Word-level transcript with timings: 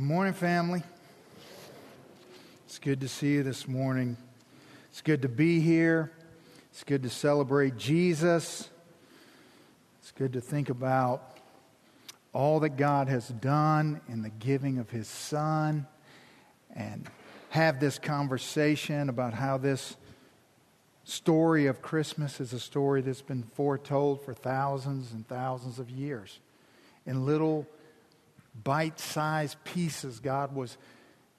Good 0.00 0.06
morning, 0.06 0.32
family. 0.32 0.82
It's 2.64 2.78
good 2.78 3.02
to 3.02 3.08
see 3.08 3.32
you 3.32 3.42
this 3.42 3.68
morning. 3.68 4.16
It's 4.88 5.02
good 5.02 5.20
to 5.20 5.28
be 5.28 5.60
here. 5.60 6.10
It's 6.70 6.84
good 6.84 7.02
to 7.02 7.10
celebrate 7.10 7.76
Jesus. 7.76 8.70
It's 10.00 10.10
good 10.12 10.32
to 10.32 10.40
think 10.40 10.70
about 10.70 11.36
all 12.32 12.60
that 12.60 12.78
God 12.78 13.08
has 13.08 13.28
done 13.28 14.00
in 14.08 14.22
the 14.22 14.30
giving 14.30 14.78
of 14.78 14.88
His 14.88 15.06
Son 15.06 15.86
and 16.74 17.06
have 17.50 17.78
this 17.78 17.98
conversation 17.98 19.10
about 19.10 19.34
how 19.34 19.58
this 19.58 19.98
story 21.04 21.66
of 21.66 21.82
Christmas 21.82 22.40
is 22.40 22.54
a 22.54 22.60
story 22.60 23.02
that's 23.02 23.20
been 23.20 23.42
foretold 23.42 24.24
for 24.24 24.32
thousands 24.32 25.12
and 25.12 25.28
thousands 25.28 25.78
of 25.78 25.90
years 25.90 26.40
in 27.04 27.26
little 27.26 27.66
bite 28.64 28.98
sized 28.98 29.62
pieces, 29.64 30.20
God 30.20 30.54
was, 30.54 30.76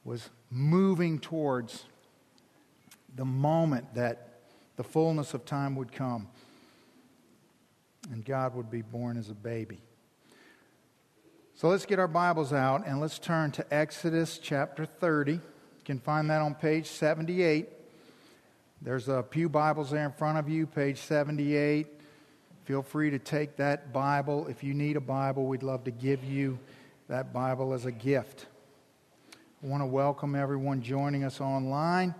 was 0.03 0.29
moving 0.49 1.20
towards 1.20 1.85
the 3.16 3.25
moment 3.25 3.93
that 3.95 4.39
the 4.77 4.84
fullness 4.84 5.34
of 5.34 5.45
time 5.45 5.76
would 5.76 5.91
come 5.91 6.27
and 8.12 8.26
God 8.26 8.55
would 8.55 8.71
be 8.71 8.81
born 8.81 9.17
as 9.17 9.29
a 9.29 9.35
baby. 9.35 9.79
So 11.55 11.67
let's 11.67 11.85
get 11.85 11.99
our 11.99 12.07
Bibles 12.07 12.53
out 12.53 12.88
and 12.88 12.99
let's 12.99 13.20
turn 13.20 13.51
to 13.51 13.73
Exodus 13.73 14.40
chapter 14.40 14.85
30. 14.85 15.34
You 15.34 15.41
can 15.85 15.99
find 15.99 16.29
that 16.29 16.41
on 16.41 16.55
page 16.55 16.88
78. 16.88 17.70
There's 18.81 19.07
a 19.09 19.21
Pew 19.21 19.48
Bibles 19.48 19.91
there 19.91 20.05
in 20.05 20.12
front 20.12 20.40
of 20.40 20.49
you, 20.49 20.65
page 20.65 20.98
78. 20.98 21.85
Feel 22.65 22.81
free 22.81 23.12
to 23.12 23.20
take 23.20 23.57
that 23.57 23.93
Bible. 23.93 24.48
If 24.48 24.63
you 24.63 24.73
need 24.73 24.95
a 24.95 25.01
Bible, 25.01 25.45
we'd 25.45 25.62
love 25.62 25.84
to 25.84 25.91
give 25.91 26.23
you 26.23 26.57
that 27.11 27.33
Bible 27.33 27.73
as 27.73 27.85
a 27.85 27.91
gift. 27.91 28.45
I 29.62 29.67
want 29.67 29.81
to 29.81 29.85
welcome 29.85 30.34
everyone 30.34 30.81
joining 30.81 31.26
us 31.26 31.41
online 31.41 32.15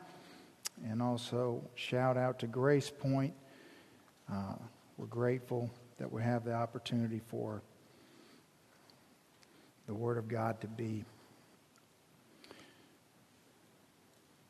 and 0.86 1.02
also 1.02 1.64
shout 1.76 2.18
out 2.18 2.40
to 2.40 2.48
Grace 2.48 2.90
Point. 2.90 3.34
Uh, 4.30 4.56
we're 4.98 5.06
grateful 5.06 5.72
that 5.98 6.12
we 6.12 6.22
have 6.22 6.44
the 6.44 6.54
opportunity 6.54 7.22
for 7.30 7.62
the 9.88 9.94
Word 9.94 10.18
of 10.18 10.28
God 10.28 10.60
to 10.60 10.68
be 10.68 11.06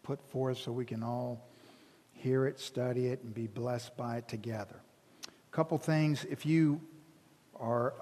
put 0.02 0.20
forth 0.32 0.58
so 0.58 0.72
we 0.72 0.86
can 0.86 1.04
all 1.04 1.40
hear 2.14 2.48
it, 2.48 2.60
study 2.60 3.10
it, 3.10 3.22
and 3.22 3.32
be 3.32 3.46
blessed 3.46 3.96
by 3.96 4.18
it 4.18 4.28
together. 4.28 4.82
A 5.24 5.56
couple 5.56 5.78
things. 5.78 6.26
If 6.32 6.48
you 6.48 6.82
are 7.60 7.94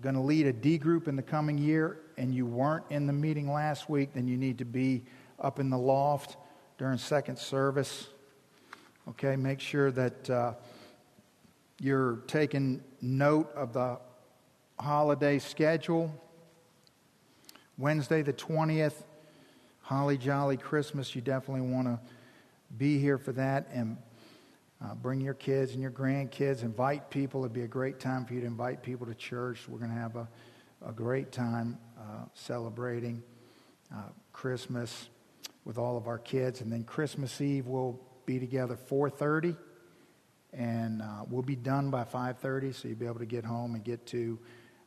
going 0.00 0.14
to 0.14 0.20
lead 0.20 0.46
a 0.46 0.52
D 0.52 0.78
group 0.78 1.08
in 1.08 1.16
the 1.16 1.22
coming 1.22 1.58
year 1.58 2.00
and 2.16 2.34
you 2.34 2.46
weren't 2.46 2.84
in 2.90 3.06
the 3.06 3.12
meeting 3.12 3.52
last 3.52 3.88
week, 3.88 4.10
then 4.14 4.28
you 4.28 4.36
need 4.36 4.58
to 4.58 4.64
be 4.64 5.02
up 5.40 5.58
in 5.58 5.70
the 5.70 5.78
loft 5.78 6.36
during 6.78 6.98
second 6.98 7.38
service. 7.38 8.08
Okay, 9.08 9.36
make 9.36 9.60
sure 9.60 9.90
that 9.90 10.30
uh, 10.30 10.54
you're 11.80 12.18
taking 12.26 12.82
note 13.00 13.52
of 13.54 13.72
the 13.72 13.98
holiday 14.78 15.38
schedule. 15.38 16.12
Wednesday, 17.76 18.22
the 18.22 18.32
20th, 18.32 19.04
Holly 19.80 20.16
Jolly 20.16 20.56
Christmas. 20.56 21.14
You 21.14 21.20
definitely 21.20 21.68
want 21.68 21.86
to 21.88 21.98
be 22.78 22.98
here 22.98 23.18
for 23.18 23.32
that. 23.32 23.68
And 23.72 23.96
uh, 24.84 24.94
bring 24.94 25.20
your 25.20 25.34
kids 25.34 25.72
and 25.72 25.80
your 25.80 25.90
grandkids. 25.90 26.62
Invite 26.62 27.08
people. 27.08 27.40
It'd 27.42 27.52
be 27.52 27.62
a 27.62 27.68
great 27.68 28.00
time 28.00 28.24
for 28.24 28.34
you 28.34 28.40
to 28.40 28.46
invite 28.46 28.82
people 28.82 29.06
to 29.06 29.14
church. 29.14 29.60
We're 29.68 29.78
going 29.78 29.90
to 29.90 29.96
have 29.96 30.16
a, 30.16 30.28
a 30.86 30.92
great 30.92 31.32
time 31.32 31.78
uh, 31.98 32.26
celebrating 32.34 33.22
uh, 33.92 34.10
Christmas 34.32 35.08
with 35.64 35.78
all 35.78 35.96
of 35.96 36.06
our 36.06 36.18
kids. 36.18 36.60
And 36.60 36.70
then 36.70 36.84
Christmas 36.84 37.40
Eve, 37.40 37.66
we'll 37.66 37.98
be 38.26 38.38
together 38.38 38.76
4.30. 38.76 39.56
And 40.52 41.00
uh, 41.00 41.24
we'll 41.28 41.42
be 41.42 41.56
done 41.56 41.90
by 41.90 42.04
5.30, 42.04 42.74
so 42.74 42.88
you'll 42.88 42.98
be 42.98 43.06
able 43.06 43.18
to 43.18 43.26
get 43.26 43.44
home 43.44 43.74
and 43.74 43.82
get 43.82 44.06
to 44.08 44.38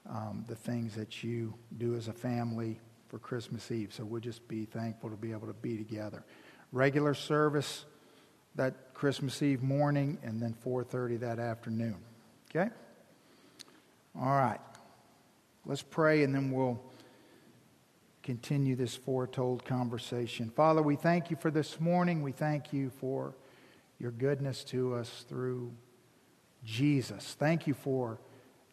um, 0.09 0.45
the 0.47 0.55
things 0.55 0.95
that 0.95 1.23
you 1.23 1.53
do 1.77 1.95
as 1.95 2.07
a 2.07 2.13
family 2.13 2.79
for 3.09 3.19
Christmas 3.19 3.69
Eve. 3.71 3.91
So 3.93 4.05
we'll 4.05 4.21
just 4.21 4.47
be 4.47 4.65
thankful 4.65 5.09
to 5.09 5.17
be 5.17 5.31
able 5.31 5.47
to 5.47 5.53
be 5.53 5.75
together. 5.75 6.23
Regular 6.71 7.13
service 7.13 7.85
that 8.57 8.93
Christmas 8.93 9.41
Eve 9.41 9.63
morning 9.63 10.17
and 10.23 10.41
then 10.41 10.53
4:30 10.53 11.17
that 11.17 11.39
afternoon. 11.39 11.95
Okay? 12.49 12.69
All 14.19 14.25
right. 14.25 14.59
Let's 15.65 15.83
pray 15.83 16.23
and 16.23 16.33
then 16.33 16.51
we'll 16.51 16.81
continue 18.23 18.75
this 18.75 18.95
foretold 18.95 19.63
conversation. 19.63 20.49
Father, 20.49 20.81
we 20.81 20.95
thank 20.95 21.29
you 21.29 21.37
for 21.37 21.49
this 21.49 21.79
morning. 21.79 22.21
We 22.21 22.33
thank 22.33 22.73
you 22.73 22.89
for 22.89 23.35
your 23.99 24.11
goodness 24.11 24.63
to 24.65 24.95
us 24.95 25.25
through 25.29 25.71
Jesus. 26.63 27.35
Thank 27.39 27.67
you 27.67 27.73
for 27.73 28.19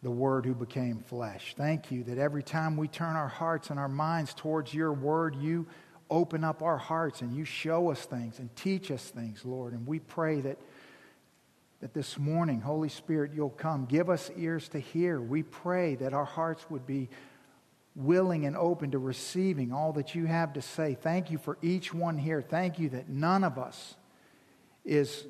the 0.01 0.11
Word 0.11 0.45
who 0.45 0.53
became 0.53 0.99
flesh. 0.99 1.53
Thank 1.57 1.91
you 1.91 2.03
that 2.03 2.17
every 2.17 2.43
time 2.43 2.75
we 2.75 2.87
turn 2.87 3.15
our 3.15 3.27
hearts 3.27 3.69
and 3.69 3.79
our 3.79 3.89
minds 3.89 4.33
towards 4.33 4.73
your 4.73 4.93
Word, 4.93 5.35
you 5.35 5.67
open 6.09 6.43
up 6.43 6.61
our 6.61 6.77
hearts 6.77 7.21
and 7.21 7.35
you 7.35 7.45
show 7.45 7.91
us 7.91 8.05
things 8.05 8.39
and 8.39 8.53
teach 8.55 8.91
us 8.91 9.09
things, 9.09 9.43
Lord. 9.45 9.73
And 9.73 9.87
we 9.87 9.99
pray 9.99 10.41
that, 10.41 10.57
that 11.81 11.93
this 11.93 12.17
morning, 12.17 12.61
Holy 12.61 12.89
Spirit, 12.89 13.31
you'll 13.33 13.49
come. 13.49 13.85
Give 13.85 14.09
us 14.09 14.29
ears 14.37 14.67
to 14.69 14.79
hear. 14.79 15.19
We 15.19 15.43
pray 15.43 15.95
that 15.95 16.13
our 16.13 16.25
hearts 16.25 16.65
would 16.69 16.85
be 16.85 17.09
willing 17.95 18.45
and 18.45 18.57
open 18.57 18.91
to 18.91 18.99
receiving 18.99 19.71
all 19.71 19.93
that 19.93 20.15
you 20.15 20.25
have 20.25 20.53
to 20.53 20.61
say. 20.61 20.97
Thank 20.99 21.31
you 21.31 21.37
for 21.37 21.57
each 21.61 21.93
one 21.93 22.17
here. 22.17 22.41
Thank 22.41 22.77
you 22.77 22.89
that 22.89 23.09
none 23.09 23.43
of 23.43 23.57
us 23.57 23.95
is 24.83 25.25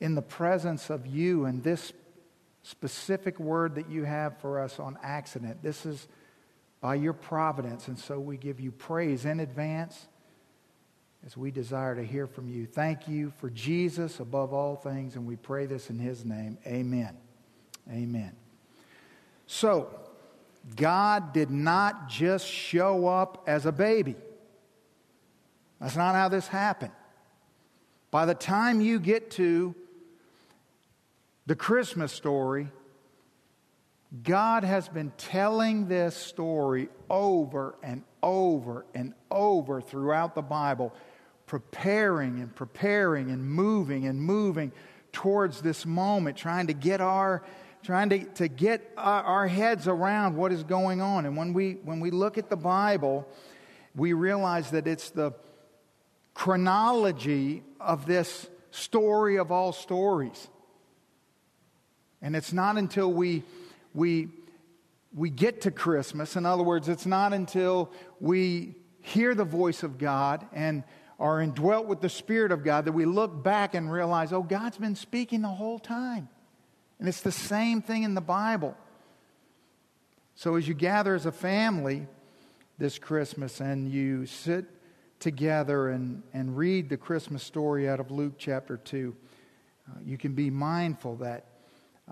in 0.00 0.14
the 0.14 0.22
presence 0.22 0.90
of 0.90 1.06
you 1.06 1.44
and 1.44 1.62
this 1.62 1.92
specific 2.62 3.38
word 3.38 3.76
that 3.76 3.88
you 3.88 4.04
have 4.04 4.38
for 4.38 4.60
us 4.60 4.78
on 4.78 4.98
accident. 5.02 5.62
This 5.62 5.86
is 5.86 6.08
by 6.80 6.96
your 6.96 7.12
providence. 7.12 7.88
And 7.88 7.98
so 7.98 8.20
we 8.20 8.36
give 8.36 8.60
you 8.60 8.70
praise 8.70 9.24
in 9.24 9.40
advance 9.40 10.08
as 11.26 11.36
we 11.36 11.50
desire 11.50 11.94
to 11.94 12.04
hear 12.04 12.26
from 12.26 12.48
you. 12.48 12.66
Thank 12.66 13.08
you 13.08 13.32
for 13.38 13.50
Jesus 13.50 14.20
above 14.20 14.52
all 14.52 14.76
things, 14.76 15.16
and 15.16 15.26
we 15.26 15.36
pray 15.36 15.66
this 15.66 15.90
in 15.90 15.98
his 15.98 16.24
name. 16.24 16.58
Amen. 16.66 17.16
Amen. 17.90 18.32
So, 19.46 19.88
God 20.76 21.32
did 21.32 21.50
not 21.50 22.08
just 22.08 22.46
show 22.46 23.06
up 23.06 23.44
as 23.46 23.66
a 23.66 23.72
baby. 23.72 24.16
That's 25.80 25.96
not 25.96 26.14
how 26.14 26.28
this 26.28 26.48
happened. 26.48 26.92
By 28.10 28.26
the 28.26 28.34
time 28.34 28.80
you 28.80 28.98
get 28.98 29.30
to 29.32 29.74
the 31.46 31.54
Christmas 31.54 32.12
story, 32.12 32.68
God 34.22 34.64
has 34.64 34.88
been 34.88 35.12
telling 35.18 35.88
this 35.88 36.16
story 36.16 36.88
over 37.10 37.76
and 37.82 38.04
over 38.22 38.86
and 38.94 39.12
over 39.30 39.80
throughout 39.80 40.34
the 40.34 40.42
Bible 40.42 40.94
preparing 41.48 42.38
and 42.40 42.54
preparing 42.54 43.30
and 43.30 43.44
moving 43.44 44.06
and 44.06 44.22
moving 44.22 44.70
towards 45.10 45.60
this 45.62 45.84
moment, 45.84 46.36
trying 46.36 46.68
to 46.68 46.74
get 46.74 47.00
our 47.00 47.42
trying 47.82 48.10
to, 48.10 48.24
to 48.24 48.48
get 48.48 48.92
our, 48.96 49.22
our 49.22 49.48
heads 49.48 49.88
around 49.88 50.36
what 50.36 50.52
is 50.52 50.62
going 50.62 51.00
on. 51.00 51.26
And 51.26 51.36
when 51.36 51.52
we 51.52 51.78
when 51.82 51.98
we 51.98 52.10
look 52.10 52.38
at 52.38 52.50
the 52.50 52.56
Bible, 52.56 53.26
we 53.96 54.12
realize 54.12 54.70
that 54.70 54.86
it's 54.86 55.10
the 55.10 55.32
chronology 56.34 57.64
of 57.80 58.06
this 58.06 58.48
story 58.70 59.38
of 59.38 59.50
all 59.50 59.72
stories. 59.72 60.48
And 62.22 62.36
it's 62.36 62.52
not 62.52 62.76
until 62.76 63.12
we 63.12 63.42
we 63.94 64.28
we 65.14 65.30
get 65.30 65.62
to 65.62 65.70
Christmas. 65.70 66.36
In 66.36 66.44
other 66.44 66.62
words, 66.62 66.88
it's 66.88 67.06
not 67.06 67.32
until 67.32 67.90
we 68.20 68.74
hear 69.00 69.34
the 69.34 69.44
voice 69.44 69.82
of 69.82 69.96
God 69.96 70.46
and 70.52 70.84
are 71.18 71.40
indwelt 71.40 71.86
with 71.86 72.00
the 72.00 72.08
Spirit 72.08 72.52
of 72.52 72.62
God 72.62 72.84
that 72.84 72.92
we 72.92 73.04
look 73.04 73.42
back 73.42 73.74
and 73.74 73.90
realize, 73.90 74.32
oh, 74.32 74.42
God's 74.42 74.78
been 74.78 74.94
speaking 74.94 75.42
the 75.42 75.48
whole 75.48 75.78
time. 75.78 76.28
And 76.98 77.08
it's 77.08 77.20
the 77.20 77.32
same 77.32 77.82
thing 77.82 78.04
in 78.04 78.14
the 78.14 78.20
Bible. 78.20 78.76
So 80.34 80.54
as 80.54 80.68
you 80.68 80.74
gather 80.74 81.14
as 81.14 81.26
a 81.26 81.32
family 81.32 82.06
this 82.78 82.98
Christmas 82.98 83.60
and 83.60 83.90
you 83.90 84.26
sit 84.26 84.66
together 85.18 85.88
and, 85.88 86.22
and 86.32 86.56
read 86.56 86.88
the 86.88 86.96
Christmas 86.96 87.42
story 87.42 87.88
out 87.88 87.98
of 87.98 88.12
Luke 88.12 88.34
chapter 88.38 88.76
2, 88.76 89.16
uh, 89.88 89.98
you 90.04 90.16
can 90.16 90.34
be 90.34 90.50
mindful 90.50 91.16
that 91.16 91.46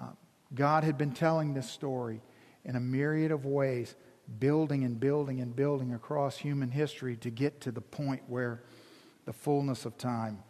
uh, 0.00 0.08
God 0.55 0.82
had 0.82 0.99
been 0.99 1.12
telling 1.12 1.55
this 1.55 1.70
story 1.70 2.20
in 2.64 2.75
a 2.75 2.81
myriad 2.81 3.31
of 3.31 3.47
ways, 3.47 3.94
building 4.41 4.82
and 4.82 4.99
building 4.99 5.41
and 5.41 5.55
building 5.55 5.94
across 5.94 6.37
human 6.37 6.73
history 6.73 7.17
to 7.19 7.31
get 7.31 7.61
to 7.61 7.70
the 7.70 7.81
point 7.81 8.23
where 8.26 8.62
the 9.26 9.32
fullness 9.32 9.84
of 9.84 9.99
time 9.99 10.43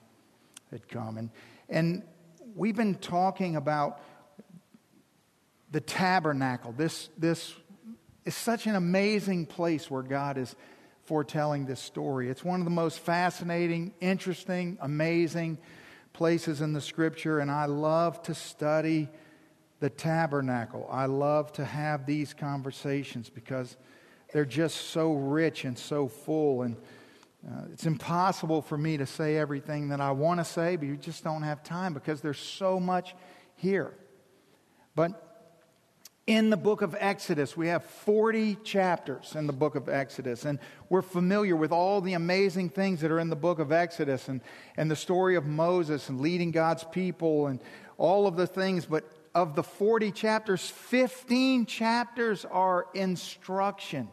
had 0.71 0.89
come. 0.89 1.19
And, 1.19 1.31
and 1.69 2.03
we've 2.55 2.77
been 2.77 2.95
talking 2.95 3.57
about 3.57 4.01
the 5.73 5.81
tabernacle. 5.81 6.73
This, 6.73 7.09
this 7.19 7.55
is 8.25 8.35
such 8.35 8.67
an 8.67 8.77
amazing 8.77 9.47
place 9.47 9.91
where 9.91 10.03
God 10.03 10.39
is 10.39 10.55
foretelling 11.05 11.67
this 11.67 11.81
story. 11.81 12.29
It's 12.29 12.45
one 12.45 12.61
of 12.61 12.65
the 12.65 12.71
most 12.71 12.99
fascinating, 13.01 13.95
interesting, 14.01 14.79
amazing 14.81 15.59
places 16.13 16.61
in 16.61 16.73
the 16.73 16.81
scripture, 16.81 17.41
and 17.41 17.51
I 17.51 17.67
love 17.67 18.23
to 18.23 18.35
study 18.35 19.09
the 19.81 19.91
tabernacle. 19.91 20.89
I 20.91 21.07
love 21.07 21.53
to 21.53 21.65
have 21.65 22.07
these 22.07 22.33
conversations 22.33 23.29
because 23.29 23.77
they're 24.33 24.45
just 24.45 24.77
so 24.77 25.13
rich 25.13 25.65
and 25.65 25.79
so 25.79 26.09
full. 26.09 26.63
And 26.63 26.77
uh, 27.47 27.65
it's 27.73 27.87
impossible 27.87 28.63
for 28.63 28.77
me 28.77 28.97
to 28.97 29.07
say 29.07 29.37
everything 29.37 29.89
that 29.89 30.01
I 30.01 30.11
want 30.13 30.41
to 30.41 30.45
say, 30.45 30.77
but 30.77 30.87
you 30.87 30.97
just 30.97 31.23
don't 31.23 31.43
have 31.43 31.63
time 31.63 31.95
because 31.95 32.21
there's 32.21 32.39
so 32.39 32.81
much 32.81 33.15
here. 33.57 33.95
But 34.95 35.23
in 36.27 36.51
the 36.51 36.57
book 36.57 36.83
of 36.83 36.97
Exodus, 36.99 37.57
we 37.57 37.69
have 37.69 37.85
40 37.85 38.57
chapters 38.65 39.37
in 39.37 39.47
the 39.47 39.53
book 39.53 39.77
of 39.77 39.89
Exodus, 39.89 40.45
and 40.45 40.59
we're 40.89 41.03
familiar 41.03 41.55
with 41.55 41.71
all 41.71 42.01
the 42.01 42.15
amazing 42.15 42.71
things 42.71 43.01
that 43.03 43.13
are 43.13 43.21
in 43.21 43.31
the 43.31 43.37
book 43.37 43.61
of 43.61 43.71
Exodus 43.71 44.29
and, 44.29 44.41
and 44.77 44.91
the 44.91 44.97
story 44.97 45.37
of 45.37 45.47
Moses 45.47 46.09
and 46.09 46.21
leading 46.21 46.51
God's 46.51 46.83
people 46.83 47.47
and 47.47 47.61
all 47.97 48.27
of 48.27 48.37
the 48.37 48.47
things. 48.47 48.87
But 48.87 49.05
of 49.37 49.55
the 49.55 49.63
40 49.63 50.11
chapters, 50.11 50.69
15 50.69 51.67
chapters 51.67 52.45
are 52.45 52.87
instruction. 52.93 54.09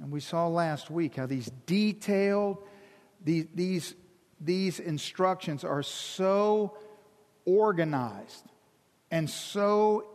And 0.00 0.10
we 0.10 0.20
saw 0.20 0.46
last 0.48 0.90
week 0.90 1.16
how 1.16 1.26
these 1.26 1.50
detailed, 1.66 2.58
these, 3.24 3.46
these, 3.54 3.94
these 4.40 4.78
instructions 4.78 5.64
are 5.64 5.82
so 5.82 6.76
organized 7.44 8.44
and 9.10 9.28
so 9.30 10.06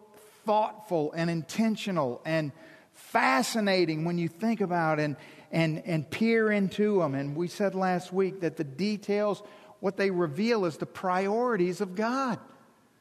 thoughtful 0.45 1.13
and 1.13 1.29
intentional 1.29 2.21
and 2.25 2.51
fascinating 2.93 4.05
when 4.05 4.17
you 4.17 4.27
think 4.27 4.61
about 4.61 4.99
and, 4.99 5.15
and, 5.51 5.81
and 5.85 6.09
peer 6.09 6.51
into 6.51 6.99
them. 6.99 7.15
And 7.15 7.35
we 7.35 7.47
said 7.47 7.73
last 7.73 8.13
week 8.13 8.41
that 8.41 8.57
the 8.57 8.63
details, 8.63 9.41
what 9.79 9.97
they 9.97 10.11
reveal 10.11 10.65
is 10.65 10.77
the 10.77 10.85
priorities 10.85 11.81
of 11.81 11.95
God, 11.95 12.39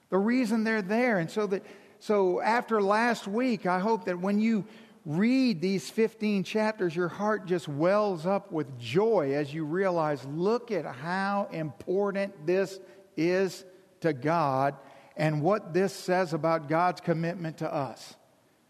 the 0.09 0.19
reason 0.19 0.65
they're 0.65 0.83
there. 0.83 1.19
And 1.19 1.31
so 1.31 1.47
that 1.49 1.65
so 2.00 2.41
after 2.41 2.81
last 2.81 3.29
week, 3.29 3.67
I 3.67 3.79
hope 3.79 4.06
that 4.06 4.19
when 4.19 4.41
you 4.41 4.65
read 5.05 5.61
these 5.61 5.88
15 5.88 6.44
chapters, 6.44 6.94
your 6.94 7.08
heart 7.08 7.47
just 7.47 7.69
wells 7.69 8.26
up 8.26 8.52
with 8.52 8.79
joy 8.79 9.32
as 9.35 9.52
you 9.52 9.64
realize 9.64 10.25
look 10.26 10.70
at 10.70 10.85
how 10.85 11.49
important 11.52 12.47
this 12.47 12.79
is 13.17 13.64
to 14.00 14.12
God 14.12 14.76
and 15.17 15.43
what 15.43 15.73
this 15.73 15.94
says 15.94 16.32
about 16.32 16.69
God's 16.69 17.00
commitment 17.00 17.58
to 17.58 17.73
us. 17.73 18.14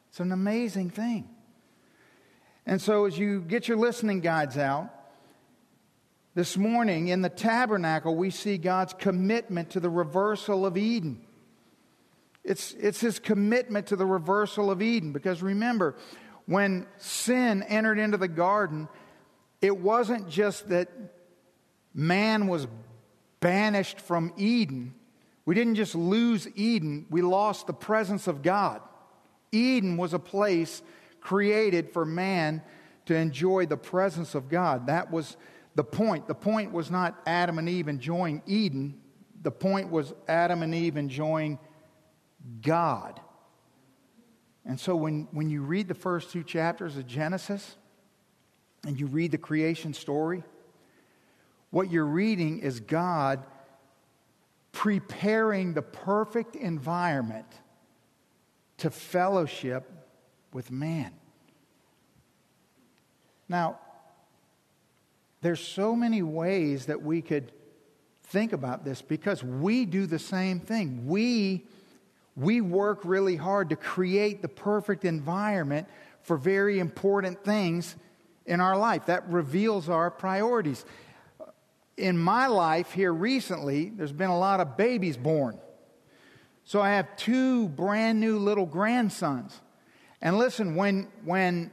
It's 0.08 0.20
an 0.20 0.32
amazing 0.32 0.90
thing. 0.90 1.28
And 2.66 2.80
so, 2.80 3.06
as 3.06 3.18
you 3.18 3.40
get 3.40 3.68
your 3.68 3.76
listening 3.76 4.20
guides 4.20 4.58
out, 4.58 4.90
this 6.34 6.56
morning 6.56 7.08
in 7.08 7.22
the 7.22 7.28
tabernacle, 7.28 8.14
we 8.14 8.30
see 8.30 8.56
God's 8.56 8.94
commitment 8.94 9.70
to 9.70 9.80
the 9.80 9.90
reversal 9.90 10.64
of 10.64 10.76
Eden. 10.76 11.20
It's, 12.44 12.72
it's 12.72 13.00
his 13.00 13.19
commitment 13.19 13.88
to 13.88 13.96
the 13.96 14.06
reversal 14.06 14.70
of 14.70 14.81
Eden. 14.82 15.12
Because 15.12 15.42
remember, 15.42 15.96
when 16.46 16.87
sin 16.96 17.62
entered 17.64 17.98
into 17.98 18.16
the 18.16 18.28
garden, 18.28 18.88
it 19.60 19.76
wasn't 19.76 20.28
just 20.28 20.69
that 20.70 20.88
man 21.94 22.46
was 22.46 22.66
banished 23.40 24.00
from 24.00 24.32
Eden. 24.37 24.94
We 25.44 25.54
didn't 25.54 25.75
just 25.75 25.94
lose 25.94 26.48
Eden, 26.54 27.06
we 27.10 27.22
lost 27.22 27.66
the 27.66 27.72
presence 27.72 28.26
of 28.26 28.42
God. 28.42 28.82
Eden 29.52 29.96
was 29.96 30.14
a 30.14 30.19
place 30.19 30.82
created 31.20 31.92
for 31.92 32.04
man 32.04 32.62
to 33.06 33.14
enjoy 33.14 33.66
the 33.66 33.76
presence 33.76 34.34
of 34.34 34.48
God. 34.48 34.87
That 34.87 35.10
was 35.10 35.37
the 35.75 35.84
point. 35.84 36.28
The 36.28 36.34
point 36.34 36.72
was 36.72 36.90
not 36.90 37.20
Adam 37.26 37.58
and 37.58 37.69
Eve 37.69 37.88
enjoying 37.88 38.42
Eden, 38.46 39.00
the 39.42 39.50
point 39.50 39.90
was 39.90 40.12
Adam 40.28 40.62
and 40.62 40.75
Eve 40.75 40.96
enjoying 40.96 41.58
God. 42.62 43.20
And 44.64 44.79
so 44.79 44.94
when, 44.97 45.29
when 45.32 45.50
you 45.50 45.62
read 45.62 45.88
the 45.88 45.94
first 45.94 46.31
two 46.31 46.43
chapters 46.43 46.97
of 46.97 47.06
Genesis 47.06 47.76
and 48.87 48.99
you 48.99 49.06
read 49.06 49.32
the 49.32 49.38
creation 49.38 49.94
story, 49.94 50.43
what 51.70 51.91
you're 51.91 52.05
reading 52.05 52.58
is 52.61 52.81
God 52.81 53.44
preparing 54.73 55.75
the 55.75 55.82
perfect 55.82 56.56
environment 56.56 57.47
to 58.79 58.91
fellowship 58.91 59.91
with 60.52 60.70
man. 60.70 61.12
Now, 63.49 63.79
there's 65.43 65.61
so 65.61 65.97
many 65.97 66.23
ways 66.23 66.87
that 66.87 67.02
we 67.02 67.23
could 67.23 67.52
think 68.25 68.52
about 68.52 68.85
this 68.85 69.02
because 69.02 69.43
we 69.43 69.85
do 69.85 70.06
the 70.06 70.19
same 70.19 70.61
thing. 70.61 71.06
We 71.06 71.67
we 72.36 72.60
work 72.60 73.00
really 73.04 73.36
hard 73.36 73.70
to 73.70 73.76
create 73.76 74.42
the 74.42 74.48
perfect 74.48 75.04
environment 75.04 75.88
for 76.22 76.36
very 76.36 76.78
important 76.78 77.44
things 77.44 77.96
in 78.46 78.60
our 78.60 78.76
life. 78.76 79.06
That 79.06 79.28
reveals 79.28 79.88
our 79.88 80.10
priorities. 80.10 80.84
In 81.96 82.16
my 82.16 82.46
life 82.46 82.92
here 82.92 83.12
recently, 83.12 83.90
there's 83.90 84.12
been 84.12 84.30
a 84.30 84.38
lot 84.38 84.60
of 84.60 84.76
babies 84.76 85.16
born. 85.16 85.58
So 86.64 86.80
I 86.80 86.90
have 86.90 87.16
two 87.16 87.68
brand 87.68 88.20
new 88.20 88.38
little 88.38 88.66
grandsons. 88.66 89.60
And 90.22 90.38
listen, 90.38 90.76
when, 90.76 91.08
when 91.24 91.72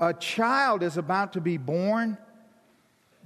a 0.00 0.14
child 0.14 0.82
is 0.82 0.96
about 0.96 1.34
to 1.34 1.40
be 1.40 1.56
born, 1.56 2.16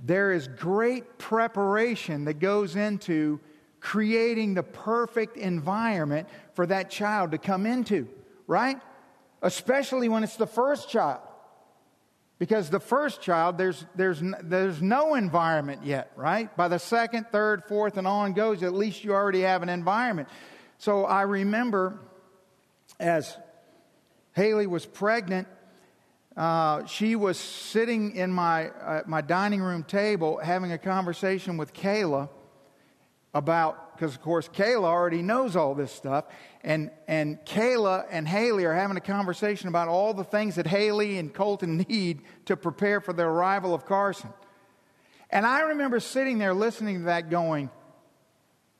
there 0.05 0.33
is 0.33 0.49
great 0.49 1.19
preparation 1.19 2.25
that 2.27 2.35
goes 2.41 2.77
into 2.77 3.41
creating 3.87 4.55
the 4.55 4.65
perfect 4.65 5.37
environment 5.37 6.29
for 6.55 6.67
that 6.67 6.91
child 6.91 7.31
to 7.31 7.39
come 7.39 7.65
into, 7.65 8.09
right? 8.49 8.81
Especially 9.43 10.09
when 10.09 10.25
it's 10.25 10.35
the 10.35 10.47
first 10.47 10.91
child. 10.91 11.21
Because 12.41 12.69
the 12.69 12.81
first 12.81 13.23
child, 13.23 13.59
there's, 13.59 13.87
there's, 13.95 14.21
there's 14.43 14.83
no 14.83 15.15
environment 15.15 15.83
yet, 15.85 16.11
right? 16.17 16.55
By 16.57 16.67
the 16.67 16.81
second, 16.81 17.29
third, 17.31 17.63
fourth, 17.69 17.97
and 17.97 18.09
on 18.09 18.33
goes, 18.33 18.65
at 18.65 18.75
least 18.75 19.05
you 19.05 19.15
already 19.15 19.43
have 19.43 19.63
an 19.63 19.69
environment. 19.69 20.31
So 20.79 21.05
I 21.05 21.23
remember 21.23 22.01
as 22.99 23.37
Haley 24.33 24.67
was 24.67 24.85
pregnant, 24.85 25.47
uh, 26.37 26.87
she 26.87 27.15
was 27.15 27.39
sitting 27.39 28.17
in 28.17 28.33
my, 28.33 28.71
uh, 28.71 29.03
my 29.07 29.21
dining 29.21 29.63
room 29.63 29.85
table 29.85 30.39
having 30.39 30.73
a 30.73 30.79
conversation 30.79 31.57
with 31.57 31.73
Kayla 31.73 32.31
about, 33.37 33.95
because 33.95 34.15
of 34.15 34.23
course 34.23 34.49
Kayla 34.49 34.85
already 34.85 35.21
knows 35.21 35.57
all 35.57 35.75
this 35.75 35.93
stuff, 35.93 36.25
and, 36.65 36.91
and 37.07 37.39
Kayla 37.45 38.07
and 38.11 38.27
Haley 38.27 38.65
are 38.65 38.75
having 38.75 38.97
a 38.97 39.01
conversation 39.01 39.69
about 39.69 39.89
all 39.89 40.15
the 40.15 40.25
things 40.25 40.55
that 40.57 40.67
Haley 40.67 41.19
and 41.19 41.33
Colton 41.33 41.77
need 41.89 42.23
to 42.47 42.57
prepare 42.57 43.01
for 43.01 43.13
the 43.13 43.25
arrival 43.25 43.75
of 43.75 43.85
Carson. 43.85 44.31
And 45.31 45.45
I 45.45 45.61
remember 45.61 46.01
sitting 46.01 46.39
there 46.39 46.55
listening 46.55 47.01
to 47.01 47.05
that 47.07 47.31
going, 47.31 47.71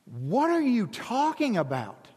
What 0.05 0.49
are 0.49 0.61
you 0.61 0.87
talking 0.87 1.57
about? 1.57 2.07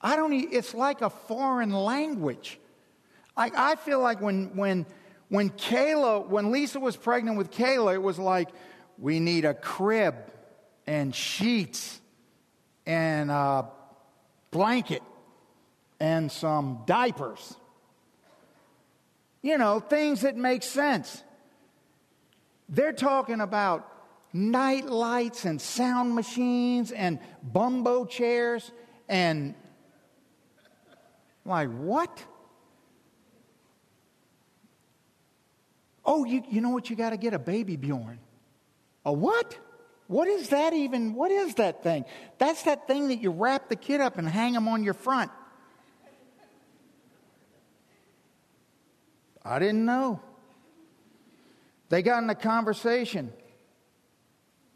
I 0.00 0.16
don't, 0.16 0.32
it's 0.32 0.74
like 0.74 1.02
a 1.02 1.10
foreign 1.10 1.72
language. 1.72 2.58
I, 3.36 3.50
I 3.54 3.74
feel 3.76 4.00
like 4.00 4.20
when, 4.20 4.56
when, 4.56 4.86
when 5.28 5.50
Kayla, 5.50 6.26
when 6.28 6.52
Lisa 6.52 6.78
was 6.80 6.96
pregnant 6.96 7.36
with 7.36 7.50
Kayla, 7.50 7.94
it 7.94 8.02
was 8.02 8.18
like, 8.18 8.48
we 8.96 9.18
need 9.18 9.44
a 9.44 9.54
crib 9.54 10.14
and 10.90 11.14
sheets 11.14 12.00
and 12.84 13.30
a 13.30 13.64
blanket 14.50 15.04
and 16.00 16.32
some 16.32 16.82
diapers. 16.84 17.54
You 19.40 19.56
know, 19.56 19.78
things 19.78 20.22
that 20.22 20.36
make 20.36 20.64
sense. 20.64 21.22
They're 22.68 22.92
talking 22.92 23.40
about 23.40 23.86
night 24.32 24.86
lights 24.86 25.44
and 25.44 25.60
sound 25.60 26.16
machines 26.16 26.90
and 26.90 27.20
bumbo 27.40 28.04
chairs 28.04 28.72
and 29.08 29.54
like 31.44 31.70
what? 31.70 32.24
Oh, 36.04 36.24
you, 36.24 36.42
you 36.50 36.60
know 36.60 36.70
what 36.70 36.90
you 36.90 36.96
got 36.96 37.10
to 37.10 37.16
get? 37.16 37.32
A 37.32 37.38
baby 37.38 37.76
Bjorn. 37.76 38.18
A 39.04 39.12
what? 39.12 39.56
What 40.10 40.26
is 40.26 40.48
that 40.48 40.72
even? 40.72 41.14
What 41.14 41.30
is 41.30 41.54
that 41.54 41.84
thing? 41.84 42.04
That's 42.38 42.64
that 42.64 42.88
thing 42.88 43.10
that 43.10 43.20
you 43.20 43.30
wrap 43.30 43.68
the 43.68 43.76
kid 43.76 44.00
up 44.00 44.18
and 44.18 44.28
hang 44.28 44.54
him 44.54 44.66
on 44.66 44.82
your 44.82 44.92
front. 44.92 45.30
I 49.44 49.60
didn't 49.60 49.84
know. 49.84 50.18
They 51.90 52.02
got 52.02 52.24
in 52.24 52.28
a 52.28 52.34
conversation. 52.34 53.32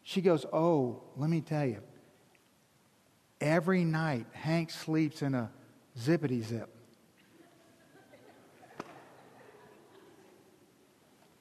She 0.05 0.21
goes, 0.21 0.47
Oh, 0.53 1.03
let 1.17 1.29
me 1.29 1.41
tell 1.41 1.67
you. 1.67 1.81
Every 3.41 3.83
night, 3.83 4.27
Hank 4.35 4.71
sleeps 4.71 5.21
in 5.21 5.35
a 5.35 5.51
Zipadee-Zip. 5.99 6.69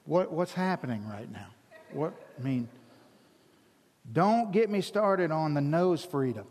What, 0.04 0.32
what's 0.32 0.52
happening 0.52 1.06
right 1.06 1.30
now? 1.30 1.46
What, 1.92 2.12
I 2.36 2.42
mean, 2.42 2.68
don't 4.12 4.52
get 4.52 4.70
me 4.70 4.80
started 4.80 5.30
on 5.30 5.54
the 5.54 5.60
NoseFrida. 5.60 6.44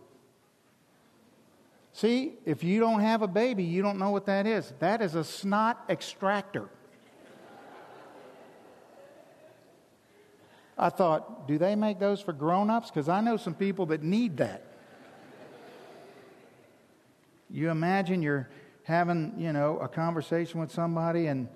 See, 1.93 2.33
if 2.45 2.63
you 2.63 2.79
don't 2.79 3.01
have 3.01 3.21
a 3.21 3.27
baby, 3.27 3.63
you 3.63 3.83
don't 3.83 3.99
know 3.99 4.09
what 4.09 4.25
that 4.25 4.47
is. 4.47 4.73
That 4.79 5.01
is 5.01 5.13
a 5.13 5.23
snot 5.23 5.85
extractor. 5.89 6.69
I 10.75 10.89
thought, 10.89 11.47
do 11.47 11.59
they 11.59 11.75
make 11.75 11.99
those 11.99 12.19
for 12.19 12.33
grown 12.33 12.71
ups? 12.71 12.89
Because 12.89 13.07
I 13.07 13.21
know 13.21 13.37
some 13.37 13.53
people 13.53 13.85
that 13.87 14.01
need 14.01 14.37
that. 14.37 14.63
You 17.49 17.69
imagine 17.69 18.23
you're 18.23 18.49
having, 18.83 19.35
you 19.37 19.53
know, 19.53 19.77
a 19.77 19.87
conversation 19.87 20.59
with 20.59 20.71
somebody 20.71 21.27
and, 21.27 21.47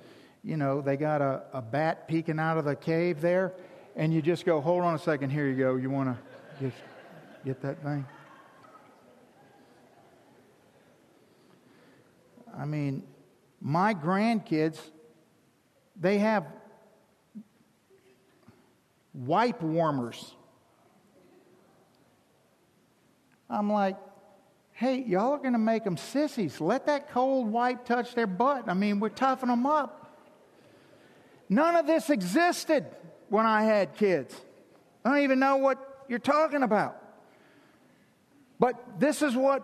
you 0.43 0.55
know, 0.55 0.81
they 0.81 0.95
got 0.95 1.21
a, 1.21 1.41
a 1.51 1.61
bat 1.63 2.07
peeking 2.07 2.39
out 2.39 2.59
of 2.59 2.65
the 2.65 2.75
cave 2.75 3.19
there, 3.21 3.53
and 3.97 4.13
you 4.13 4.21
just 4.21 4.45
go, 4.45 4.61
hold 4.61 4.83
on 4.83 4.93
a 4.93 4.99
second, 4.99 5.31
here 5.31 5.47
you 5.47 5.55
go. 5.55 5.75
You 5.75 5.89
want 5.89 6.15
to 6.15 6.63
just 6.63 6.77
get 7.43 7.61
that 7.63 7.83
thing? 7.83 8.05
I 12.55 12.65
mean, 12.65 13.03
my 13.59 13.95
grandkids, 13.95 14.79
they 15.99 16.19
have 16.19 16.45
wipe 19.15 19.63
warmers. 19.63 20.35
I'm 23.49 23.71
like, 23.71 23.97
hey, 24.73 25.03
y'all 25.07 25.31
are 25.31 25.37
going 25.39 25.53
to 25.53 25.59
make 25.59 25.83
them 25.83 25.97
sissies. 25.97 26.61
Let 26.61 26.85
that 26.85 27.11
cold 27.11 27.47
wipe 27.47 27.83
touch 27.85 28.13
their 28.13 28.27
butt. 28.27 28.69
I 28.69 28.75
mean, 28.75 28.99
we're 28.99 29.09
toughing 29.09 29.49
them 29.49 29.65
up. 29.65 30.21
None 31.49 31.75
of 31.75 31.87
this 31.87 32.11
existed 32.11 32.85
when 33.29 33.45
I 33.45 33.63
had 33.63 33.95
kids. 33.95 34.35
I 35.03 35.09
don't 35.09 35.23
even 35.23 35.39
know 35.39 35.57
what 35.57 36.05
you're 36.07 36.19
talking 36.19 36.63
about. 36.63 37.01
But 38.59 38.99
this 38.99 39.21
is 39.21 39.35
what 39.35 39.63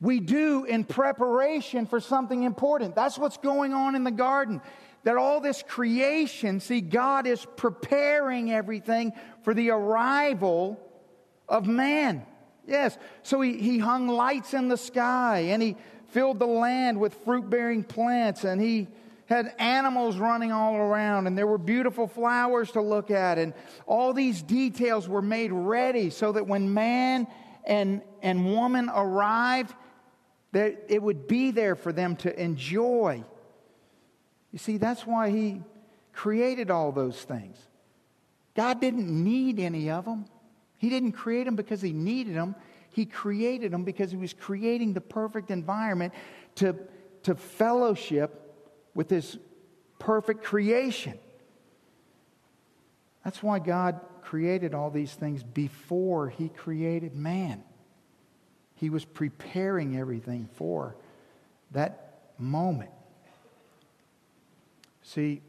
we 0.00 0.20
do 0.20 0.64
in 0.64 0.84
preparation 0.84 1.86
for 1.86 2.00
something 2.00 2.42
important. 2.42 2.94
That's 2.94 3.18
what's 3.18 3.36
going 3.36 3.72
on 3.72 3.94
in 3.94 4.04
the 4.04 4.10
garden. 4.10 4.60
That 5.04 5.16
all 5.16 5.40
this 5.40 5.62
creation, 5.66 6.60
see, 6.60 6.80
God 6.80 7.26
is 7.26 7.46
preparing 7.56 8.52
everything 8.52 9.12
for 9.42 9.54
the 9.54 9.70
arrival 9.70 10.78
of 11.48 11.66
man. 11.66 12.26
Yes. 12.66 12.98
So 13.22 13.40
he, 13.40 13.58
he 13.58 13.78
hung 13.78 14.08
lights 14.08 14.54
in 14.54 14.68
the 14.68 14.76
sky 14.76 15.46
and 15.48 15.62
he 15.62 15.76
filled 16.08 16.38
the 16.38 16.46
land 16.46 17.00
with 17.00 17.14
fruit 17.24 17.48
bearing 17.48 17.84
plants 17.84 18.44
and 18.44 18.60
he 18.60 18.88
had 19.28 19.52
animals 19.58 20.16
running 20.16 20.52
all 20.52 20.74
around 20.74 21.26
and 21.26 21.36
there 21.36 21.46
were 21.46 21.58
beautiful 21.58 22.08
flowers 22.08 22.72
to 22.72 22.80
look 22.80 23.10
at 23.10 23.36
and 23.36 23.52
all 23.86 24.14
these 24.14 24.40
details 24.40 25.06
were 25.06 25.20
made 25.20 25.52
ready 25.52 26.08
so 26.08 26.32
that 26.32 26.46
when 26.46 26.72
man 26.72 27.26
and, 27.66 28.00
and 28.22 28.50
woman 28.50 28.90
arrived 28.92 29.74
that 30.52 30.86
it 30.88 31.02
would 31.02 31.28
be 31.28 31.50
there 31.50 31.76
for 31.76 31.92
them 31.92 32.16
to 32.16 32.42
enjoy. 32.42 33.22
You 34.50 34.58
see 34.58 34.78
that's 34.78 35.06
why 35.06 35.28
he 35.28 35.60
created 36.14 36.70
all 36.70 36.90
those 36.90 37.22
things. 37.22 37.58
God 38.56 38.80
didn't 38.80 39.08
need 39.08 39.60
any 39.60 39.90
of 39.90 40.06
them. 40.06 40.24
He 40.78 40.88
didn't 40.88 41.12
create 41.12 41.44
them 41.44 41.54
because 41.54 41.82
he 41.82 41.92
needed 41.92 42.34
them. 42.34 42.54
He 42.94 43.04
created 43.04 43.72
them 43.72 43.84
because 43.84 44.10
he 44.10 44.16
was 44.16 44.32
creating 44.32 44.94
the 44.94 45.02
perfect 45.02 45.50
environment 45.50 46.14
to, 46.54 46.74
to 47.24 47.34
fellowship 47.34 48.47
with 48.94 49.10
his 49.10 49.38
perfect 49.98 50.44
creation. 50.44 51.18
That's 53.24 53.42
why 53.42 53.58
God 53.58 54.00
created 54.22 54.74
all 54.74 54.90
these 54.90 55.12
things 55.12 55.42
before 55.42 56.28
he 56.28 56.48
created 56.48 57.14
man. 57.14 57.62
He 58.74 58.90
was 58.90 59.04
preparing 59.04 59.96
everything 59.98 60.48
for 60.54 60.96
that 61.72 62.32
moment. 62.38 62.90
See, 65.02 65.42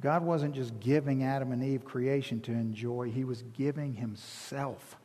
God 0.00 0.22
wasn't 0.22 0.54
just 0.54 0.78
giving 0.78 1.24
Adam 1.24 1.52
and 1.52 1.64
Eve 1.64 1.84
creation 1.84 2.40
to 2.42 2.52
enjoy, 2.52 3.10
He 3.10 3.24
was 3.24 3.42
giving 3.54 3.94
Himself 3.94 4.96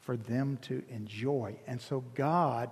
for 0.00 0.16
them 0.16 0.58
to 0.62 0.82
enjoy. 0.90 1.56
And 1.66 1.80
so, 1.80 2.04
God, 2.14 2.70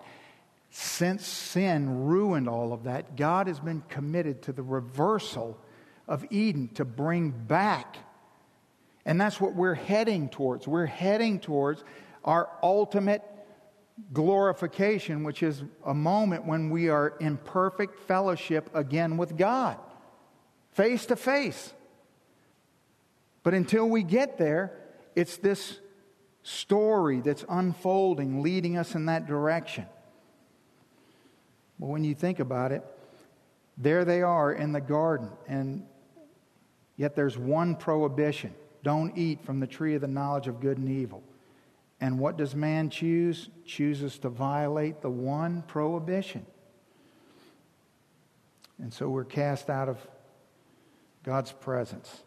since 0.70 1.26
sin 1.26 2.06
ruined 2.06 2.48
all 2.48 2.72
of 2.72 2.84
that, 2.84 3.16
God 3.16 3.48
has 3.48 3.58
been 3.58 3.82
committed 3.88 4.42
to 4.42 4.52
the 4.52 4.62
reversal 4.62 5.58
of 6.06 6.24
Eden 6.30 6.68
to 6.74 6.84
bring 6.84 7.30
back. 7.30 7.96
And 9.04 9.20
that's 9.20 9.40
what 9.40 9.54
we're 9.54 9.74
heading 9.74 10.28
towards. 10.28 10.68
We're 10.68 10.86
heading 10.86 11.40
towards 11.40 11.82
our 12.24 12.48
ultimate 12.62 13.22
glorification, 14.12 15.24
which 15.24 15.42
is 15.42 15.62
a 15.84 15.94
moment 15.94 16.46
when 16.46 16.70
we 16.70 16.88
are 16.88 17.14
in 17.20 17.36
perfect 17.36 17.98
fellowship 18.00 18.70
again 18.74 19.16
with 19.16 19.36
God 19.36 19.78
face 20.72 21.06
to 21.06 21.16
face. 21.16 21.72
But 23.42 23.54
until 23.54 23.88
we 23.88 24.02
get 24.02 24.38
there, 24.38 24.72
it's 25.14 25.36
this 25.38 25.78
story 26.42 27.20
that's 27.20 27.44
unfolding, 27.48 28.42
leading 28.42 28.76
us 28.76 28.94
in 28.94 29.06
that 29.06 29.26
direction. 29.26 29.86
But 31.80 31.86
when 31.86 32.04
you 32.04 32.14
think 32.14 32.38
about 32.38 32.70
it, 32.70 32.84
there 33.76 34.04
they 34.04 34.22
are 34.22 34.52
in 34.52 34.72
the 34.72 34.80
garden, 34.80 35.30
and 35.48 35.86
yet 36.96 37.16
there's 37.16 37.38
one 37.38 37.74
prohibition 37.74 38.54
don't 38.82 39.16
eat 39.16 39.44
from 39.44 39.60
the 39.60 39.66
tree 39.66 39.94
of 39.94 40.00
the 40.00 40.08
knowledge 40.08 40.46
of 40.46 40.60
good 40.60 40.78
and 40.78 40.88
evil. 40.88 41.22
And 42.00 42.18
what 42.18 42.38
does 42.38 42.54
man 42.54 42.88
choose? 42.88 43.50
Chooses 43.66 44.18
to 44.20 44.30
violate 44.30 45.02
the 45.02 45.10
one 45.10 45.62
prohibition. 45.62 46.46
And 48.78 48.92
so 48.92 49.10
we're 49.10 49.24
cast 49.24 49.68
out 49.68 49.88
of 49.88 49.98
God's 51.22 51.52
presence. 51.52 52.22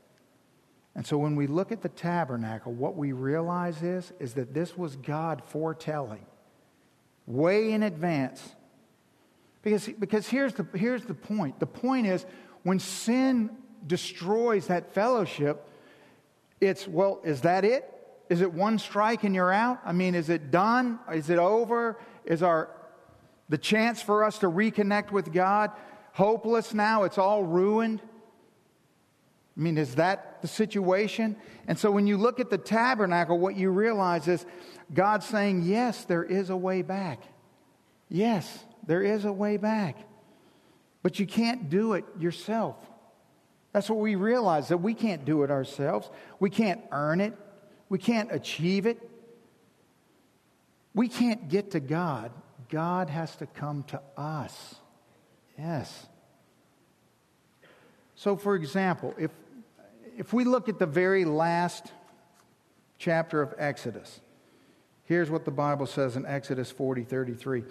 And 0.95 1.07
so 1.07 1.17
when 1.17 1.35
we 1.35 1.47
look 1.47 1.71
at 1.71 1.81
the 1.81 1.89
tabernacle, 1.89 2.71
what 2.71 2.95
we 2.95 3.13
realize 3.13 3.81
is, 3.81 4.13
is 4.19 4.33
that 4.35 4.53
this 4.53 4.77
was 4.77 4.95
God 4.95 5.41
foretelling 5.43 6.25
way 7.25 7.71
in 7.71 7.81
advance. 7.81 8.53
Because, 9.63 9.87
because 9.87 10.27
here's, 10.27 10.53
the, 10.53 10.67
here's 10.75 11.05
the 11.05 11.13
point 11.13 11.59
the 11.59 11.65
point 11.65 12.05
is, 12.05 12.25
when 12.63 12.79
sin 12.79 13.49
destroys 13.87 14.67
that 14.67 14.93
fellowship, 14.93 15.67
it's, 16.61 16.87
well, 16.87 17.19
is 17.23 17.41
that 17.41 17.65
it? 17.65 17.89
Is 18.29 18.41
it 18.41 18.53
one 18.53 18.79
strike 18.79 19.23
and 19.23 19.33
you're 19.35 19.51
out? 19.51 19.79
I 19.85 19.91
mean, 19.91 20.15
is 20.15 20.29
it 20.29 20.51
done? 20.51 20.99
Is 21.11 21.29
it 21.29 21.39
over? 21.39 21.97
Is 22.25 22.43
our 22.43 22.69
the 23.49 23.57
chance 23.57 24.01
for 24.01 24.23
us 24.23 24.39
to 24.39 24.47
reconnect 24.47 25.11
with 25.11 25.33
God 25.33 25.71
hopeless 26.13 26.73
now? 26.73 27.03
It's 27.03 27.17
all 27.17 27.43
ruined. 27.43 28.01
I 29.55 29.61
mean, 29.61 29.77
is 29.77 29.95
that 29.95 30.41
the 30.41 30.47
situation? 30.47 31.35
And 31.67 31.77
so 31.77 31.91
when 31.91 32.07
you 32.07 32.17
look 32.17 32.39
at 32.39 32.49
the 32.49 32.57
tabernacle, 32.57 33.37
what 33.37 33.55
you 33.55 33.69
realize 33.69 34.27
is 34.27 34.45
God 34.93 35.21
saying, 35.23 35.63
yes, 35.63 36.05
there 36.05 36.23
is 36.23 36.49
a 36.49 36.57
way 36.57 36.81
back. 36.81 37.21
Yes, 38.09 38.63
there 38.85 39.01
is 39.01 39.25
a 39.25 39.31
way 39.31 39.57
back. 39.57 39.97
But 41.01 41.19
you 41.19 41.27
can't 41.27 41.69
do 41.69 41.93
it 41.93 42.05
yourself. 42.19 42.77
That's 43.73 43.89
what 43.89 43.99
we 43.99 44.15
realize 44.15 44.69
that 44.69 44.77
we 44.77 44.93
can't 44.93 45.25
do 45.25 45.43
it 45.43 45.51
ourselves. 45.51 46.09
We 46.39 46.49
can't 46.49 46.81
earn 46.91 47.19
it. 47.19 47.33
We 47.89 47.97
can't 47.97 48.31
achieve 48.31 48.85
it. 48.85 49.09
We 50.95 51.07
can't 51.07 51.49
get 51.49 51.71
to 51.71 51.79
God. 51.79 52.31
God 52.69 53.09
has 53.09 53.35
to 53.37 53.45
come 53.47 53.83
to 53.83 54.01
us. 54.15 54.75
Yes. 55.57 56.07
So, 58.15 58.37
for 58.37 58.55
example, 58.55 59.13
if 59.17 59.31
if 60.17 60.31
we 60.31 60.43
look 60.43 60.69
at 60.69 60.77
the 60.77 60.85
very 60.85 61.25
last 61.25 61.91
chapter 62.99 63.41
of 63.41 63.53
Exodus, 63.57 64.21
here's 65.05 65.29
what 65.29 65.45
the 65.45 65.51
Bible 65.51 65.87
says 65.87 66.15
in 66.15 66.25
Exodus 66.25 66.71
40 66.71 67.03
33. 67.03 67.63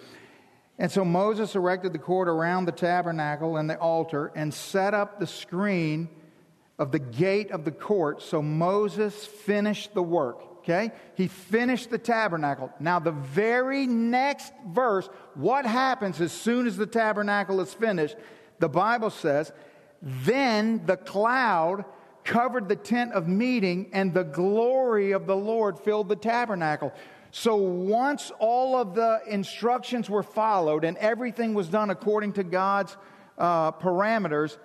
And 0.79 0.91
so 0.91 1.05
Moses 1.05 1.55
erected 1.55 1.93
the 1.93 1.99
court 1.99 2.27
around 2.27 2.65
the 2.65 2.71
tabernacle 2.71 3.57
and 3.57 3.69
the 3.69 3.77
altar 3.77 4.31
and 4.35 4.53
set 4.53 4.93
up 4.93 5.19
the 5.19 5.27
screen 5.27 6.09
of 6.79 6.91
the 6.91 6.99
gate 6.99 7.51
of 7.51 7.63
the 7.63 7.71
court. 7.71 8.21
So 8.21 8.41
Moses 8.41 9.25
finished 9.25 9.93
the 9.93 10.03
work. 10.03 10.41
Okay? 10.59 10.91
He 11.15 11.27
finished 11.27 11.89
the 11.89 11.97
tabernacle. 11.97 12.71
Now, 12.79 12.97
the 12.97 13.11
very 13.11 13.85
next 13.85 14.53
verse, 14.69 15.09
what 15.35 15.65
happens 15.65 16.21
as 16.21 16.31
soon 16.31 16.67
as 16.67 16.77
the 16.77 16.85
tabernacle 16.85 17.59
is 17.59 17.73
finished? 17.73 18.15
The 18.59 18.69
Bible 18.69 19.09
says, 19.09 19.51
Then 20.01 20.85
the 20.85 20.95
cloud 20.95 21.83
covered 22.23 22.69
the 22.69 22.77
tent 22.77 23.11
of 23.11 23.27
meeting, 23.27 23.89
and 23.91 24.13
the 24.13 24.23
glory 24.23 25.11
of 25.11 25.27
the 25.27 25.35
Lord 25.35 25.77
filled 25.77 26.07
the 26.07 26.15
tabernacle. 26.15 26.93
So 27.35 27.55
once 27.55 28.31
all 28.37 28.75
of 28.75 28.93
the 28.93 29.19
instructions 29.27 30.07
were 30.07 30.21
followed 30.21 30.83
and 30.83 30.95
everything 30.97 31.55
was 31.55 31.67
done 31.67 31.89
according 31.89 32.33
to 32.33 32.43
God's 32.43 32.95
uh, 33.39 33.71
parameters, 33.71 34.55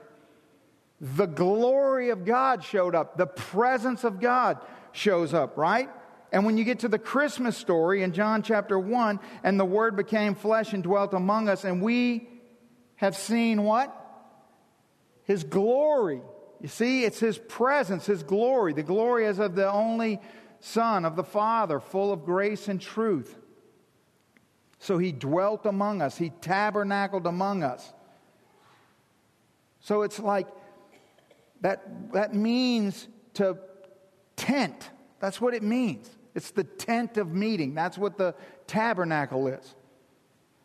the 1.00 1.24
glory 1.24 2.10
of 2.10 2.26
God 2.26 2.62
showed 2.62 2.94
up. 2.94 3.16
The 3.16 3.26
presence 3.26 4.04
of 4.04 4.20
God 4.20 4.58
shows 4.92 5.32
up, 5.32 5.56
right? 5.56 5.88
And 6.30 6.44
when 6.44 6.58
you 6.58 6.64
get 6.64 6.80
to 6.80 6.88
the 6.88 6.98
Christmas 6.98 7.56
story 7.56 8.02
in 8.02 8.12
John 8.12 8.42
chapter 8.42 8.78
1, 8.78 9.18
and 9.42 9.58
the 9.58 9.64
Word 9.64 9.96
became 9.96 10.34
flesh 10.34 10.74
and 10.74 10.82
dwelt 10.82 11.14
among 11.14 11.48
us, 11.48 11.64
and 11.64 11.80
we 11.80 12.28
have 12.96 13.16
seen 13.16 13.62
what? 13.62 13.94
His 15.24 15.42
glory. 15.42 16.20
You 16.60 16.68
see, 16.68 17.04
it's 17.04 17.18
His 17.18 17.38
presence, 17.38 18.04
His 18.04 18.22
glory. 18.22 18.74
The 18.74 18.82
glory 18.82 19.24
is 19.24 19.38
of 19.38 19.54
the 19.54 19.72
only 19.72 20.20
Son, 20.60 21.04
of 21.04 21.16
the 21.16 21.24
Father, 21.24 21.80
full 21.80 22.12
of 22.12 22.24
grace 22.24 22.68
and 22.68 22.80
truth. 22.80 23.36
So 24.78 24.98
He 24.98 25.12
dwelt 25.12 25.66
among 25.66 26.02
us, 26.02 26.18
He 26.18 26.30
tabernacled 26.40 27.26
among 27.26 27.62
us. 27.62 27.92
So 29.80 30.02
it's 30.02 30.18
like 30.18 30.48
that, 31.60 32.12
that 32.12 32.34
means 32.34 33.08
to 33.34 33.58
tent. 34.36 34.90
That's 35.20 35.40
what 35.40 35.54
it 35.54 35.62
means. 35.62 36.10
It's 36.34 36.50
the 36.50 36.64
tent 36.64 37.16
of 37.16 37.32
meeting. 37.32 37.74
That's 37.74 37.98
what 37.98 38.16
the 38.16 38.34
tabernacle 38.66 39.48
is. 39.48 39.74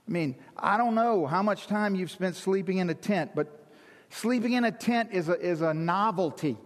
I 0.07 0.11
mean, 0.11 0.35
I 0.57 0.77
don't 0.77 0.95
know 0.95 1.25
how 1.25 1.41
much 1.41 1.67
time 1.67 1.95
you've 1.95 2.11
spent 2.11 2.35
sleeping 2.35 2.77
in 2.77 2.89
a 2.89 2.93
tent, 2.93 3.31
but 3.33 3.47
sleeping 4.09 4.53
in 4.53 4.65
a 4.65 4.71
tent 4.71 5.09
is 5.13 5.29
a, 5.29 5.39
is 5.39 5.61
a 5.61 5.73
novelty. 5.73 6.57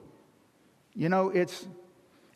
You 0.94 1.10
know, 1.10 1.30
it's, 1.30 1.68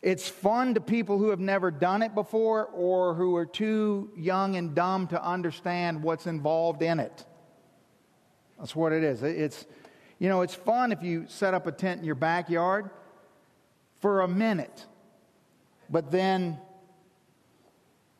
it's 0.02 0.28
fun 0.28 0.74
to 0.74 0.80
people 0.80 1.18
who 1.18 1.30
have 1.30 1.38
never 1.38 1.70
done 1.70 2.02
it 2.02 2.12
before 2.12 2.66
or 2.66 3.14
who 3.14 3.36
are 3.36 3.46
too 3.46 4.10
young 4.16 4.56
and 4.56 4.74
dumb 4.74 5.06
to 5.08 5.24
understand 5.24 6.02
what's 6.02 6.26
involved 6.26 6.82
in 6.82 6.98
it. 6.98 7.24
That's 8.58 8.74
what 8.74 8.92
it 8.92 9.04
is. 9.04 9.22
It's, 9.22 9.64
you 10.18 10.28
know, 10.28 10.42
it's 10.42 10.56
fun 10.56 10.90
if 10.90 11.04
you 11.04 11.26
set 11.28 11.54
up 11.54 11.68
a 11.68 11.72
tent 11.72 12.00
in 12.00 12.04
your 12.04 12.16
backyard 12.16 12.90
for 14.00 14.22
a 14.22 14.28
minute, 14.28 14.86
but 15.88 16.10
then 16.10 16.58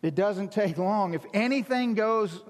it 0.03 0.15
doesn't 0.15 0.53
take 0.53 0.79
long. 0.79 1.15
If 1.15 1.27
anything 1.35 1.95
goes 1.95 2.43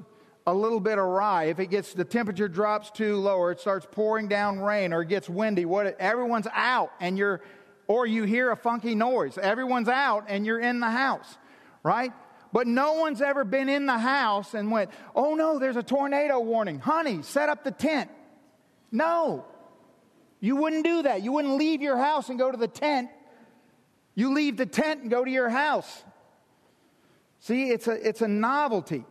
a 0.46 0.52
little 0.52 0.80
bit 0.80 0.98
awry, 0.98 1.44
if 1.44 1.58
it 1.58 1.66
gets 1.66 1.94
the 1.94 2.04
temperature 2.04 2.48
drops 2.48 2.90
too 2.90 3.16
low, 3.16 3.38
or 3.38 3.52
it 3.52 3.60
starts 3.60 3.86
pouring 3.90 4.28
down 4.28 4.60
rain, 4.60 4.92
or 4.92 5.02
it 5.02 5.08
gets 5.08 5.30
windy, 5.30 5.64
what 5.64 5.98
everyone's 5.98 6.48
out, 6.52 6.92
and 7.00 7.16
you're, 7.16 7.40
or 7.86 8.06
you 8.06 8.24
hear 8.24 8.50
a 8.50 8.56
funky 8.56 8.94
noise. 8.94 9.38
Everyone's 9.38 9.88
out, 9.88 10.24
and 10.28 10.46
you're 10.46 10.60
in 10.60 10.80
the 10.80 10.90
house, 10.90 11.36
right? 11.82 12.12
But 12.52 12.66
no 12.66 12.94
one's 12.94 13.22
ever 13.22 13.44
been 13.44 13.68
in 13.68 13.86
the 13.86 13.98
house 13.98 14.54
and 14.54 14.70
went, 14.70 14.90
"Oh 15.14 15.34
no, 15.34 15.58
there's 15.58 15.76
a 15.76 15.82
tornado 15.82 16.40
warning, 16.40 16.78
honey, 16.78 17.22
set 17.22 17.48
up 17.48 17.64
the 17.64 17.70
tent." 17.70 18.10
No. 18.90 19.46
You 20.40 20.56
wouldn't 20.56 20.84
do 20.84 21.02
that. 21.02 21.22
You 21.22 21.32
wouldn't 21.32 21.56
leave 21.56 21.80
your 21.80 21.96
house 21.96 22.28
and 22.28 22.38
go 22.38 22.50
to 22.50 22.58
the 22.58 22.68
tent. 22.68 23.08
You 24.14 24.34
leave 24.34 24.56
the 24.56 24.66
tent 24.66 25.02
and 25.02 25.10
go 25.10 25.24
to 25.24 25.30
your 25.30 25.48
house. 25.48 26.04
See, 27.38 27.70
it's 27.70 27.88
a, 27.88 28.08
it's 28.08 28.22
a 28.22 28.28
novelty. 28.28 29.04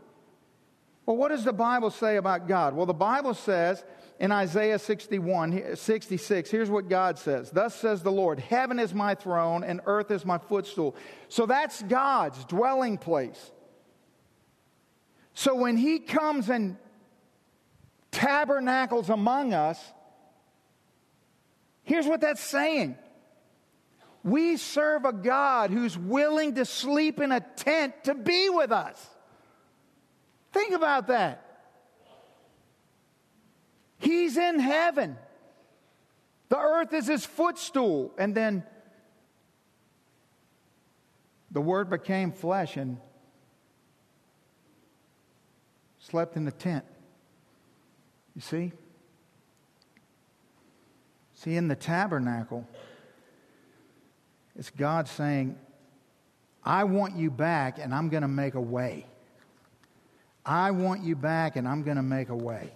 Well, 1.05 1.17
what 1.17 1.29
does 1.29 1.43
the 1.43 1.53
Bible 1.53 1.89
say 1.89 2.17
about 2.17 2.47
God? 2.47 2.75
Well, 2.75 2.85
the 2.85 2.93
Bible 2.93 3.33
says 3.33 3.83
in 4.21 4.31
Isaiah 4.31 4.77
61, 4.77 5.75
66, 5.75 6.51
here's 6.51 6.69
what 6.69 6.87
God 6.87 7.17
says 7.17 7.49
Thus 7.49 7.73
says 7.73 8.03
the 8.03 8.11
Lord, 8.11 8.39
Heaven 8.39 8.77
is 8.79 8.93
my 8.93 9.15
throne 9.15 9.63
and 9.63 9.81
earth 9.87 10.11
is 10.11 10.23
my 10.23 10.37
footstool. 10.37 10.95
So 11.27 11.47
that's 11.47 11.81
God's 11.81 12.45
dwelling 12.45 12.99
place. 12.99 13.51
So 15.33 15.55
when 15.55 15.75
He 15.75 15.97
comes 15.97 16.49
and 16.49 16.77
tabernacles 18.11 19.09
among 19.09 19.55
us, 19.55 19.83
here's 21.81 22.05
what 22.05 22.21
that's 22.21 22.43
saying. 22.43 22.97
We 24.23 24.57
serve 24.57 25.03
a 25.03 25.13
God 25.13 25.71
who's 25.71 25.97
willing 25.97 26.53
to 26.55 26.65
sleep 26.65 27.19
in 27.19 27.31
a 27.31 27.39
tent 27.39 28.03
to 28.03 28.13
be 28.13 28.49
with 28.49 28.71
us. 28.71 29.03
Think 30.51 30.75
about 30.75 31.07
that. 31.07 31.50
He's 34.01 34.35
in 34.35 34.59
heaven. 34.59 35.15
The 36.49 36.57
earth 36.57 36.91
is 36.91 37.07
his 37.07 37.23
footstool. 37.23 38.11
And 38.17 38.33
then 38.33 38.63
the 41.51 41.61
Word 41.61 41.89
became 41.89 42.31
flesh 42.31 42.77
and 42.77 42.97
slept 45.99 46.35
in 46.35 46.45
the 46.45 46.51
tent. 46.51 46.83
You 48.35 48.41
see? 48.41 48.71
See, 51.35 51.55
in 51.55 51.67
the 51.67 51.75
tabernacle, 51.75 52.67
it's 54.55 54.71
God 54.71 55.07
saying, 55.07 55.57
I 56.63 56.85
want 56.85 57.15
you 57.15 57.29
back 57.29 57.77
and 57.77 57.93
I'm 57.93 58.09
going 58.09 58.23
to 58.23 58.27
make 58.27 58.55
a 58.55 58.61
way. 58.61 59.05
I 60.43 60.71
want 60.71 61.03
you 61.03 61.15
back 61.15 61.55
and 61.55 61.67
I'm 61.67 61.83
going 61.83 61.97
to 61.97 62.03
make 62.03 62.29
a 62.29 62.35
way. 62.35 62.71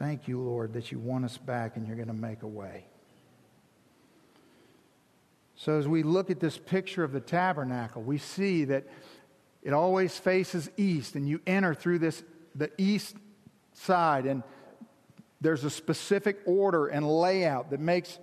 Thank 0.00 0.28
you, 0.28 0.40
Lord, 0.40 0.72
that 0.72 0.90
you 0.90 0.98
want 0.98 1.26
us 1.26 1.36
back 1.36 1.76
and 1.76 1.86
you're 1.86 1.94
going 1.94 2.08
to 2.08 2.14
make 2.14 2.42
a 2.42 2.48
way. 2.48 2.86
So, 5.56 5.78
as 5.78 5.86
we 5.86 6.02
look 6.02 6.30
at 6.30 6.40
this 6.40 6.56
picture 6.56 7.04
of 7.04 7.12
the 7.12 7.20
tabernacle, 7.20 8.02
we 8.02 8.16
see 8.16 8.64
that 8.64 8.86
it 9.62 9.74
always 9.74 10.16
faces 10.16 10.70
east, 10.78 11.16
and 11.16 11.28
you 11.28 11.42
enter 11.46 11.74
through 11.74 11.98
this 11.98 12.22
the 12.54 12.70
east 12.78 13.14
side, 13.74 14.24
and 14.24 14.42
there's 15.42 15.64
a 15.64 15.70
specific 15.70 16.38
order 16.46 16.86
and 16.86 17.06
layout 17.06 17.68
that 17.68 17.80
makes 17.80 18.18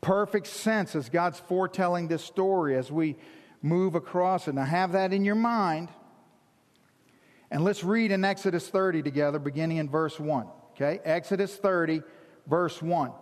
perfect 0.00 0.46
sense 0.46 0.94
as 0.94 1.08
God's 1.08 1.40
foretelling 1.40 2.06
this 2.06 2.22
story 2.22 2.76
as 2.76 2.92
we 2.92 3.16
move 3.62 3.96
across 3.96 4.46
it. 4.46 4.54
Now, 4.54 4.64
have 4.64 4.92
that 4.92 5.12
in 5.12 5.24
your 5.24 5.34
mind. 5.34 5.88
And 7.50 7.64
let's 7.64 7.82
read 7.82 8.12
in 8.12 8.24
Exodus 8.24 8.68
30 8.68 9.02
together, 9.02 9.40
beginning 9.40 9.78
in 9.78 9.90
verse 9.90 10.20
1. 10.20 10.46
Okay? 10.80 11.00
Exodus 11.04 11.54
30, 11.56 12.02
verse 12.46 12.80
1. 12.80 13.12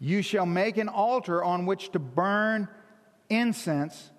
You 0.00 0.22
shall 0.22 0.46
make 0.46 0.76
an 0.76 0.88
altar 0.88 1.42
on 1.42 1.66
which 1.66 1.90
to 1.92 1.98
burn 1.98 2.68
incense 3.30 4.10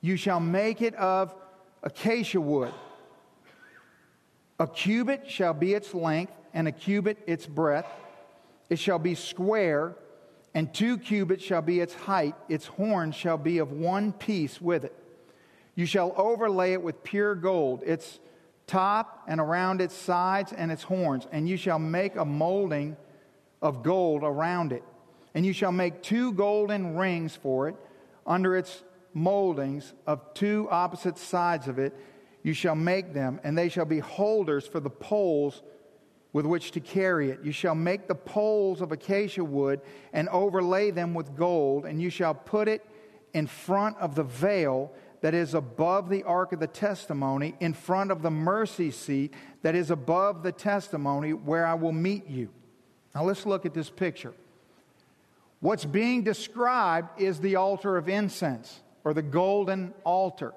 you 0.00 0.16
shall 0.16 0.40
make 0.40 0.80
it 0.80 0.94
of 0.94 1.34
acacia 1.82 2.40
wood. 2.40 2.72
A 4.60 4.66
cubit 4.66 5.28
shall 5.30 5.54
be 5.54 5.74
its 5.74 5.94
length, 5.94 6.32
and 6.54 6.66
a 6.66 6.72
cubit 6.72 7.18
its 7.26 7.46
breadth. 7.46 7.88
It 8.70 8.78
shall 8.78 8.98
be 8.98 9.14
square, 9.14 9.94
and 10.54 10.72
two 10.72 10.98
cubits 10.98 11.44
shall 11.44 11.62
be 11.62 11.80
its 11.80 11.94
height. 11.94 12.34
Its 12.48 12.66
horns 12.66 13.14
shall 13.14 13.38
be 13.38 13.58
of 13.58 13.72
one 13.72 14.12
piece 14.12 14.60
with 14.60 14.84
it. 14.84 14.94
You 15.74 15.86
shall 15.86 16.12
overlay 16.16 16.72
it 16.72 16.82
with 16.82 17.04
pure 17.04 17.34
gold, 17.34 17.82
its 17.84 18.18
top 18.68 19.24
and 19.26 19.40
around 19.40 19.80
its 19.80 19.94
sides 19.96 20.52
and 20.52 20.70
its 20.70 20.84
horns, 20.84 21.26
and 21.32 21.48
you 21.48 21.56
shall 21.56 21.80
make 21.80 22.14
a 22.14 22.24
molding 22.24 22.96
of 23.60 23.82
gold 23.82 24.22
around 24.22 24.72
it. 24.72 24.84
And 25.34 25.44
you 25.44 25.52
shall 25.52 25.72
make 25.72 26.02
two 26.02 26.32
golden 26.32 26.96
rings 26.96 27.34
for 27.34 27.68
it 27.68 27.76
under 28.26 28.56
its 28.56 28.84
moldings 29.12 29.92
of 30.06 30.34
two 30.34 30.68
opposite 30.70 31.18
sides 31.18 31.66
of 31.66 31.78
it. 31.78 31.94
You 32.42 32.52
shall 32.52 32.76
make 32.76 33.12
them, 33.12 33.40
and 33.42 33.58
they 33.58 33.68
shall 33.68 33.84
be 33.84 33.98
holders 33.98 34.66
for 34.66 34.80
the 34.80 34.90
poles 34.90 35.62
with 36.32 36.46
which 36.46 36.70
to 36.72 36.80
carry 36.80 37.30
it. 37.30 37.40
You 37.42 37.52
shall 37.52 37.74
make 37.74 38.06
the 38.06 38.14
poles 38.14 38.80
of 38.80 38.92
acacia 38.92 39.42
wood 39.42 39.80
and 40.12 40.28
overlay 40.28 40.90
them 40.90 41.14
with 41.14 41.36
gold, 41.36 41.84
and 41.84 42.00
you 42.00 42.10
shall 42.10 42.34
put 42.34 42.68
it 42.68 42.84
in 43.32 43.46
front 43.46 43.96
of 43.98 44.14
the 44.14 44.24
veil 44.24 44.92
that 45.20 45.34
is 45.34 45.54
above 45.54 46.08
the 46.08 46.22
ark 46.22 46.52
of 46.52 46.60
the 46.60 46.66
testimony, 46.66 47.54
in 47.60 47.72
front 47.72 48.10
of 48.10 48.22
the 48.22 48.30
mercy 48.30 48.90
seat 48.90 49.34
that 49.62 49.74
is 49.74 49.90
above 49.90 50.42
the 50.42 50.52
testimony, 50.52 51.32
where 51.32 51.66
I 51.66 51.74
will 51.74 51.92
meet 51.92 52.28
you. 52.28 52.50
Now 53.14 53.24
let's 53.24 53.46
look 53.46 53.66
at 53.66 53.74
this 53.74 53.90
picture. 53.90 54.34
What's 55.60 55.84
being 55.84 56.22
described 56.22 57.20
is 57.20 57.40
the 57.40 57.56
altar 57.56 57.96
of 57.96 58.08
incense 58.08 58.80
or 59.02 59.12
the 59.12 59.22
golden 59.22 59.92
altar. 60.04 60.54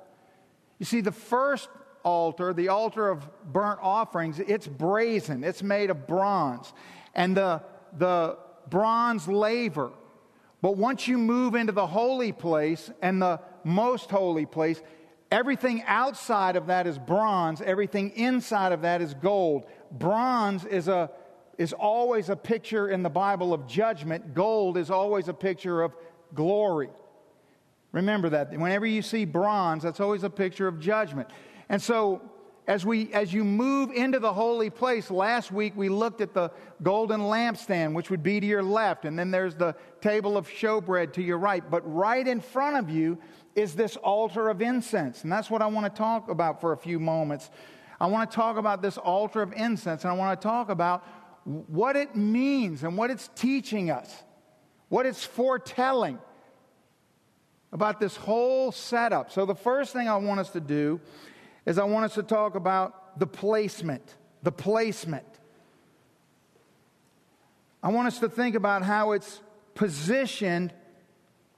You 0.78 0.86
see, 0.86 1.02
the 1.02 1.12
first 1.12 1.70
altar, 2.04 2.54
the 2.54 2.68
altar 2.68 3.10
of 3.10 3.28
burnt 3.52 3.80
offerings, 3.82 4.40
it's 4.40 4.68
brazen, 4.68 5.44
it's 5.44 5.64
made 5.64 5.90
of 5.90 6.08
bronze, 6.08 6.72
and 7.16 7.36
the, 7.36 7.64
the 7.98 8.38
bronze 8.70 9.28
laver. 9.28 9.92
But 10.62 10.78
once 10.78 11.08
you 11.08 11.18
move 11.18 11.56
into 11.56 11.72
the 11.72 11.88
holy 11.88 12.32
place 12.32 12.92
and 13.02 13.22
the 13.22 13.40
most 13.64 14.10
holy 14.10 14.46
place, 14.46 14.82
everything 15.32 15.84
outside 15.86 16.56
of 16.56 16.68
that 16.68 16.88
is 16.88 16.98
bronze, 16.98 17.62
everything 17.62 18.12
inside 18.12 18.72
of 18.72 18.82
that 18.82 19.02
is 19.02 19.14
gold. 19.16 19.66
Bronze 19.92 20.66
is 20.66 20.88
a 20.88 21.12
is 21.58 21.74
always 21.74 22.30
a 22.30 22.36
picture 22.36 22.90
in 22.90 23.04
the 23.04 23.10
Bible 23.10 23.54
of 23.54 23.68
judgment. 23.68 24.34
Gold 24.34 24.78
is 24.78 24.90
always 24.90 25.28
a 25.28 25.34
picture 25.34 25.84
of 25.84 25.94
glory. 26.34 26.90
Remember 27.92 28.30
that. 28.30 28.52
Whenever 28.52 28.86
you 28.86 29.02
see 29.02 29.26
bronze, 29.26 29.84
that's 29.84 30.00
always 30.00 30.24
a 30.24 30.30
picture 30.30 30.68
of 30.68 30.80
judgment. 30.80 31.30
And 31.70 31.80
so 31.80 32.22
as, 32.68 32.86
we, 32.86 33.12
as 33.14 33.34
you 33.34 33.44
move 33.44 33.92
into 33.92 34.20
the 34.20 34.34
holy 34.34 34.70
place, 34.70 35.12
last 35.12 35.52
week 35.52 35.74
we 35.76 35.90
looked 35.90 36.22
at 36.22 36.34
the 36.34 36.52
golden 36.82 37.22
lampstand, 37.22 37.94
which 37.94 38.10
would 38.10 38.24
be 38.24 38.40
to 38.40 38.46
your 38.46 38.64
left, 38.64 39.06
and 39.06 39.20
then 39.20 39.30
there's 39.30 39.56
the 39.56 39.76
table 40.00 40.38
of 40.38 40.48
showbread 40.48 41.14
to 41.14 41.22
your 41.22 41.38
right. 41.38 41.70
But 41.70 41.82
right 41.92 42.26
in 42.26 42.40
front 42.40 42.78
of 42.78 42.90
you 42.90 43.18
is 43.56 43.76
this 43.76 43.98
altar 43.98 44.50
of 44.50 44.62
incense. 44.62 45.24
And 45.24 45.32
that's 45.32 45.50
what 45.50 45.62
I 45.62 45.68
want 45.68 45.94
to 45.94 45.98
talk 45.98 46.30
about 46.30 46.62
for 46.62 46.72
a 46.72 46.78
few 46.78 47.00
moments. 47.00 47.50
I 48.00 48.08
want 48.08 48.30
to 48.30 48.36
talk 48.36 48.58
about 48.58 48.82
this 48.82 48.98
altar 48.98 49.42
of 49.42 49.54
incense, 49.54 50.04
and 50.04 50.12
I 50.12 50.16
want 50.16 50.40
to 50.40 50.48
talk 50.48 50.70
about 50.70 51.06
what 51.44 51.96
it 51.96 52.16
means 52.16 52.84
and 52.84 52.98
what 52.98 53.12
it's 53.12 53.30
teaching 53.36 53.92
us, 53.92 54.24
what 54.90 55.06
it's 55.06 55.24
foretelling 55.24 56.20
about 57.72 58.00
this 58.00 58.16
whole 58.16 58.72
setup. 58.72 59.32
So, 59.32 59.46
the 59.46 59.56
first 59.56 59.94
thing 59.94 60.08
I 60.08 60.18
want 60.18 60.40
us 60.40 60.50
to 60.52 60.60
do 60.60 61.00
is 61.66 61.78
I 61.78 61.84
want 61.84 62.06
us 62.06 62.16
to 62.16 62.24
talk 62.24 62.56
about 62.56 63.20
the 63.20 63.28
placement. 63.28 64.16
The 64.44 64.52
placement. 64.52 65.26
I 67.84 67.90
want 67.90 68.08
us 68.08 68.20
to 68.20 68.30
think 68.30 68.56
about 68.56 68.84
how 68.84 69.12
it's 69.12 69.42
positioned 69.76 70.74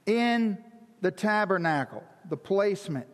in 0.06 0.58
the 1.04 1.10
tabernacle, 1.10 2.02
the 2.30 2.36
placement. 2.36 3.06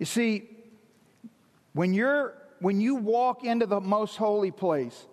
You 0.00 0.06
see, 0.06 0.48
when 1.72 1.94
you're 1.94 2.34
when 2.58 2.80
you 2.80 2.96
walk 2.96 3.44
into 3.44 3.66
the 3.66 3.80
most 3.80 4.16
holy 4.16 4.50
place, 4.50 5.06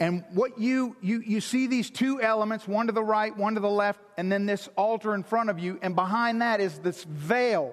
and 0.00 0.24
what 0.32 0.58
you, 0.58 0.96
you, 1.00 1.22
you 1.24 1.40
see 1.40 1.68
these 1.68 1.90
two 1.90 2.20
elements, 2.20 2.66
one 2.66 2.88
to 2.88 2.92
the 2.92 3.04
right, 3.04 3.36
one 3.36 3.54
to 3.54 3.60
the 3.60 3.70
left, 3.70 4.00
and 4.16 4.32
then 4.32 4.46
this 4.46 4.68
altar 4.76 5.14
in 5.14 5.22
front 5.22 5.48
of 5.48 5.60
you, 5.60 5.78
and 5.80 5.94
behind 5.94 6.42
that 6.42 6.60
is 6.60 6.80
this 6.80 7.04
veil, 7.04 7.72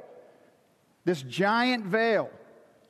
this 1.06 1.24
giant 1.24 1.86
veil, 1.86 2.30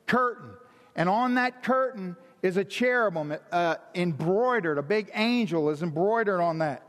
curtain. 0.06 0.50
And 0.94 1.08
on 1.08 1.36
that 1.36 1.62
curtain 1.62 2.16
is 2.42 2.58
a 2.58 2.64
cherubim 2.64 3.34
uh, 3.50 3.76
embroidered, 3.94 4.76
a 4.76 4.82
big 4.82 5.10
angel 5.14 5.70
is 5.70 5.82
embroidered 5.82 6.40
on 6.40 6.58
that. 6.58 6.82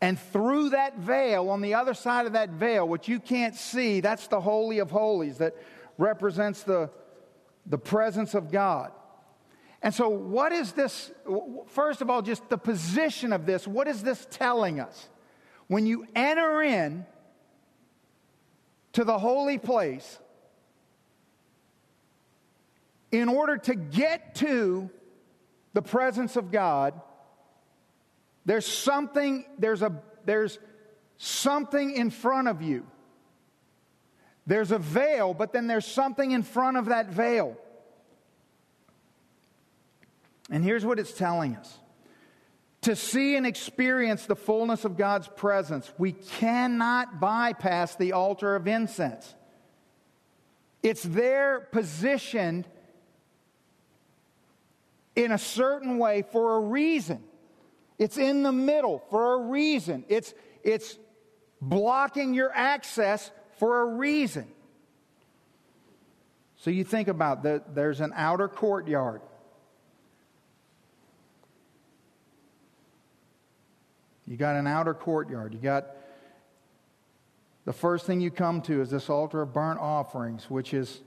And 0.00 0.18
through 0.18 0.70
that 0.70 0.98
veil, 0.98 1.50
on 1.50 1.60
the 1.60 1.74
other 1.74 1.92
side 1.92 2.26
of 2.26 2.32
that 2.32 2.50
veil, 2.50 2.88
which 2.88 3.06
you 3.08 3.20
can't 3.20 3.54
see, 3.54 4.00
that's 4.00 4.28
the 4.28 4.40
Holy 4.40 4.78
of 4.78 4.90
Holies 4.90 5.38
that 5.38 5.54
represents 5.98 6.62
the, 6.62 6.90
the 7.66 7.76
presence 7.76 8.34
of 8.34 8.50
God. 8.50 8.92
And 9.82 9.94
so, 9.94 10.08
what 10.08 10.52
is 10.52 10.72
this? 10.72 11.10
First 11.68 12.02
of 12.02 12.10
all, 12.10 12.22
just 12.22 12.48
the 12.48 12.58
position 12.58 13.32
of 13.32 13.46
this. 13.46 13.66
What 13.66 13.88
is 13.88 14.02
this 14.02 14.26
telling 14.30 14.80
us? 14.80 15.08
When 15.68 15.86
you 15.86 16.06
enter 16.14 16.62
in 16.62 17.06
to 18.92 19.04
the 19.04 19.18
holy 19.18 19.58
place, 19.58 20.18
in 23.12 23.28
order 23.28 23.56
to 23.56 23.74
get 23.74 24.34
to 24.36 24.90
the 25.72 25.82
presence 25.82 26.36
of 26.36 26.50
God, 26.50 27.00
there's 28.44 28.66
something, 28.66 29.44
there's 29.58 29.82
a 29.82 29.92
there's 30.24 30.58
something 31.18 31.90
in 31.90 32.10
front 32.10 32.48
of 32.48 32.62
you. 32.62 32.86
There's 34.46 34.72
a 34.72 34.78
veil, 34.78 35.34
but 35.34 35.52
then 35.52 35.66
there's 35.66 35.86
something 35.86 36.30
in 36.30 36.42
front 36.42 36.76
of 36.76 36.86
that 36.86 37.08
veil. 37.08 37.56
And 40.50 40.64
here's 40.64 40.84
what 40.84 40.98
it's 40.98 41.12
telling 41.12 41.56
us 41.56 41.78
to 42.82 42.96
see 42.96 43.36
and 43.36 43.46
experience 43.46 44.26
the 44.26 44.36
fullness 44.36 44.84
of 44.84 44.96
God's 44.96 45.28
presence, 45.28 45.92
we 45.98 46.12
cannot 46.12 47.20
bypass 47.20 47.94
the 47.96 48.12
altar 48.12 48.56
of 48.56 48.66
incense. 48.66 49.34
It's 50.82 51.02
there 51.02 51.60
positioned 51.72 52.66
in 55.14 55.30
a 55.30 55.38
certain 55.38 55.98
way 55.98 56.22
for 56.22 56.56
a 56.56 56.60
reason. 56.60 57.22
It's 58.00 58.16
in 58.16 58.42
the 58.42 58.50
middle 58.50 59.04
for 59.10 59.34
a 59.34 59.38
reason. 59.50 60.06
It's, 60.08 60.32
it's 60.64 60.96
blocking 61.60 62.32
your 62.32 62.50
access 62.50 63.30
for 63.58 63.82
a 63.82 63.86
reason. 63.96 64.48
So 66.56 66.70
you 66.70 66.82
think 66.82 67.08
about 67.08 67.42
that 67.42 67.74
there's 67.74 68.00
an 68.00 68.14
outer 68.16 68.48
courtyard. 68.48 69.20
You 74.26 74.38
got 74.38 74.56
an 74.56 74.66
outer 74.66 74.94
courtyard. 74.94 75.52
You 75.52 75.60
got 75.60 75.88
the 77.66 77.74
first 77.74 78.06
thing 78.06 78.22
you 78.22 78.30
come 78.30 78.62
to 78.62 78.80
is 78.80 78.88
this 78.88 79.10
altar 79.10 79.42
of 79.42 79.52
burnt 79.52 79.78
offerings, 79.78 80.48
which 80.48 80.72
is 80.72 81.02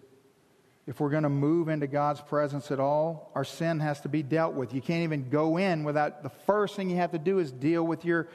if 0.85 0.99
we're 0.99 1.09
going 1.09 1.23
to 1.23 1.29
move 1.29 1.69
into 1.69 1.87
God's 1.87 2.19
presence 2.21 2.69
at 2.69 2.79
all, 2.79 3.31
our 3.35 3.45
sin 3.45 3.79
has 3.79 4.01
to 4.01 4.09
be 4.09 4.21
dealt 4.21 4.53
with. 4.53 4.73
You 4.73 4.81
can't 4.81 5.03
even 5.03 5.29
go 5.29 5.57
in 5.57 5.83
without 5.83 6.23
the 6.23 6.29
first 6.29 6.75
thing 6.75 6.89
you 6.89 6.97
have 6.97 7.11
to 7.11 7.19
do 7.19 7.39
is 7.39 7.51
deal 7.51 7.85
with 7.85 8.03
your 8.03 8.27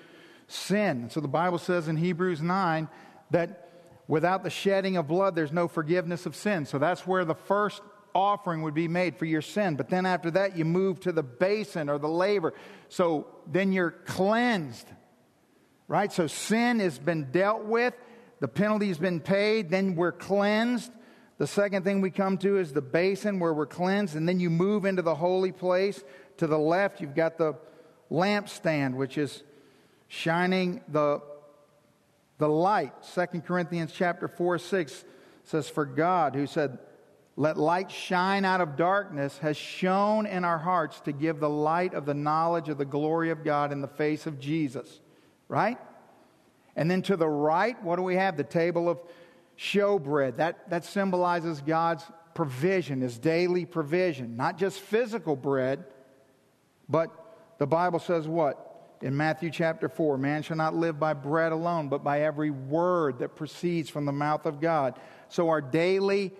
sin. 0.46 1.10
So 1.10 1.20
the 1.20 1.28
Bible 1.28 1.58
says 1.58 1.88
in 1.88 1.96
Hebrews 1.96 2.40
9 2.40 2.88
that 3.32 3.68
without 4.08 4.42
the 4.42 4.50
shedding 4.50 4.96
of 4.96 5.06
blood, 5.06 5.34
there's 5.34 5.52
no 5.52 5.68
forgiveness 5.68 6.24
of 6.24 6.34
sin. 6.34 6.64
So 6.64 6.78
that's 6.78 7.06
where 7.06 7.26
the 7.26 7.34
first 7.34 7.82
offering 8.14 8.62
would 8.62 8.74
be 8.74 8.88
made 8.88 9.16
for 9.16 9.26
your 9.26 9.42
sin. 9.42 9.76
But 9.76 9.90
then 9.90 10.06
after 10.06 10.30
that, 10.32 10.56
you 10.56 10.64
move 10.64 11.00
to 11.00 11.12
the 11.12 11.22
basin 11.22 11.90
or 11.90 11.98
the 11.98 12.08
laver. 12.08 12.54
So 12.88 13.26
then 13.46 13.72
you're 13.72 13.90
cleansed, 13.90 14.86
right? 15.86 16.10
So 16.10 16.26
sin 16.26 16.80
has 16.80 16.98
been 16.98 17.30
dealt 17.30 17.64
with, 17.64 17.92
the 18.40 18.48
penalty's 18.48 18.98
been 18.98 19.20
paid, 19.20 19.68
then 19.68 19.94
we're 19.94 20.12
cleansed. 20.12 20.90
The 21.38 21.46
second 21.46 21.84
thing 21.84 22.00
we 22.00 22.10
come 22.10 22.36
to 22.38 22.58
is 22.58 22.72
the 22.72 22.82
basin 22.82 23.38
where 23.38 23.54
we're 23.54 23.66
cleansed, 23.66 24.16
and 24.16 24.28
then 24.28 24.40
you 24.40 24.50
move 24.50 24.84
into 24.84 25.02
the 25.02 25.14
holy 25.14 25.52
place. 25.52 26.02
To 26.38 26.46
the 26.46 26.58
left, 26.58 27.00
you've 27.00 27.14
got 27.14 27.38
the 27.38 27.54
lampstand, 28.10 28.94
which 28.94 29.16
is 29.16 29.42
shining 30.08 30.82
the, 30.88 31.22
the 32.38 32.48
light. 32.48 32.92
Second 33.04 33.44
Corinthians 33.46 33.92
chapter 33.92 34.28
4 34.28 34.58
6 34.58 35.04
says, 35.44 35.68
For 35.68 35.84
God, 35.84 36.34
who 36.34 36.46
said, 36.46 36.78
let 37.38 37.56
light 37.56 37.92
shine 37.92 38.44
out 38.44 38.60
of 38.60 38.74
darkness, 38.74 39.38
has 39.38 39.56
shone 39.56 40.26
in 40.26 40.44
our 40.44 40.58
hearts 40.58 40.98
to 41.02 41.12
give 41.12 41.38
the 41.38 41.48
light 41.48 41.94
of 41.94 42.04
the 42.04 42.12
knowledge 42.12 42.68
of 42.68 42.78
the 42.78 42.84
glory 42.84 43.30
of 43.30 43.44
God 43.44 43.70
in 43.70 43.80
the 43.80 43.86
face 43.86 44.26
of 44.26 44.40
Jesus. 44.40 45.00
Right? 45.46 45.78
And 46.74 46.90
then 46.90 47.00
to 47.02 47.16
the 47.16 47.28
right, 47.28 47.80
what 47.84 47.94
do 47.94 48.02
we 48.02 48.16
have? 48.16 48.36
The 48.36 48.42
table 48.42 48.88
of 48.88 48.98
showbread. 49.58 50.36
That, 50.36 50.70
that 50.70 50.84
symbolizes 50.84 51.60
God's 51.60 52.04
provision, 52.34 53.00
his 53.00 53.18
daily 53.18 53.66
provision. 53.66 54.36
Not 54.36 54.58
just 54.58 54.80
physical 54.80 55.36
bread, 55.36 55.84
but 56.88 57.10
the 57.58 57.66
Bible 57.66 57.98
says 57.98 58.28
what? 58.28 58.64
In 59.00 59.16
Matthew 59.16 59.50
chapter 59.50 59.88
4 59.88 60.18
Man 60.18 60.42
shall 60.42 60.56
not 60.56 60.74
live 60.74 60.98
by 60.98 61.14
bread 61.14 61.52
alone, 61.52 61.88
but 61.88 62.02
by 62.02 62.22
every 62.22 62.50
word 62.50 63.18
that 63.18 63.36
proceeds 63.36 63.90
from 63.90 64.04
the 64.04 64.12
mouth 64.12 64.46
of 64.46 64.60
God. 64.60 64.98
So 65.28 65.48
our 65.48 65.60
daily 65.60 66.32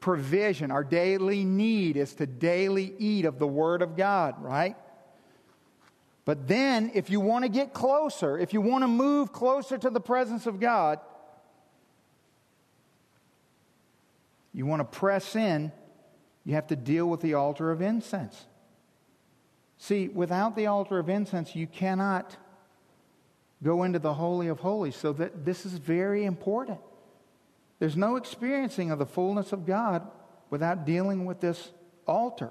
provision, 0.00 0.70
our 0.70 0.84
daily 0.84 1.44
need 1.44 1.96
is 1.96 2.14
to 2.14 2.26
daily 2.26 2.94
eat 2.98 3.24
of 3.24 3.38
the 3.38 3.46
Word 3.46 3.82
of 3.82 3.96
God, 3.96 4.42
right? 4.42 4.76
But 6.24 6.46
then, 6.46 6.90
if 6.94 7.10
you 7.10 7.20
want 7.20 7.44
to 7.44 7.48
get 7.48 7.72
closer, 7.72 8.38
if 8.38 8.52
you 8.52 8.60
want 8.60 8.84
to 8.84 8.88
move 8.88 9.32
closer 9.32 9.78
to 9.78 9.90
the 9.90 10.00
presence 10.00 10.46
of 10.46 10.60
God, 10.60 11.00
you 14.58 14.66
want 14.66 14.80
to 14.80 14.98
press 14.98 15.36
in, 15.36 15.70
you 16.44 16.54
have 16.54 16.66
to 16.66 16.74
deal 16.74 17.06
with 17.06 17.20
the 17.20 17.34
altar 17.34 17.70
of 17.70 17.80
incense. 17.80 18.44
See, 19.76 20.08
without 20.08 20.56
the 20.56 20.66
altar 20.66 20.98
of 20.98 21.08
incense, 21.08 21.54
you 21.54 21.68
cannot 21.68 22.36
go 23.62 23.84
into 23.84 24.00
the 24.00 24.14
Holy 24.14 24.48
of 24.48 24.58
Holies. 24.58 24.96
So 24.96 25.12
that 25.12 25.44
this 25.44 25.64
is 25.64 25.74
very 25.74 26.24
important. 26.24 26.80
There's 27.78 27.96
no 27.96 28.16
experiencing 28.16 28.90
of 28.90 28.98
the 28.98 29.06
fullness 29.06 29.52
of 29.52 29.64
God 29.64 30.10
without 30.50 30.84
dealing 30.84 31.24
with 31.24 31.38
this 31.38 31.70
altar. 32.04 32.50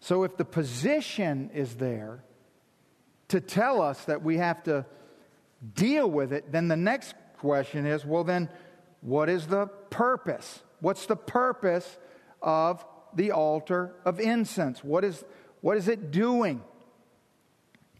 So, 0.00 0.24
if 0.24 0.36
the 0.36 0.44
position 0.44 1.48
is 1.54 1.76
there 1.76 2.22
to 3.28 3.40
tell 3.40 3.80
us 3.80 4.04
that 4.04 4.22
we 4.22 4.36
have 4.36 4.62
to 4.64 4.84
deal 5.74 6.10
with 6.10 6.34
it, 6.34 6.52
then 6.52 6.68
the 6.68 6.76
next 6.76 7.14
question 7.38 7.86
is 7.86 8.04
well, 8.04 8.22
then, 8.22 8.50
what 9.00 9.28
is 9.28 9.46
the 9.46 9.66
purpose? 9.66 10.62
What's 10.80 11.06
the 11.06 11.16
purpose 11.16 11.96
of 12.42 12.84
the 13.14 13.32
altar 13.32 13.94
of 14.04 14.20
incense? 14.20 14.84
What 14.84 15.04
is, 15.04 15.24
what 15.60 15.76
is 15.76 15.88
it 15.88 16.10
doing? 16.10 16.62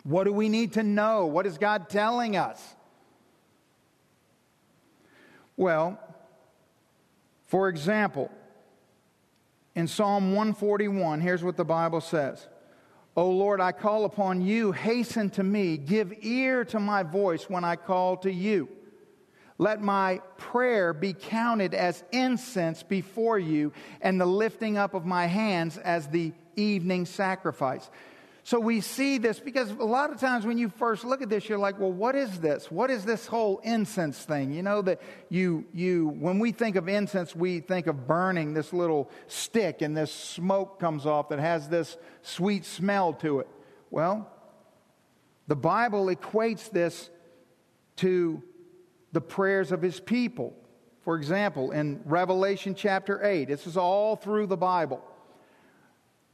What 0.05 0.25
do 0.25 0.33
we 0.33 0.49
need 0.49 0.75
to 0.75 0.83
know? 0.83 1.27
What 1.27 1.47
is 1.47 1.59
God 1.59 1.89
telling 1.89 2.37
us? 2.37 2.75
Well, 5.57 5.99
for 7.47 7.69
example, 7.69 8.31
in 9.75 9.89
Psalm 9.89 10.35
141, 10.35 11.21
here's 11.21 11.43
what 11.43 11.57
the 11.57 11.65
Bible 11.65 12.01
says 12.01 12.47
O 13.17 13.31
Lord, 13.31 13.61
I 13.61 13.73
call 13.73 14.05
upon 14.05 14.43
you, 14.43 14.73
hasten 14.73 15.31
to 15.31 15.43
me, 15.43 15.79
give 15.79 16.13
ear 16.21 16.65
to 16.67 16.79
my 16.79 17.03
voice 17.03 17.49
when 17.49 17.65
I 17.65 17.77
call 17.77 18.19
to 18.19 18.31
you. 18.31 18.69
Let 19.59 19.81
my 19.81 20.21
prayer 20.37 20.93
be 20.93 21.13
counted 21.13 21.73
as 21.73 22.05
incense 22.13 22.83
before 22.83 23.39
you, 23.39 23.73
and 24.01 24.21
the 24.21 24.27
lifting 24.27 24.77
up 24.77 24.95
of 24.95 25.07
my 25.07 25.27
hands 25.27 25.79
as 25.79 26.09
the 26.09 26.33
evening 26.57 27.07
sacrifice. 27.07 27.89
So 28.47 28.61
we 28.61 28.81
see 28.81 29.19
this 29.19 29.41
because 29.41 29.73
a 29.73 29.85
lot 29.85 30.13
of 30.13 30.21
times 30.21 30.47
when 30.47 30.57
you 30.57 30.69
first 30.69 31.05
look 31.05 31.21
at 31.21 31.29
this, 31.29 31.49
you're 31.49 31.59
like, 31.59 31.81
well, 31.81 31.91
what 31.91 32.15
is 32.15 32.39
this? 32.39 32.71
What 32.71 32.93
is 32.93 33.05
this 33.05 33.27
whole 33.27 33.59
incense 33.65 34.23
thing? 34.23 34.53
You 34.53 34.63
know, 34.63 34.83
that 34.83 35.03
you, 35.29 35.65
you, 35.75 36.07
when 36.07 36.39
we 36.39 36.53
think 36.53 36.77
of 36.77 36.89
incense, 36.89 37.35
we 37.35 37.59
think 37.59 37.89
of 37.89 38.07
burning 38.07 38.55
this 38.55 38.73
little 38.73 39.11
stick 39.27 39.83
and 39.83 39.97
this 39.97 40.13
smoke 40.13 40.79
comes 40.79 41.07
off 41.07 41.31
that 41.31 41.41
has 41.41 41.69
this 41.69 41.97
sweet 42.23 42.65
smell 42.65 43.15
to 43.15 43.41
it. 43.41 43.49
Well, 43.91 44.31
the 45.49 45.57
Bible 45.57 46.07
equates 46.07 46.71
this 46.71 47.11
to 47.97 48.45
the 49.17 49.21
prayers 49.23 49.73
of 49.73 49.81
his 49.81 49.99
people. 49.99 50.53
For 51.01 51.17
example, 51.17 51.71
in 51.71 52.03
Revelation 52.05 52.75
chapter 52.75 53.25
8, 53.25 53.47
this 53.47 53.67
is 53.67 53.79
all 53.79 54.15
through 54.15 54.47
the 54.47 54.59
Bible. 54.59 55.03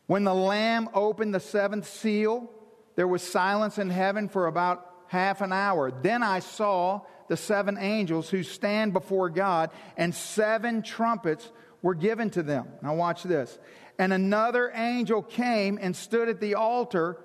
When 0.08 0.24
the 0.24 0.34
Lamb 0.34 0.88
opened 0.92 1.32
the 1.32 1.38
seventh 1.38 1.86
seal, 1.86 2.50
there 2.96 3.06
was 3.06 3.22
silence 3.22 3.78
in 3.78 3.88
heaven 3.88 4.28
for 4.28 4.48
about 4.48 4.84
half 5.06 5.42
an 5.42 5.52
hour. 5.52 5.92
Then 5.92 6.24
I 6.24 6.40
saw 6.40 7.02
the 7.28 7.36
seven 7.36 7.78
angels 7.78 8.28
who 8.28 8.42
stand 8.42 8.92
before 8.92 9.30
God, 9.30 9.70
and 9.96 10.12
seven 10.12 10.82
trumpets 10.82 11.52
were 11.82 11.94
given 11.94 12.30
to 12.30 12.42
them. 12.42 12.66
Now, 12.82 12.96
watch 12.96 13.22
this. 13.22 13.60
And 13.96 14.12
another 14.12 14.72
angel 14.74 15.22
came 15.22 15.78
and 15.80 15.94
stood 15.94 16.28
at 16.28 16.40
the 16.40 16.56
altar 16.56 17.16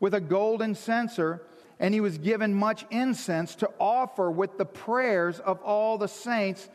with 0.00 0.14
a 0.14 0.22
golden 0.22 0.74
censer, 0.74 1.42
and 1.80 1.92
he 1.92 2.00
was 2.00 2.18
given 2.18 2.54
much 2.54 2.84
incense 2.90 3.54
to 3.56 3.70
offer 3.78 4.30
with 4.30 4.58
the 4.58 4.64
prayers 4.64 5.40
of 5.40 5.60
all 5.62 5.98
the 5.98 6.08
saints 6.08 6.68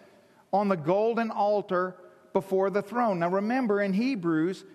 on 0.52 0.68
the 0.68 0.78
golden 0.78 1.32
altar 1.32 1.96
before 2.34 2.70
the 2.70 2.82
throne. 2.82 3.20
Now, 3.20 3.30
remember 3.30 3.82
in 3.82 3.94
Hebrews, 3.94 4.66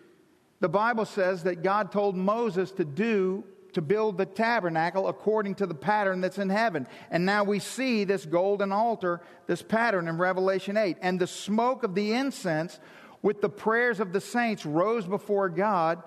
the 0.60 0.68
Bible 0.68 1.04
says 1.04 1.42
that 1.44 1.62
God 1.62 1.92
told 1.92 2.16
Moses 2.16 2.70
to 2.72 2.84
do 2.84 3.44
to 3.72 3.82
build 3.82 4.18
the 4.18 4.26
tabernacle 4.26 5.08
according 5.08 5.54
to 5.56 5.66
the 5.66 5.74
pattern 5.74 6.20
that's 6.20 6.38
in 6.38 6.50
heaven. 6.50 6.86
And 7.10 7.24
now 7.24 7.44
we 7.44 7.58
see 7.58 8.04
this 8.04 8.26
golden 8.26 8.70
altar, 8.70 9.20
this 9.46 9.62
pattern 9.62 10.08
in 10.08 10.18
Revelation 10.18 10.76
8. 10.76 10.98
And 11.00 11.18
the 11.18 11.26
smoke 11.26 11.82
of 11.82 11.94
the 11.94 12.12
incense 12.12 12.78
with 13.22 13.40
the 13.40 13.48
prayers 13.48 14.00
of 14.00 14.12
the 14.12 14.20
saints 14.20 14.66
rose 14.66 15.06
before 15.06 15.48
God 15.48 16.02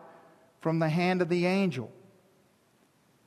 from 0.59 0.79
the 0.79 0.89
hand 0.89 1.21
of 1.21 1.29
the 1.29 1.45
angel. 1.45 1.91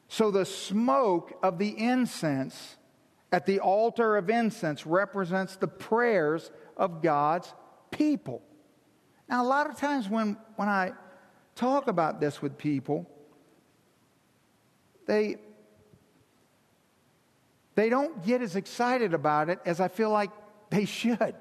So 0.08 0.30
the 0.30 0.46
smoke 0.46 1.38
of 1.42 1.58
the 1.58 1.78
incense 1.78 2.76
at 3.30 3.44
the 3.44 3.60
altar 3.60 4.16
of 4.16 4.30
incense 4.30 4.86
represents 4.86 5.56
the 5.56 5.68
prayers 5.68 6.50
of 6.76 7.02
God's 7.02 7.52
people. 7.90 8.42
Now, 9.28 9.44
a 9.44 9.46
lot 9.46 9.68
of 9.68 9.76
times 9.76 10.08
when, 10.08 10.38
when 10.56 10.68
I 10.68 10.92
talk 11.54 11.88
about 11.88 12.20
this 12.20 12.40
with 12.40 12.56
people, 12.56 13.06
they, 15.06 15.36
they 17.74 17.90
don't 17.90 18.24
get 18.24 18.40
as 18.40 18.56
excited 18.56 19.12
about 19.12 19.50
it 19.50 19.58
as 19.66 19.78
I 19.78 19.88
feel 19.88 20.10
like 20.10 20.30
they 20.70 20.86
should. 20.86 21.34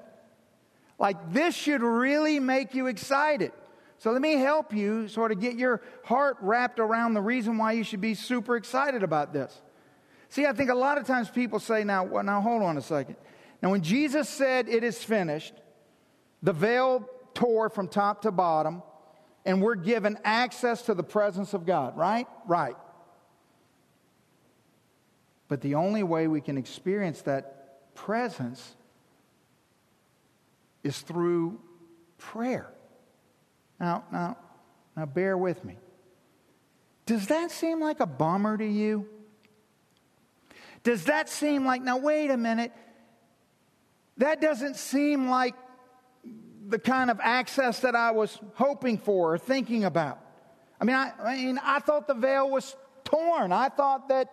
Like, 0.98 1.32
this 1.32 1.54
should 1.54 1.80
really 1.80 2.38
make 2.38 2.74
you 2.74 2.86
excited. 2.86 3.52
So, 3.98 4.12
let 4.12 4.22
me 4.22 4.34
help 4.34 4.72
you 4.72 5.08
sort 5.08 5.32
of 5.32 5.40
get 5.40 5.56
your 5.56 5.82
heart 6.04 6.36
wrapped 6.40 6.78
around 6.78 7.14
the 7.14 7.20
reason 7.20 7.58
why 7.58 7.72
you 7.72 7.82
should 7.82 8.00
be 8.00 8.14
super 8.14 8.56
excited 8.56 9.02
about 9.02 9.32
this. 9.32 9.60
See, 10.28 10.46
I 10.46 10.52
think 10.52 10.70
a 10.70 10.74
lot 10.74 10.98
of 10.98 11.06
times 11.06 11.28
people 11.30 11.58
say, 11.58 11.84
now, 11.84 12.04
well, 12.04 12.22
now 12.22 12.40
hold 12.40 12.62
on 12.62 12.76
a 12.76 12.82
second. 12.82 13.16
Now, 13.62 13.70
when 13.70 13.82
Jesus 13.82 14.28
said, 14.28 14.68
It 14.68 14.84
is 14.84 15.02
finished, 15.02 15.54
the 16.42 16.52
veil 16.52 17.08
tore 17.34 17.68
from 17.68 17.88
top 17.88 18.22
to 18.22 18.30
bottom, 18.30 18.82
and 19.44 19.62
we're 19.62 19.74
given 19.74 20.18
access 20.24 20.82
to 20.82 20.94
the 20.94 21.02
presence 21.02 21.54
of 21.54 21.66
God, 21.66 21.96
right? 21.96 22.26
Right. 22.46 22.76
But 25.48 25.62
the 25.62 25.74
only 25.74 26.02
way 26.02 26.26
we 26.28 26.40
can 26.40 26.58
experience 26.58 27.22
that 27.22 27.94
presence 27.94 28.76
is 30.84 31.00
through 31.00 31.58
prayer. 32.18 32.70
Now, 33.80 34.04
now, 34.12 34.36
now 34.96 35.06
bear 35.06 35.36
with 35.36 35.64
me. 35.64 35.76
Does 37.06 37.28
that 37.28 37.50
seem 37.50 37.80
like 37.80 38.00
a 38.00 38.06
bummer 38.06 38.56
to 38.56 38.66
you? 38.66 39.06
Does 40.82 41.04
that 41.04 41.28
seem 41.28 41.64
like, 41.64 41.82
now 41.82 41.98
wait 41.98 42.30
a 42.30 42.36
minute, 42.36 42.72
that 44.18 44.40
doesn't 44.40 44.76
seem 44.76 45.28
like 45.28 45.54
the 46.66 46.78
kind 46.78 47.10
of 47.10 47.18
access 47.22 47.80
that 47.80 47.94
I 47.94 48.10
was 48.10 48.38
hoping 48.54 48.98
for 48.98 49.34
or 49.34 49.38
thinking 49.38 49.84
about. 49.84 50.18
I 50.80 50.84
mean, 50.84 50.96
I, 50.96 51.12
I 51.22 51.36
mean, 51.36 51.58
I 51.62 51.78
thought 51.78 52.06
the 52.06 52.14
veil 52.14 52.50
was 52.50 52.76
torn. 53.04 53.52
I 53.52 53.68
thought 53.70 54.08
that 54.08 54.30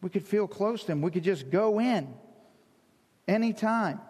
we 0.00 0.08
could 0.08 0.26
feel 0.26 0.46
close 0.46 0.84
to 0.84 0.92
him. 0.92 1.02
We 1.02 1.10
could 1.10 1.24
just 1.24 1.50
go 1.50 1.80
in 1.80 2.14
anytime. 3.26 4.00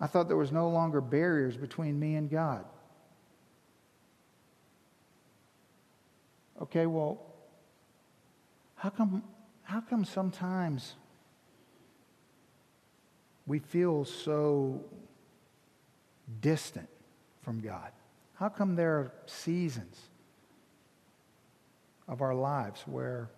I 0.00 0.06
thought 0.06 0.28
there 0.28 0.36
was 0.36 0.52
no 0.52 0.68
longer 0.68 1.00
barriers 1.00 1.56
between 1.56 1.98
me 1.98 2.16
and 2.16 2.30
God. 2.30 2.64
Okay, 6.60 6.86
well, 6.86 7.20
how 8.76 8.90
come, 8.90 9.22
how 9.62 9.80
come 9.80 10.04
sometimes 10.04 10.94
we 13.46 13.58
feel 13.58 14.04
so 14.04 14.80
distant 16.40 16.88
from 17.42 17.60
God? 17.60 17.92
How 18.34 18.48
come 18.48 18.76
there 18.76 18.94
are 18.94 19.12
seasons 19.26 19.98
of 22.08 22.20
our 22.20 22.34
lives 22.34 22.82
where 22.86 23.30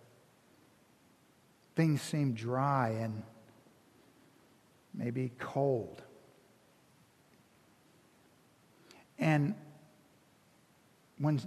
things 1.75 2.01
seem 2.01 2.33
dry 2.33 2.89
and 2.89 3.23
maybe 4.93 5.31
cold? 5.37 6.01
And 9.19 9.55
when, 11.17 11.41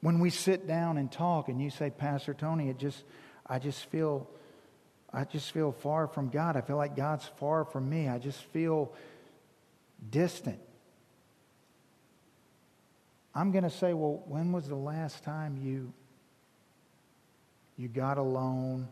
when 0.00 0.20
we 0.20 0.30
sit 0.30 0.66
down 0.66 0.98
and 0.98 1.10
talk 1.10 1.48
and 1.48 1.60
you 1.60 1.70
say, 1.70 1.90
Pastor 1.90 2.34
Tony, 2.34 2.70
it 2.70 2.78
just, 2.78 3.04
I 3.46 3.58
just 3.58 3.86
feel 3.86 4.28
I 5.12 5.24
just 5.24 5.52
feel 5.52 5.72
far 5.72 6.06
from 6.06 6.30
God. 6.30 6.56
I 6.56 6.62
feel 6.62 6.76
like 6.76 6.96
God's 6.96 7.26
far 7.38 7.64
from 7.64 7.88
me. 7.88 8.08
I 8.08 8.18
just 8.18 8.42
feel 8.44 8.92
distant. 10.10 10.58
I'm 13.34 13.52
going 13.52 13.64
to 13.64 13.70
say, 13.70 13.92
well, 13.92 14.22
when 14.26 14.52
was 14.52 14.68
the 14.68 14.74
last 14.74 15.22
time 15.22 15.58
you 15.62 15.92
you 17.76 17.88
got 17.88 18.18
alone 18.18 18.88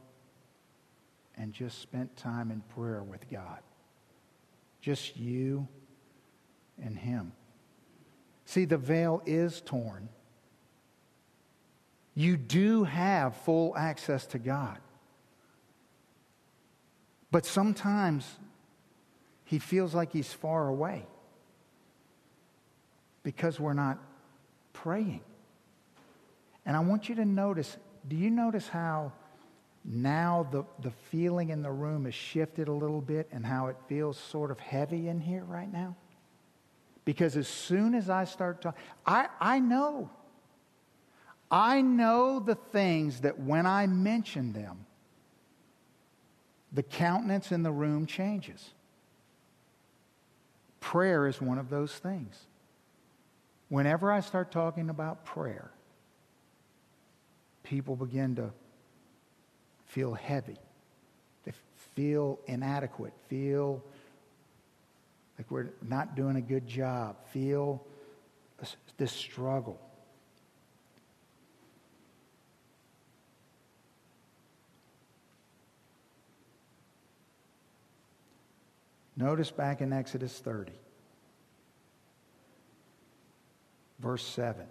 and 1.36 1.52
just 1.52 1.80
spent 1.80 2.16
time 2.16 2.50
in 2.50 2.60
prayer 2.74 3.02
with 3.02 3.30
God? 3.30 3.60
Just 4.82 5.16
you 5.16 5.68
and 6.82 6.96
him. 6.98 7.32
See, 8.44 8.64
the 8.64 8.78
veil 8.78 9.22
is 9.26 9.60
torn. 9.60 10.08
You 12.14 12.36
do 12.36 12.84
have 12.84 13.36
full 13.36 13.76
access 13.76 14.26
to 14.26 14.38
God. 14.38 14.78
But 17.30 17.46
sometimes 17.46 18.26
he 19.44 19.58
feels 19.58 19.94
like 19.94 20.12
he's 20.12 20.32
far 20.32 20.68
away 20.68 21.06
because 23.22 23.60
we're 23.60 23.72
not 23.72 23.98
praying. 24.72 25.20
And 26.66 26.76
I 26.76 26.80
want 26.80 27.08
you 27.08 27.14
to 27.16 27.24
notice 27.24 27.76
do 28.08 28.16
you 28.16 28.30
notice 28.30 28.66
how 28.66 29.12
now 29.84 30.46
the, 30.50 30.64
the 30.80 30.90
feeling 31.10 31.50
in 31.50 31.62
the 31.62 31.70
room 31.70 32.04
has 32.06 32.14
shifted 32.14 32.68
a 32.68 32.72
little 32.72 33.00
bit 33.00 33.28
and 33.30 33.44
how 33.44 33.66
it 33.66 33.76
feels 33.88 34.18
sort 34.18 34.50
of 34.50 34.58
heavy 34.58 35.08
in 35.08 35.20
here 35.20 35.44
right 35.44 35.70
now? 35.70 35.96
Because 37.04 37.36
as 37.36 37.48
soon 37.48 37.94
as 37.94 38.10
I 38.10 38.24
start 38.24 38.62
talking, 38.62 38.80
I, 39.06 39.28
I 39.40 39.58
know. 39.58 40.10
I 41.50 41.80
know 41.80 42.38
the 42.38 42.54
things 42.54 43.22
that 43.22 43.40
when 43.40 43.66
I 43.66 43.86
mention 43.86 44.52
them, 44.52 44.86
the 46.72 46.82
countenance 46.82 47.50
in 47.50 47.62
the 47.62 47.72
room 47.72 48.06
changes. 48.06 48.70
Prayer 50.78 51.26
is 51.26 51.40
one 51.40 51.58
of 51.58 51.68
those 51.68 51.92
things. 51.92 52.46
Whenever 53.68 54.12
I 54.12 54.20
start 54.20 54.52
talking 54.52 54.88
about 54.90 55.24
prayer, 55.24 55.70
people 57.62 57.96
begin 57.96 58.36
to 58.36 58.50
feel 59.86 60.14
heavy. 60.14 60.56
They 61.44 61.52
feel 61.94 62.38
inadequate, 62.46 63.12
feel 63.28 63.82
like 65.40 65.50
we're 65.50 65.70
not 65.80 66.16
doing 66.16 66.36
a 66.36 66.40
good 66.42 66.66
job, 66.66 67.16
feel 67.32 67.82
this 68.98 69.10
struggle. 69.10 69.80
Notice 79.16 79.50
back 79.50 79.80
in 79.80 79.94
Exodus 79.94 80.38
30, 80.40 80.72
verse 83.98 84.22
7. 84.26 84.66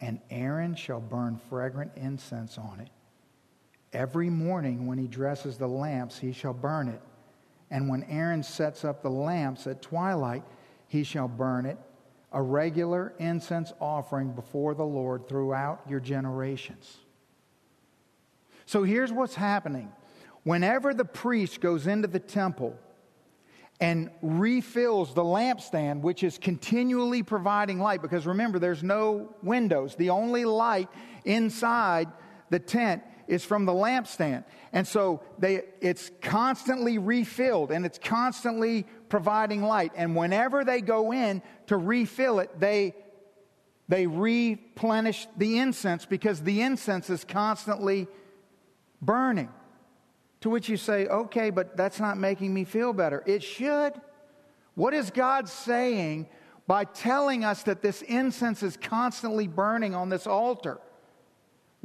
And 0.00 0.20
Aaron 0.30 0.74
shall 0.74 1.00
burn 1.00 1.38
fragrant 1.50 1.92
incense 1.96 2.56
on 2.56 2.80
it 2.80 2.88
Every 3.96 4.28
morning 4.28 4.86
when 4.86 4.98
he 4.98 5.08
dresses 5.08 5.56
the 5.56 5.66
lamps, 5.66 6.18
he 6.18 6.30
shall 6.30 6.52
burn 6.52 6.88
it. 6.88 7.00
And 7.70 7.88
when 7.88 8.02
Aaron 8.10 8.42
sets 8.42 8.84
up 8.84 9.00
the 9.00 9.08
lamps 9.08 9.66
at 9.66 9.80
twilight, 9.80 10.42
he 10.86 11.02
shall 11.02 11.28
burn 11.28 11.64
it, 11.64 11.78
a 12.30 12.42
regular 12.42 13.14
incense 13.18 13.72
offering 13.80 14.32
before 14.32 14.74
the 14.74 14.84
Lord 14.84 15.26
throughout 15.26 15.80
your 15.88 15.98
generations. 15.98 16.98
So 18.66 18.82
here's 18.82 19.14
what's 19.14 19.34
happening. 19.34 19.90
Whenever 20.42 20.92
the 20.92 21.06
priest 21.06 21.62
goes 21.62 21.86
into 21.86 22.06
the 22.06 22.20
temple 22.20 22.78
and 23.80 24.10
refills 24.20 25.14
the 25.14 25.24
lampstand, 25.24 26.02
which 26.02 26.22
is 26.22 26.36
continually 26.36 27.22
providing 27.22 27.80
light, 27.80 28.02
because 28.02 28.26
remember, 28.26 28.58
there's 28.58 28.82
no 28.82 29.34
windows. 29.42 29.94
The 29.94 30.10
only 30.10 30.44
light 30.44 30.90
inside 31.24 32.08
the 32.50 32.58
tent 32.58 33.02
is 33.28 33.44
from 33.44 33.64
the 33.64 33.72
lampstand. 33.72 34.44
And 34.72 34.86
so 34.86 35.22
they, 35.38 35.62
it's 35.80 36.10
constantly 36.20 36.98
refilled 36.98 37.70
and 37.70 37.86
it's 37.86 37.98
constantly 37.98 38.86
providing 39.08 39.62
light. 39.62 39.92
And 39.96 40.14
whenever 40.14 40.64
they 40.64 40.80
go 40.80 41.12
in 41.12 41.42
to 41.66 41.76
refill 41.76 42.40
it, 42.40 42.58
they, 42.58 42.94
they 43.88 44.06
replenish 44.06 45.26
the 45.36 45.58
incense 45.58 46.04
because 46.04 46.42
the 46.42 46.62
incense 46.62 47.10
is 47.10 47.24
constantly 47.24 48.08
burning. 49.00 49.48
To 50.40 50.50
which 50.50 50.68
you 50.68 50.76
say, 50.76 51.06
okay, 51.06 51.50
but 51.50 51.76
that's 51.76 51.98
not 51.98 52.18
making 52.18 52.52
me 52.52 52.64
feel 52.64 52.92
better. 52.92 53.22
It 53.26 53.42
should. 53.42 53.94
What 54.74 54.92
is 54.92 55.10
God 55.10 55.48
saying 55.48 56.28
by 56.66 56.84
telling 56.84 57.44
us 57.44 57.62
that 57.62 57.80
this 57.80 58.02
incense 58.02 58.62
is 58.62 58.76
constantly 58.76 59.46
burning 59.46 59.94
on 59.94 60.10
this 60.10 60.26
altar? 60.26 60.78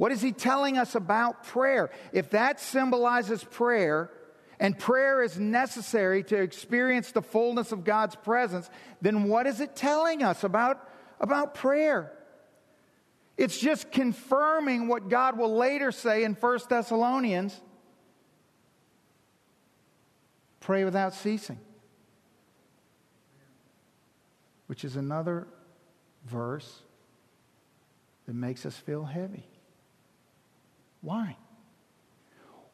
What 0.02 0.10
is 0.10 0.20
He 0.20 0.32
telling 0.32 0.78
us 0.78 0.96
about 0.96 1.44
prayer? 1.44 1.88
If 2.12 2.30
that 2.30 2.58
symbolizes 2.58 3.44
prayer, 3.44 4.10
and 4.58 4.76
prayer 4.76 5.22
is 5.22 5.38
necessary 5.38 6.24
to 6.24 6.42
experience 6.42 7.12
the 7.12 7.22
fullness 7.22 7.70
of 7.70 7.84
God's 7.84 8.16
presence, 8.16 8.68
then 9.00 9.28
what 9.28 9.46
is 9.46 9.60
it 9.60 9.76
telling 9.76 10.24
us 10.24 10.42
about, 10.42 10.90
about 11.20 11.54
prayer? 11.54 12.12
It's 13.36 13.56
just 13.56 13.92
confirming 13.92 14.88
what 14.88 15.08
God 15.08 15.38
will 15.38 15.54
later 15.54 15.92
say 15.92 16.24
in 16.24 16.34
1 16.34 16.58
Thessalonians 16.68 17.60
pray 20.58 20.82
without 20.82 21.14
ceasing, 21.14 21.60
which 24.66 24.84
is 24.84 24.96
another 24.96 25.46
verse 26.26 26.82
that 28.26 28.34
makes 28.34 28.66
us 28.66 28.76
feel 28.76 29.04
heavy. 29.04 29.46
Why? 31.02 31.36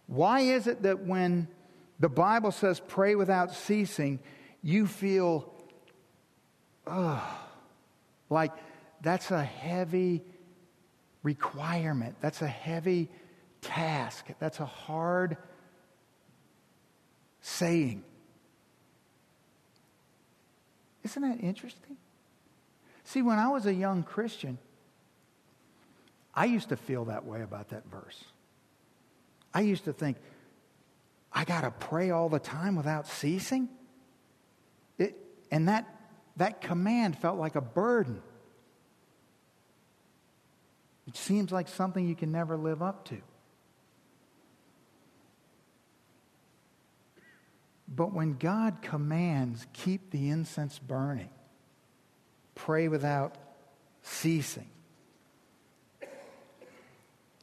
Why 0.07 0.41
is 0.41 0.67
it 0.67 0.83
that 0.83 1.05
when 1.05 1.49
the 1.99 2.09
Bible 2.09 2.53
says 2.53 2.81
pray 2.87 3.15
without 3.15 3.53
ceasing, 3.53 4.21
you 4.63 4.87
feel, 4.87 5.53
oh, 6.87 7.41
like 8.31 8.53
that's 9.01 9.31
a 9.31 9.43
heavy 9.43 10.23
requirement. 11.23 12.17
That's 12.21 12.43
a 12.43 12.49
heavy 12.49 13.09
task. 13.61 14.27
That's 14.39 14.61
a 14.61 14.67
hard 14.67 15.37
saying. 17.41 18.05
Isn't 21.03 21.23
that 21.23 21.41
interesting? 21.43 21.97
See, 23.05 23.23
when 23.23 23.39
I 23.39 23.49
was 23.49 23.67
a 23.67 23.75
young 23.75 24.03
Christian, 24.03 24.59
I 26.39 26.45
used 26.45 26.69
to 26.69 26.77
feel 26.77 27.07
that 27.07 27.25
way 27.25 27.43
about 27.43 27.71
that 27.71 27.85
verse. 27.91 28.23
I 29.53 29.63
used 29.63 29.87
to 29.87 29.93
think, 29.93 30.19
I 31.33 31.45
got 31.45 31.63
to 31.63 31.73
pray 31.73 32.13
all 32.13 32.29
the 32.29 32.39
time 32.39 32.77
without 32.77 33.09
ceasing? 33.09 33.69
It, 34.99 35.17
and 35.51 35.67
that, 35.67 35.93
that 36.37 36.61
command 36.61 37.19
felt 37.19 37.41
like 37.41 37.57
a 37.57 37.61
burden. 37.61 38.23
It 41.09 41.17
seems 41.17 41.51
like 41.51 41.67
something 41.67 42.07
you 42.07 42.15
can 42.15 42.31
never 42.31 42.57
live 42.57 42.83
up 42.83 43.07
to. 43.07 43.17
But 47.89 48.13
when 48.13 48.35
God 48.35 48.81
commands, 48.81 49.67
keep 49.73 50.13
the 50.13 50.31
incense 50.31 50.79
burning, 50.79 51.31
pray 52.55 52.87
without 52.87 53.35
ceasing, 54.03 54.69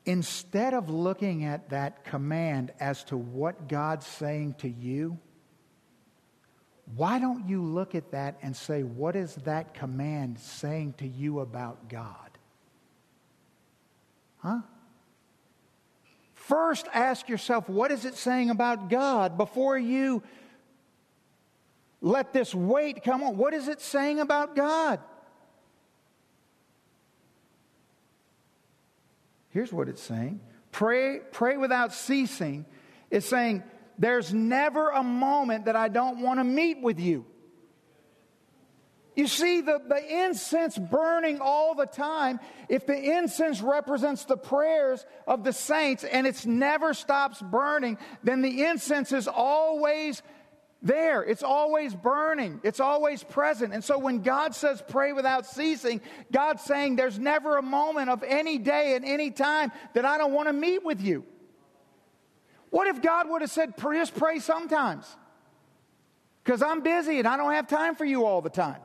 instead 0.06 0.74
of 0.74 0.89
looking 0.89 1.46
at 1.46 1.70
that 1.70 2.04
command 2.04 2.72
as 2.80 3.04
to 3.06 3.18
what 3.18 3.68
God's 3.68 4.06
saying 4.06 4.56
to 4.60 4.70
you, 4.70 5.18
why 6.96 7.18
don't 7.18 7.48
you 7.50 7.63
look 7.63 7.96
at 7.96 8.12
that 8.12 8.38
and 8.41 8.56
say, 8.56 8.84
what 8.84 9.15
is 9.15 9.36
that 9.36 9.74
command 9.74 10.39
saying 10.39 10.94
to 11.00 11.08
you 11.08 11.39
about 11.39 11.89
God? 11.89 12.38
Huh? 14.38 14.60
First, 16.36 16.88
ask 16.94 17.28
yourself, 17.28 17.68
what 17.68 17.91
is 17.91 18.06
it 18.06 18.15
saying 18.15 18.52
about 18.52 18.89
God 18.91 19.36
before 19.36 19.80
you 19.80 20.22
let 22.02 22.34
this 22.34 22.54
weight 22.54 23.04
come 23.04 23.24
on? 23.24 23.36
What 23.36 23.56
is 23.56 23.68
it 23.68 23.82
saying 23.82 24.20
about 24.20 24.56
God? 24.56 25.00
Here's 29.56 29.72
what 29.72 29.88
it's 29.88 30.02
saying 30.02 30.41
pray, 30.74 31.22
pray 31.32 31.56
without 31.56 31.94
ceasing. 31.94 32.65
It's 33.10 33.26
saying, 33.26 33.63
there's 33.98 34.34
never 34.34 34.89
a 34.89 35.02
moment 35.02 35.65
that 35.65 35.78
I 35.78 35.88
don't 35.88 36.20
want 36.20 36.41
to 36.41 36.44
meet 36.44 36.82
with 36.82 37.00
you. 37.00 37.26
You 39.15 39.28
see, 39.28 39.62
the, 39.62 39.80
the 39.88 40.26
incense 40.26 40.78
burning 40.78 41.39
all 41.39 41.74
the 41.74 41.86
time, 41.86 42.41
if 42.68 42.86
the 42.86 42.98
incense 42.98 43.62
represents 43.62 44.26
the 44.26 44.36
prayers 44.36 45.06
of 45.26 45.46
the 45.46 45.54
saints 45.54 46.04
and 46.04 46.28
it 46.28 46.46
never 46.46 46.94
stops 46.94 47.41
burning, 47.41 47.98
then 48.26 48.41
the 48.41 48.65
incense 48.65 49.13
is 49.13 49.30
always 49.30 50.22
there. 50.82 51.24
It's 51.24 51.44
always 51.44 51.96
burning. 51.96 52.60
It's 52.64 52.80
always 52.80 53.24
present. 53.24 53.74
And 53.74 53.84
so 53.84 53.98
when 53.98 54.22
God 54.22 54.54
says 54.54 54.84
pray 54.88 55.14
without 55.14 55.46
ceasing, 55.46 56.02
God's 56.32 56.64
saying 56.64 56.96
there's 56.96 57.18
never 57.18 57.58
a 57.58 57.62
moment 57.62 58.10
of 58.10 58.24
any 58.24 58.58
day 58.58 58.96
and 58.96 59.04
any 59.04 59.32
time 59.32 59.72
that 59.94 60.06
I 60.06 60.18
don't 60.18 60.34
want 60.34 60.48
to 60.48 60.54
meet 60.54 60.86
with 60.86 61.02
you. 61.02 61.26
What 62.70 62.88
if 62.88 63.02
God 63.02 63.30
would 63.30 63.42
have 63.42 63.52
said, 63.52 63.74
just 63.78 64.16
pray 64.16 64.40
sometimes? 64.40 65.06
Because 66.44 66.62
I'm 66.62 66.82
busy 66.82 67.20
and 67.20 67.28
I 67.28 67.38
don't 67.38 67.54
have 67.54 67.68
time 67.68 67.96
for 67.96 68.06
you 68.06 68.26
all 68.26 68.42
the 68.42 68.50
time. 68.50 68.82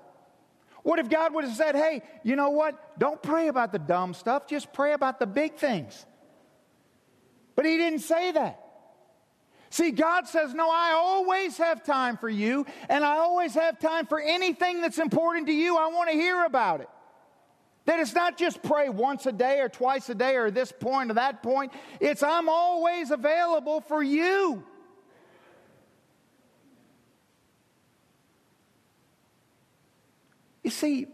What 0.82 0.98
if 0.98 1.10
God 1.10 1.34
would 1.34 1.44
have 1.44 1.54
said, 1.54 1.74
hey, 1.74 2.02
you 2.22 2.36
know 2.36 2.50
what? 2.50 2.98
Don't 2.98 3.22
pray 3.22 3.48
about 3.48 3.72
the 3.72 3.78
dumb 3.78 4.14
stuff, 4.14 4.46
just 4.46 4.72
pray 4.72 4.94
about 4.94 5.18
the 5.18 5.26
big 5.26 5.56
things. 5.56 6.06
But 7.54 7.66
He 7.66 7.76
didn't 7.76 7.98
say 7.98 8.32
that. 8.32 8.64
See, 9.70 9.92
God 9.92 10.26
says, 10.26 10.52
No, 10.52 10.68
I 10.68 10.92
always 10.92 11.56
have 11.58 11.84
time 11.84 12.16
for 12.16 12.28
you, 12.28 12.66
and 12.88 13.04
I 13.04 13.18
always 13.18 13.54
have 13.54 13.78
time 13.78 14.06
for 14.06 14.20
anything 14.20 14.80
that's 14.82 14.98
important 14.98 15.46
to 15.46 15.52
you. 15.52 15.76
I 15.76 15.86
want 15.86 16.10
to 16.10 16.16
hear 16.16 16.44
about 16.44 16.80
it. 16.80 16.88
That 17.86 18.00
it's 18.00 18.14
not 18.14 18.36
just 18.36 18.62
pray 18.62 18.88
once 18.88 19.26
a 19.26 19.32
day 19.32 19.60
or 19.60 19.68
twice 19.68 20.08
a 20.10 20.14
day 20.14 20.36
or 20.36 20.50
this 20.50 20.72
point 20.72 21.12
or 21.12 21.14
that 21.14 21.42
point. 21.42 21.72
It's 22.00 22.22
I'm 22.22 22.48
always 22.48 23.10
available 23.10 23.80
for 23.80 24.02
you. 24.02 24.64
You 30.62 30.70
see, 30.70 31.06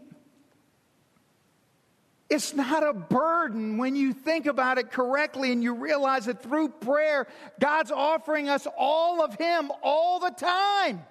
it's 2.29 2.53
not 2.53 2.83
a 2.83 2.93
burden 2.93 3.77
when 3.77 3.95
you 3.95 4.13
think 4.13 4.45
about 4.45 4.77
it 4.77 4.91
correctly 4.91 5.51
and 5.51 5.63
you 5.63 5.73
realize 5.73 6.25
that 6.25 6.43
through 6.43 6.69
prayer, 6.69 7.27
God's 7.59 7.91
offering 7.91 8.49
us 8.49 8.67
all 8.77 9.23
of 9.23 9.35
Him 9.35 9.71
all 9.81 10.19
the 10.19 10.31
time. 10.31 11.05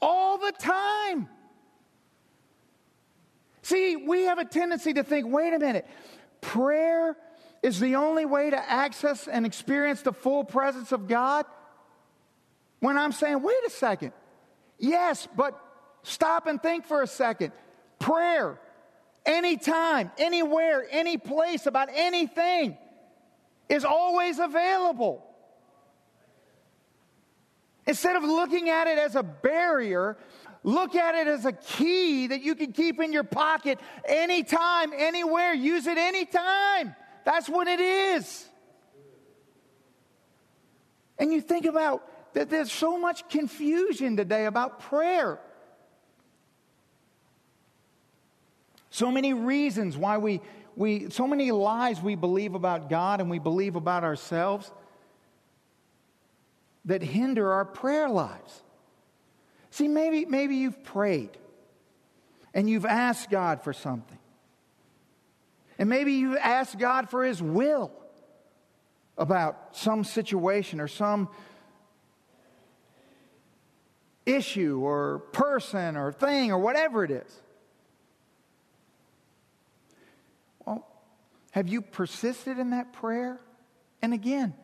All 0.00 0.38
the 0.38 0.52
time. 0.52 1.28
See, 3.62 3.96
we 3.96 4.22
have 4.22 4.38
a 4.38 4.44
tendency 4.46 4.94
to 4.94 5.04
think 5.04 5.26
wait 5.26 5.52
a 5.52 5.58
minute, 5.58 5.86
prayer 6.40 7.16
is 7.62 7.78
the 7.78 7.96
only 7.96 8.24
way 8.24 8.48
to 8.48 8.56
access 8.56 9.28
and 9.28 9.44
experience 9.44 10.00
the 10.00 10.12
full 10.12 10.44
presence 10.44 10.92
of 10.92 11.06
God? 11.06 11.44
When 12.80 12.96
I'm 12.96 13.12
saying, 13.12 13.42
wait 13.42 13.58
a 13.66 13.70
second, 13.70 14.12
yes, 14.78 15.28
but 15.36 15.60
Stop 16.02 16.46
and 16.46 16.62
think 16.62 16.86
for 16.86 17.02
a 17.02 17.06
second. 17.06 17.52
Prayer, 17.98 18.58
anytime, 19.26 20.10
anywhere, 20.18 20.86
any 20.90 21.16
place, 21.16 21.66
about 21.66 21.88
anything, 21.92 22.76
is 23.68 23.84
always 23.84 24.38
available. 24.38 25.24
Instead 27.86 28.16
of 28.16 28.24
looking 28.24 28.68
at 28.68 28.86
it 28.86 28.98
as 28.98 29.16
a 29.16 29.22
barrier, 29.22 30.16
look 30.62 30.94
at 30.94 31.14
it 31.14 31.26
as 31.26 31.44
a 31.44 31.52
key 31.52 32.28
that 32.28 32.42
you 32.42 32.54
can 32.54 32.72
keep 32.72 33.00
in 33.00 33.12
your 33.12 33.24
pocket 33.24 33.78
anytime, 34.04 34.92
anywhere. 34.96 35.54
Use 35.54 35.86
it 35.86 35.98
anytime. 35.98 36.94
That's 37.24 37.48
what 37.48 37.68
it 37.68 37.80
is. 37.80 38.46
And 41.18 41.32
you 41.32 41.40
think 41.40 41.66
about 41.66 42.06
that 42.34 42.48
there's 42.48 42.72
so 42.72 42.98
much 42.98 43.28
confusion 43.28 44.16
today 44.16 44.46
about 44.46 44.80
prayer. 44.80 45.40
So 48.90 49.10
many 49.10 49.32
reasons 49.32 49.96
why 49.96 50.18
we, 50.18 50.40
we 50.76 51.10
so 51.10 51.26
many 51.26 51.52
lies 51.52 52.00
we 52.00 52.16
believe 52.16 52.54
about 52.54 52.90
God 52.90 53.20
and 53.20 53.30
we 53.30 53.38
believe 53.38 53.76
about 53.76 54.04
ourselves 54.04 54.70
that 56.84 57.02
hinder 57.02 57.52
our 57.52 57.64
prayer 57.64 58.08
lives. 58.08 58.62
See, 59.70 59.86
maybe, 59.86 60.24
maybe 60.24 60.56
you've 60.56 60.82
prayed 60.82 61.30
and 62.52 62.68
you've 62.68 62.86
asked 62.86 63.30
God 63.30 63.62
for 63.62 63.72
something. 63.72 64.18
And 65.78 65.88
maybe 65.88 66.14
you've 66.14 66.36
asked 66.36 66.78
God 66.78 67.08
for 67.08 67.24
His 67.24 67.40
will 67.40 67.92
about 69.16 69.68
some 69.72 70.02
situation 70.02 70.80
or 70.80 70.88
some 70.88 71.28
issue 74.26 74.80
or 74.80 75.20
person 75.32 75.96
or 75.96 76.12
thing 76.12 76.50
or 76.50 76.58
whatever 76.58 77.04
it 77.04 77.10
is. 77.10 77.40
Have 81.50 81.68
you 81.68 81.82
persisted 81.82 82.58
in 82.58 82.70
that 82.70 82.92
prayer? 82.92 83.40
And 84.02 84.14
again, 84.14 84.54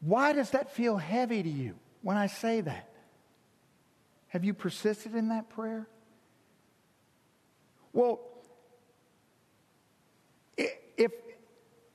why 0.00 0.32
does 0.32 0.50
that 0.50 0.72
feel 0.72 0.96
heavy 0.96 1.42
to 1.42 1.48
you 1.48 1.74
when 2.02 2.16
I 2.16 2.26
say 2.26 2.60
that? 2.60 2.88
Have 4.28 4.44
you 4.44 4.54
persisted 4.54 5.14
in 5.14 5.28
that 5.28 5.50
prayer? 5.50 5.86
Well, 7.92 8.20
if, 10.56 11.12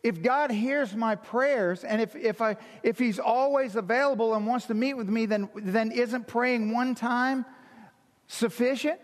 if 0.03 0.21
God 0.21 0.51
hears 0.51 0.95
my 0.95 1.15
prayers 1.15 1.83
and 1.83 2.01
if, 2.01 2.15
if, 2.15 2.41
I, 2.41 2.57
if 2.83 2.99
He's 2.99 3.19
always 3.19 3.75
available 3.75 4.35
and 4.35 4.45
wants 4.45 4.67
to 4.67 4.73
meet 4.73 4.93
with 4.93 5.09
me, 5.09 5.25
then, 5.25 5.49
then 5.55 5.91
isn't 5.91 6.27
praying 6.27 6.71
one 6.71 6.93
time 6.93 7.45
sufficient? 8.27 8.99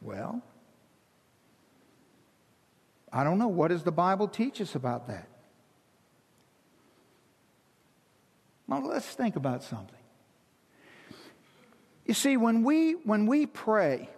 Well, 0.00 0.42
I 3.12 3.24
don't 3.24 3.38
know. 3.38 3.48
What 3.48 3.68
does 3.68 3.82
the 3.82 3.92
Bible 3.92 4.28
teach 4.28 4.60
us 4.60 4.74
about 4.74 5.08
that? 5.08 5.28
Well, 8.68 8.86
let's 8.86 9.06
think 9.06 9.34
about 9.34 9.64
something. 9.64 9.98
You 12.06 12.14
see, 12.14 12.36
when 12.36 12.62
we, 12.62 12.92
when 12.92 13.26
we 13.26 13.46
pray, 13.46 14.08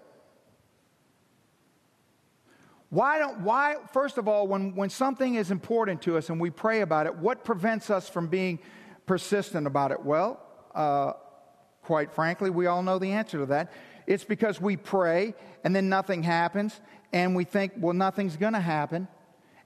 why 2.90 3.18
don't, 3.18 3.40
why, 3.40 3.76
first 3.94 4.18
of 4.18 4.28
all, 4.28 4.46
when, 4.46 4.74
when 4.74 4.90
something 4.90 5.36
is 5.36 5.50
important 5.50 6.02
to 6.02 6.18
us 6.18 6.28
and 6.28 6.38
we 6.38 6.50
pray 6.50 6.82
about 6.82 7.06
it, 7.06 7.16
what 7.16 7.44
prevents 7.44 7.88
us 7.88 8.08
from 8.08 8.26
being 8.28 8.58
persistent 9.06 9.66
about 9.66 9.92
it? 9.92 10.04
Well, 10.04 10.38
uh, 10.74 11.14
quite 11.82 12.12
frankly, 12.12 12.50
we 12.50 12.66
all 12.66 12.82
know 12.82 12.98
the 12.98 13.12
answer 13.12 13.38
to 13.38 13.46
that. 13.46 13.72
It's 14.06 14.24
because 14.24 14.60
we 14.60 14.76
pray 14.76 15.34
and 15.64 15.74
then 15.74 15.88
nothing 15.88 16.22
happens 16.22 16.78
and 17.12 17.36
we 17.36 17.44
think, 17.44 17.72
well, 17.78 17.94
nothing's 17.94 18.36
going 18.36 18.54
to 18.54 18.60
happen. 18.60 19.08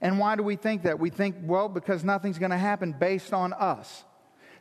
And 0.01 0.19
why 0.19 0.35
do 0.35 0.43
we 0.43 0.55
think 0.55 0.83
that? 0.83 0.99
We 0.99 1.09
think, 1.09 1.37
well, 1.41 1.69
because 1.69 2.03
nothing's 2.03 2.37
going 2.37 2.51
to 2.51 2.57
happen 2.57 2.93
based 2.93 3.33
on 3.33 3.53
us. 3.53 4.03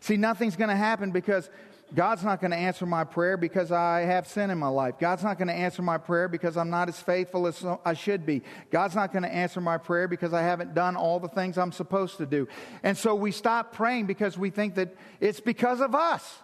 See, 0.01 0.17
nothing's 0.17 0.57
going 0.57 0.71
to 0.71 0.77
happen 0.77 1.11
because 1.11 1.51
God's 1.95 2.25
not 2.25 2.41
going 2.41 2.51
to 2.51 2.57
answer 2.57 2.85
my 2.85 3.05
prayer 3.05 3.37
because 3.37 3.71
I 3.71 4.01
have 4.01 4.27
sin 4.27 4.51
in 4.51 4.59
my 4.59 4.69
life. 4.69 4.95
God's 4.99 5.23
not 5.23 5.39
going 5.39 5.49
to 5.49 5.55
answer 5.55 5.83
my 5.83 5.99
prayer 5.99 6.29
because 6.29 6.57
I'm 6.57 6.71
not 6.71 6.89
as 6.89 6.99
faithful 7.01 7.47
as 7.47 7.65
I 7.85 7.95
should 7.95 8.27
be. 8.27 8.43
God's 8.71 8.95
not 8.95 9.13
going 9.13 9.23
to 9.23 9.33
answer 9.33 9.61
my 9.61 9.79
prayer 9.79 10.09
because 10.09 10.33
I 10.33 10.43
haven't 10.43 10.75
done 10.75 10.97
all 10.97 11.21
the 11.21 11.29
things 11.29 11.59
I'm 11.59 11.73
supposed 11.73 12.17
to 12.19 12.27
do. 12.27 12.49
And 12.83 12.97
so 12.97 13.15
we 13.15 13.31
stop 13.31 13.73
praying 13.73 14.07
because 14.07 14.37
we 14.37 14.51
think 14.51 14.75
that 14.77 14.97
it's 15.21 15.41
because 15.41 15.81
of 15.81 15.95
us. 15.95 16.39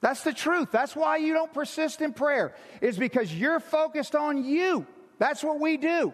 That's 0.00 0.24
the 0.24 0.32
truth. 0.32 0.70
That's 0.72 0.96
why 0.96 1.18
you 1.18 1.34
don't 1.34 1.52
persist 1.52 2.00
in 2.00 2.12
prayer, 2.12 2.54
is 2.80 2.98
because 2.98 3.32
you're 3.34 3.60
focused 3.60 4.14
on 4.14 4.44
you. 4.44 4.86
That's 5.20 5.44
what 5.44 5.60
we 5.60 5.76
do. 5.76 6.12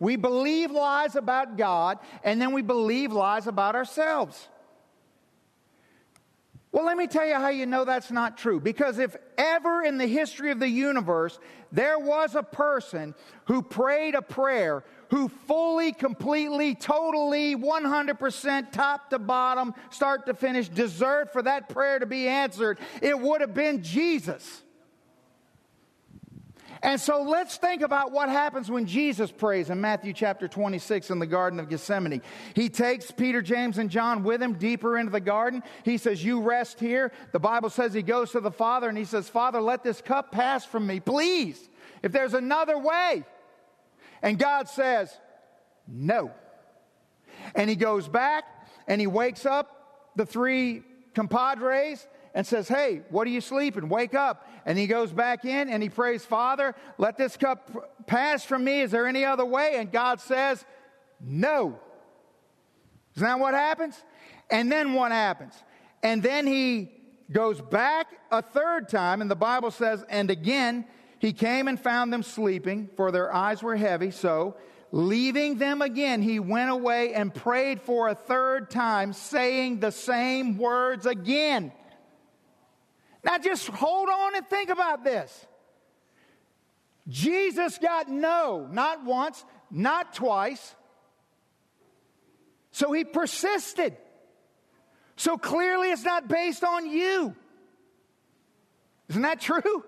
We 0.00 0.16
believe 0.16 0.70
lies 0.70 1.14
about 1.14 1.56
God, 1.56 1.98
and 2.24 2.42
then 2.42 2.52
we 2.52 2.62
believe 2.62 3.12
lies 3.12 3.46
about 3.46 3.76
ourselves. 3.76 4.48
Well, 6.72 6.84
let 6.84 6.96
me 6.96 7.06
tell 7.06 7.26
you 7.26 7.34
how 7.34 7.48
you 7.48 7.66
know 7.66 7.84
that's 7.84 8.10
not 8.10 8.36
true. 8.36 8.60
Because 8.60 8.98
if 8.98 9.16
ever 9.38 9.82
in 9.82 9.98
the 9.98 10.06
history 10.06 10.50
of 10.50 10.60
the 10.60 10.68
universe 10.68 11.38
there 11.72 11.98
was 11.98 12.34
a 12.34 12.42
person 12.42 13.14
who 13.44 13.62
prayed 13.62 14.14
a 14.14 14.22
prayer, 14.22 14.82
who 15.10 15.28
fully, 15.28 15.92
completely, 15.92 16.74
totally, 16.74 17.54
100%, 17.54 18.72
top 18.72 19.10
to 19.10 19.18
bottom, 19.18 19.74
start 19.90 20.26
to 20.26 20.34
finish, 20.34 20.68
deserved 20.68 21.30
for 21.30 21.42
that 21.42 21.68
prayer 21.68 22.00
to 22.00 22.06
be 22.06 22.26
answered, 22.26 22.78
it 23.00 23.18
would 23.18 23.40
have 23.40 23.54
been 23.54 23.82
Jesus. 23.82 24.62
And 26.82 26.98
so 26.98 27.22
let's 27.22 27.58
think 27.58 27.82
about 27.82 28.10
what 28.10 28.30
happens 28.30 28.70
when 28.70 28.86
Jesus 28.86 29.30
prays 29.30 29.68
in 29.68 29.80
Matthew 29.82 30.14
chapter 30.14 30.48
26 30.48 31.10
in 31.10 31.18
the 31.18 31.26
Garden 31.26 31.60
of 31.60 31.68
Gethsemane. 31.68 32.22
He 32.54 32.70
takes 32.70 33.10
Peter, 33.10 33.42
James, 33.42 33.76
and 33.76 33.90
John 33.90 34.22
with 34.22 34.42
him 34.42 34.54
deeper 34.54 34.96
into 34.96 35.12
the 35.12 35.20
garden. 35.20 35.62
He 35.84 35.98
says, 35.98 36.24
You 36.24 36.40
rest 36.40 36.80
here. 36.80 37.12
The 37.32 37.38
Bible 37.38 37.68
says 37.68 37.92
he 37.92 38.02
goes 38.02 38.30
to 38.32 38.40
the 38.40 38.50
Father 38.50 38.88
and 38.88 38.96
he 38.96 39.04
says, 39.04 39.28
Father, 39.28 39.60
let 39.60 39.84
this 39.84 40.00
cup 40.00 40.32
pass 40.32 40.64
from 40.64 40.86
me, 40.86 41.00
please. 41.00 41.68
If 42.02 42.12
there's 42.12 42.34
another 42.34 42.78
way. 42.78 43.24
And 44.22 44.38
God 44.38 44.68
says, 44.68 45.14
No. 45.86 46.30
And 47.54 47.68
he 47.68 47.76
goes 47.76 48.08
back 48.08 48.44
and 48.86 49.00
he 49.00 49.06
wakes 49.06 49.44
up 49.44 50.12
the 50.16 50.24
three 50.24 50.82
compadres 51.14 52.06
and 52.34 52.46
says, 52.46 52.68
Hey, 52.68 53.02
what 53.10 53.26
are 53.26 53.30
you 53.30 53.40
sleeping? 53.40 53.88
Wake 53.88 54.14
up. 54.14 54.48
And 54.66 54.78
he 54.78 54.86
goes 54.86 55.12
back 55.12 55.44
in 55.44 55.68
and 55.68 55.82
he 55.82 55.88
prays, 55.88 56.24
Father, 56.24 56.74
let 56.98 57.16
this 57.16 57.36
cup 57.36 58.06
pass 58.06 58.44
from 58.44 58.64
me. 58.64 58.80
Is 58.80 58.90
there 58.90 59.06
any 59.06 59.24
other 59.24 59.44
way? 59.44 59.76
And 59.76 59.90
God 59.90 60.20
says, 60.20 60.64
No. 61.20 61.78
Isn't 63.16 63.26
that 63.26 63.40
what 63.40 63.54
happens? 63.54 64.02
And 64.50 64.70
then 64.70 64.94
what 64.94 65.12
happens? 65.12 65.54
And 66.02 66.22
then 66.22 66.46
he 66.46 66.92
goes 67.30 67.60
back 67.60 68.06
a 68.30 68.42
third 68.42 68.88
time, 68.88 69.20
and 69.20 69.30
the 69.30 69.36
Bible 69.36 69.70
says, 69.70 70.04
And 70.08 70.30
again, 70.30 70.84
he 71.18 71.32
came 71.32 71.68
and 71.68 71.78
found 71.78 72.12
them 72.12 72.22
sleeping, 72.22 72.88
for 72.96 73.12
their 73.12 73.32
eyes 73.32 73.62
were 73.62 73.76
heavy. 73.76 74.10
So, 74.10 74.56
leaving 74.90 75.58
them 75.58 75.82
again, 75.82 76.22
he 76.22 76.40
went 76.40 76.70
away 76.70 77.12
and 77.14 77.32
prayed 77.32 77.80
for 77.80 78.08
a 78.08 78.14
third 78.14 78.70
time, 78.70 79.12
saying 79.12 79.80
the 79.80 79.92
same 79.92 80.56
words 80.56 81.06
again. 81.06 81.72
Now 83.24 83.38
just 83.38 83.68
hold 83.68 84.08
on 84.08 84.36
and 84.36 84.46
think 84.46 84.70
about 84.70 85.04
this. 85.04 85.46
Jesus 87.08 87.78
got 87.78 88.08
no, 88.08 88.68
not 88.70 89.04
once, 89.04 89.44
not 89.70 90.14
twice. 90.14 90.74
So 92.72 92.92
he 92.92 93.04
persisted. 93.04 93.96
So 95.16 95.36
clearly 95.36 95.90
it's 95.90 96.04
not 96.04 96.28
based 96.28 96.64
on 96.64 96.90
you. 96.90 97.34
Isn't 99.08 99.22
that 99.22 99.40
true? 99.40 99.84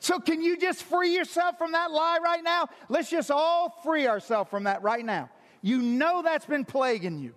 So 0.00 0.18
can 0.18 0.40
you 0.40 0.56
just 0.56 0.82
free 0.84 1.14
yourself 1.14 1.58
from 1.58 1.72
that 1.72 1.90
lie 1.90 2.18
right 2.24 2.42
now? 2.42 2.68
Let's 2.88 3.10
just 3.10 3.30
all 3.30 3.68
free 3.84 4.08
ourselves 4.08 4.48
from 4.48 4.64
that 4.64 4.82
right 4.82 5.04
now. 5.04 5.28
You 5.60 5.82
know 5.82 6.22
that's 6.22 6.46
been 6.46 6.64
plaguing 6.64 7.18
you. 7.18 7.34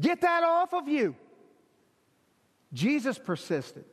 Get 0.00 0.20
that 0.20 0.44
off 0.44 0.72
of 0.72 0.88
you. 0.88 1.16
Jesus 2.72 3.18
persisted. 3.18 3.84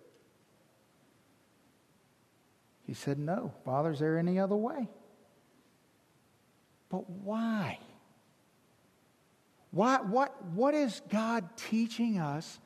He 2.86 2.94
said, 2.94 3.20
No, 3.20 3.54
Father, 3.66 3.92
is 3.92 4.00
there 4.00 4.18
any 4.18 4.40
other 4.40 4.56
way? 4.56 4.90
But 6.90 7.10
why? 7.10 7.78
Why 9.72 9.98
what, 9.98 10.44
what 10.54 10.74
is 10.74 11.02
God 11.10 11.48
teaching 11.56 12.18
us? 12.18 12.60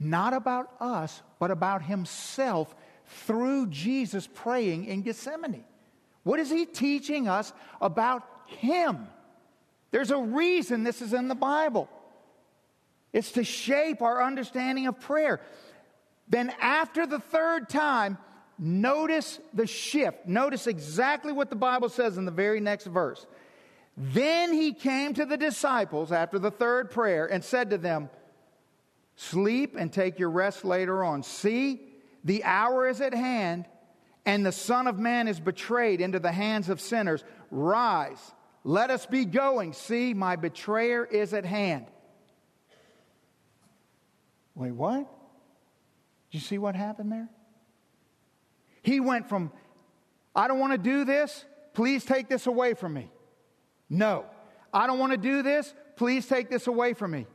Not 0.00 0.32
about 0.32 0.72
us, 0.80 1.22
but 1.38 1.50
about 1.50 1.82
Himself 1.82 2.74
through 3.06 3.68
Jesus 3.68 4.28
praying 4.32 4.86
in 4.86 5.02
Gethsemane. 5.02 5.64
What 6.22 6.40
is 6.40 6.50
He 6.50 6.64
teaching 6.64 7.28
us 7.28 7.52
about 7.80 8.24
Him? 8.46 9.06
There's 9.90 10.10
a 10.10 10.18
reason 10.18 10.84
this 10.84 11.02
is 11.02 11.12
in 11.12 11.28
the 11.28 11.34
Bible. 11.34 11.88
It's 13.12 13.32
to 13.32 13.44
shape 13.44 14.02
our 14.02 14.22
understanding 14.22 14.86
of 14.86 15.00
prayer. 15.00 15.40
Then, 16.28 16.52
after 16.60 17.06
the 17.06 17.18
third 17.18 17.68
time, 17.68 18.18
notice 18.58 19.40
the 19.52 19.66
shift. 19.66 20.26
Notice 20.26 20.66
exactly 20.66 21.32
what 21.32 21.50
the 21.50 21.56
Bible 21.56 21.88
says 21.88 22.18
in 22.18 22.24
the 22.24 22.30
very 22.30 22.60
next 22.60 22.86
verse. 22.86 23.26
Then 23.96 24.52
he 24.52 24.72
came 24.72 25.12
to 25.14 25.26
the 25.26 25.36
disciples 25.36 26.12
after 26.12 26.38
the 26.38 26.50
third 26.50 26.90
prayer 26.90 27.26
and 27.26 27.44
said 27.44 27.70
to 27.70 27.78
them, 27.78 28.08
Sleep 29.16 29.74
and 29.76 29.92
take 29.92 30.18
your 30.18 30.30
rest 30.30 30.64
later 30.64 31.04
on. 31.04 31.22
See, 31.22 31.80
the 32.24 32.44
hour 32.44 32.88
is 32.88 33.00
at 33.02 33.12
hand, 33.12 33.66
and 34.24 34.46
the 34.46 34.52
Son 34.52 34.86
of 34.86 34.98
Man 34.98 35.28
is 35.28 35.40
betrayed 35.40 36.00
into 36.00 36.18
the 36.18 36.32
hands 36.32 36.70
of 36.70 36.80
sinners. 36.80 37.24
Rise, 37.50 38.32
let 38.64 38.90
us 38.90 39.04
be 39.04 39.24
going. 39.24 39.74
See, 39.74 40.14
my 40.14 40.36
betrayer 40.36 41.04
is 41.04 41.34
at 41.34 41.44
hand. 41.44 41.86
Wait, 44.60 44.72
what? 44.72 45.10
Did 46.30 46.38
you 46.38 46.40
see 46.40 46.58
what 46.58 46.76
happened 46.76 47.10
there? 47.10 47.30
He 48.82 49.00
went 49.00 49.26
from, 49.26 49.50
I 50.36 50.48
don't 50.48 50.58
want 50.58 50.72
to 50.72 50.78
do 50.78 51.06
this, 51.06 51.46
please 51.72 52.04
take 52.04 52.28
this 52.28 52.46
away 52.46 52.74
from 52.74 52.92
me. 52.92 53.10
No. 53.88 54.26
I 54.70 54.86
don't 54.86 54.98
want 54.98 55.12
to 55.12 55.18
do 55.18 55.42
this, 55.42 55.72
please 55.96 56.26
take 56.26 56.50
this 56.50 56.66
away 56.66 56.92
from 56.92 57.12
me. 57.12 57.26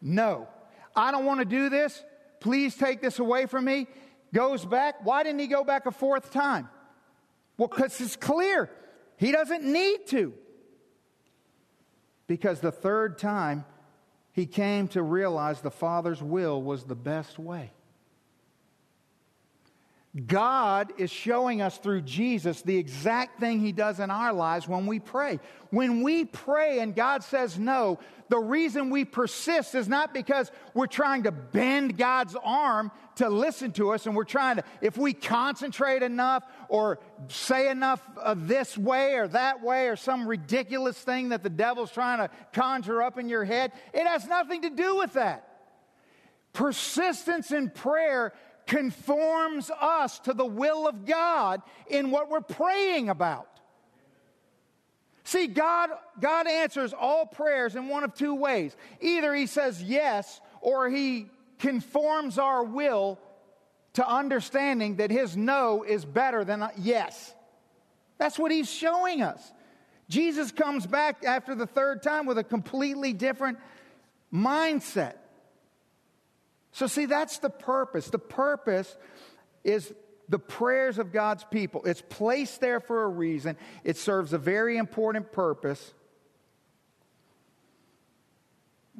No. 0.00 0.48
I 0.96 1.12
don't 1.12 1.26
want 1.26 1.40
to 1.40 1.44
do 1.44 1.68
this, 1.68 2.02
please 2.40 2.74
take 2.76 3.02
this 3.02 3.18
away 3.18 3.44
from 3.44 3.66
me. 3.66 3.86
Goes 4.32 4.64
back. 4.64 5.04
Why 5.04 5.22
didn't 5.22 5.40
he 5.40 5.48
go 5.48 5.62
back 5.62 5.84
a 5.84 5.90
fourth 5.90 6.30
time? 6.30 6.70
Well, 7.58 7.68
because 7.68 8.00
it's 8.00 8.16
clear 8.16 8.70
he 9.18 9.32
doesn't 9.32 9.64
need 9.64 10.06
to. 10.06 10.32
Because 12.26 12.60
the 12.60 12.72
third 12.72 13.18
time 13.18 13.66
he 14.32 14.46
came 14.46 14.88
to 14.88 15.02
realize 15.02 15.60
the 15.60 15.70
Father's 15.70 16.22
will 16.22 16.62
was 16.62 16.84
the 16.84 16.94
best 16.94 17.38
way. 17.38 17.72
God 20.26 20.92
is 20.98 21.08
showing 21.08 21.62
us 21.62 21.78
through 21.78 22.02
Jesus 22.02 22.62
the 22.62 22.76
exact 22.76 23.38
thing 23.38 23.60
He 23.60 23.70
does 23.70 24.00
in 24.00 24.10
our 24.10 24.32
lives 24.32 24.66
when 24.66 24.86
we 24.86 24.98
pray. 24.98 25.38
When 25.70 26.02
we 26.02 26.24
pray 26.24 26.80
and 26.80 26.96
God 26.96 27.22
says 27.22 27.56
no, 27.60 28.00
the 28.28 28.38
reason 28.38 28.90
we 28.90 29.04
persist 29.04 29.76
is 29.76 29.88
not 29.88 30.12
because 30.12 30.50
we're 30.74 30.88
trying 30.88 31.24
to 31.24 31.30
bend 31.30 31.96
God's 31.96 32.34
arm 32.42 32.90
to 33.16 33.28
listen 33.28 33.70
to 33.72 33.92
us 33.92 34.06
and 34.06 34.16
we're 34.16 34.24
trying 34.24 34.56
to, 34.56 34.64
if 34.80 34.98
we 34.98 35.12
concentrate 35.12 36.02
enough 36.02 36.42
or 36.68 36.98
say 37.28 37.70
enough 37.70 38.02
of 38.16 38.48
this 38.48 38.76
way 38.76 39.14
or 39.14 39.28
that 39.28 39.62
way 39.62 39.86
or 39.86 39.94
some 39.94 40.26
ridiculous 40.26 40.98
thing 40.98 41.28
that 41.28 41.44
the 41.44 41.50
devil's 41.50 41.92
trying 41.92 42.18
to 42.18 42.30
conjure 42.52 43.00
up 43.00 43.16
in 43.16 43.28
your 43.28 43.44
head, 43.44 43.70
it 43.94 44.08
has 44.08 44.26
nothing 44.26 44.62
to 44.62 44.70
do 44.70 44.96
with 44.96 45.12
that. 45.12 45.46
Persistence 46.52 47.52
in 47.52 47.70
prayer 47.70 48.32
conforms 48.70 49.68
us 49.80 50.20
to 50.20 50.32
the 50.32 50.46
will 50.46 50.86
of 50.86 51.04
God 51.04 51.60
in 51.88 52.12
what 52.12 52.30
we're 52.30 52.40
praying 52.40 53.08
about. 53.08 53.48
See, 55.24 55.48
God, 55.48 55.90
God 56.20 56.46
answers 56.46 56.92
all 56.92 57.26
prayers 57.26 57.74
in 57.74 57.88
one 57.88 58.04
of 58.04 58.14
two 58.14 58.32
ways. 58.32 58.76
Either 59.00 59.34
He 59.34 59.46
says 59.46 59.82
yes, 59.82 60.40
or 60.60 60.88
He 60.88 61.26
conforms 61.58 62.38
our 62.38 62.62
will 62.62 63.18
to 63.94 64.08
understanding 64.08 64.96
that 64.96 65.10
His 65.10 65.36
no 65.36 65.82
is 65.82 66.04
better 66.04 66.44
than 66.44 66.68
yes. 66.78 67.34
That's 68.18 68.38
what 68.38 68.52
He's 68.52 68.70
showing 68.70 69.20
us. 69.20 69.52
Jesus 70.08 70.52
comes 70.52 70.86
back 70.86 71.24
after 71.24 71.56
the 71.56 71.66
third 71.66 72.04
time 72.04 72.24
with 72.24 72.38
a 72.38 72.44
completely 72.44 73.12
different 73.12 73.58
mindset. 74.32 75.14
So, 76.72 76.86
see, 76.86 77.06
that's 77.06 77.38
the 77.38 77.50
purpose. 77.50 78.08
The 78.08 78.18
purpose 78.18 78.96
is 79.64 79.92
the 80.28 80.38
prayers 80.38 80.98
of 80.98 81.12
God's 81.12 81.44
people. 81.44 81.82
It's 81.84 82.02
placed 82.02 82.60
there 82.60 82.80
for 82.80 83.02
a 83.02 83.08
reason, 83.08 83.56
it 83.84 83.96
serves 83.96 84.32
a 84.32 84.38
very 84.38 84.76
important 84.76 85.32
purpose. 85.32 85.92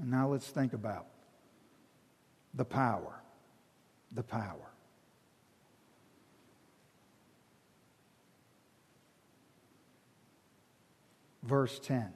And 0.00 0.10
now 0.10 0.28
let's 0.28 0.48
think 0.48 0.72
about 0.72 1.06
the 2.54 2.64
power. 2.64 3.14
The 4.12 4.22
power. 4.22 4.56
Verse 11.42 11.78
10. 11.78 12.12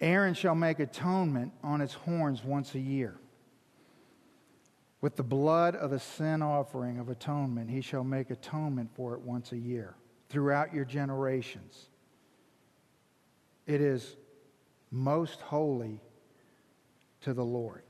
Aaron 0.00 0.34
shall 0.34 0.54
make 0.54 0.80
atonement 0.80 1.52
on 1.62 1.80
its 1.80 1.94
horns 1.94 2.42
once 2.42 2.74
a 2.74 2.80
year. 2.80 3.16
With 5.00 5.16
the 5.16 5.22
blood 5.22 5.76
of 5.76 5.90
the 5.90 5.98
sin 5.98 6.42
offering 6.42 6.98
of 6.98 7.08
atonement, 7.08 7.70
he 7.70 7.80
shall 7.80 8.04
make 8.04 8.30
atonement 8.30 8.90
for 8.94 9.14
it 9.14 9.20
once 9.20 9.52
a 9.52 9.58
year 9.58 9.94
throughout 10.28 10.74
your 10.74 10.84
generations. 10.84 11.88
It 13.66 13.80
is 13.80 14.16
most 14.90 15.40
holy 15.40 16.00
to 17.22 17.32
the 17.32 17.44
Lord. 17.44 17.82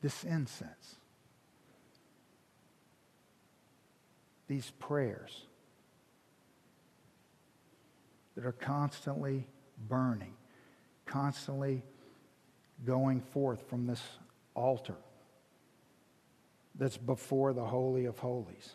This 0.00 0.24
incense 0.24 0.97
these 4.48 4.72
prayers 4.78 5.46
that 8.34 8.46
are 8.46 8.52
constantly 8.52 9.46
burning, 9.88 10.32
constantly 11.06 11.82
going 12.84 13.20
forth 13.20 13.68
from 13.68 13.86
this 13.86 14.02
altar 14.54 14.94
that's 16.74 16.96
before 16.96 17.52
the 17.52 17.64
Holy 17.64 18.06
of 18.06 18.18
Holies. 18.18 18.72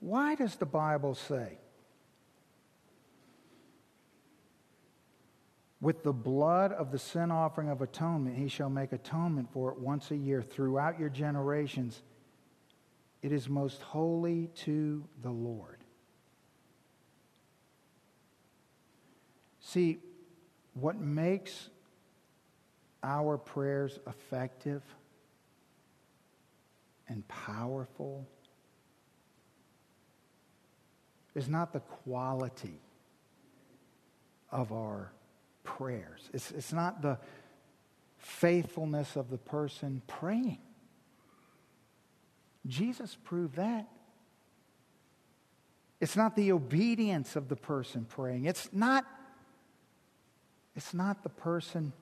Why 0.00 0.34
does 0.34 0.56
the 0.56 0.66
Bible 0.66 1.14
say, 1.14 1.58
With 5.84 6.02
the 6.02 6.14
blood 6.14 6.72
of 6.72 6.92
the 6.92 6.98
sin 6.98 7.30
offering 7.30 7.68
of 7.68 7.82
atonement, 7.82 8.38
he 8.38 8.48
shall 8.48 8.70
make 8.70 8.94
atonement 8.94 9.52
for 9.52 9.70
it 9.70 9.78
once 9.78 10.10
a 10.10 10.16
year 10.16 10.40
throughout 10.40 10.98
your 10.98 11.10
generations 11.10 12.00
it 13.24 13.32
is 13.32 13.48
most 13.48 13.80
holy 13.80 14.50
to 14.54 15.02
the 15.22 15.30
Lord. 15.30 15.78
See, 19.60 19.96
what 20.74 21.00
makes 21.00 21.70
our 23.02 23.38
prayers 23.38 23.98
effective 24.06 24.82
and 27.08 27.26
powerful 27.26 28.28
is 31.34 31.48
not 31.48 31.72
the 31.72 31.80
quality 31.80 32.78
of 34.52 34.70
our 34.70 35.12
prayers. 35.62 36.28
It's, 36.34 36.50
it's 36.50 36.74
not 36.74 37.00
the 37.00 37.18
faithfulness 38.18 39.16
of 39.16 39.30
the 39.30 39.38
person 39.38 40.02
praying. 40.06 40.58
Jesus 42.66 43.16
proved 43.24 43.56
that. 43.56 43.88
It's 46.00 46.16
not 46.16 46.36
the 46.36 46.52
obedience 46.52 47.36
of 47.36 47.48
the 47.48 47.56
person 47.56 48.04
praying. 48.04 48.44
It's 48.44 48.68
not 48.72 49.04
it's 50.76 50.92
not 50.92 51.22
the 51.22 51.28
person 51.28 51.92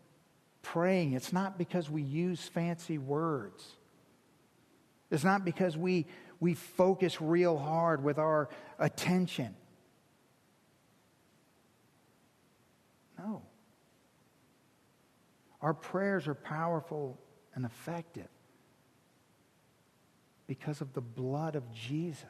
praying. 0.63 1.13
It's 1.13 1.33
not 1.33 1.59
because 1.59 1.91
we 1.91 2.03
use 2.03 2.41
fancy 2.49 2.97
words. 2.97 3.77
It's 5.11 5.25
not 5.25 5.45
because 5.45 5.77
we 5.77 6.07
we 6.41 6.55
focus 6.55 7.21
real 7.21 7.59
hard 7.59 8.03
with 8.03 8.19
our 8.19 8.49
attention. 8.79 9.55
No. 13.19 13.43
Our 15.61 15.75
prayers 15.75 16.27
are 16.27 16.35
powerful 16.35 17.21
and 17.55 17.65
effective 17.65 18.29
because 20.47 20.81
of 20.81 20.93
the 20.93 21.01
blood 21.01 21.57
of 21.57 21.73
Jesus. 21.73 22.25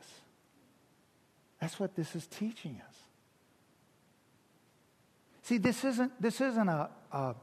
That's 1.61 1.79
what 1.79 1.95
this 1.95 2.15
is 2.15 2.27
teaching 2.27 2.81
us. 2.89 2.97
See, 5.43 5.59
this 5.59 5.85
isn't, 5.85 6.21
this 6.21 6.41
isn't 6.41 6.69
a, 6.69 6.89
a 7.13 7.35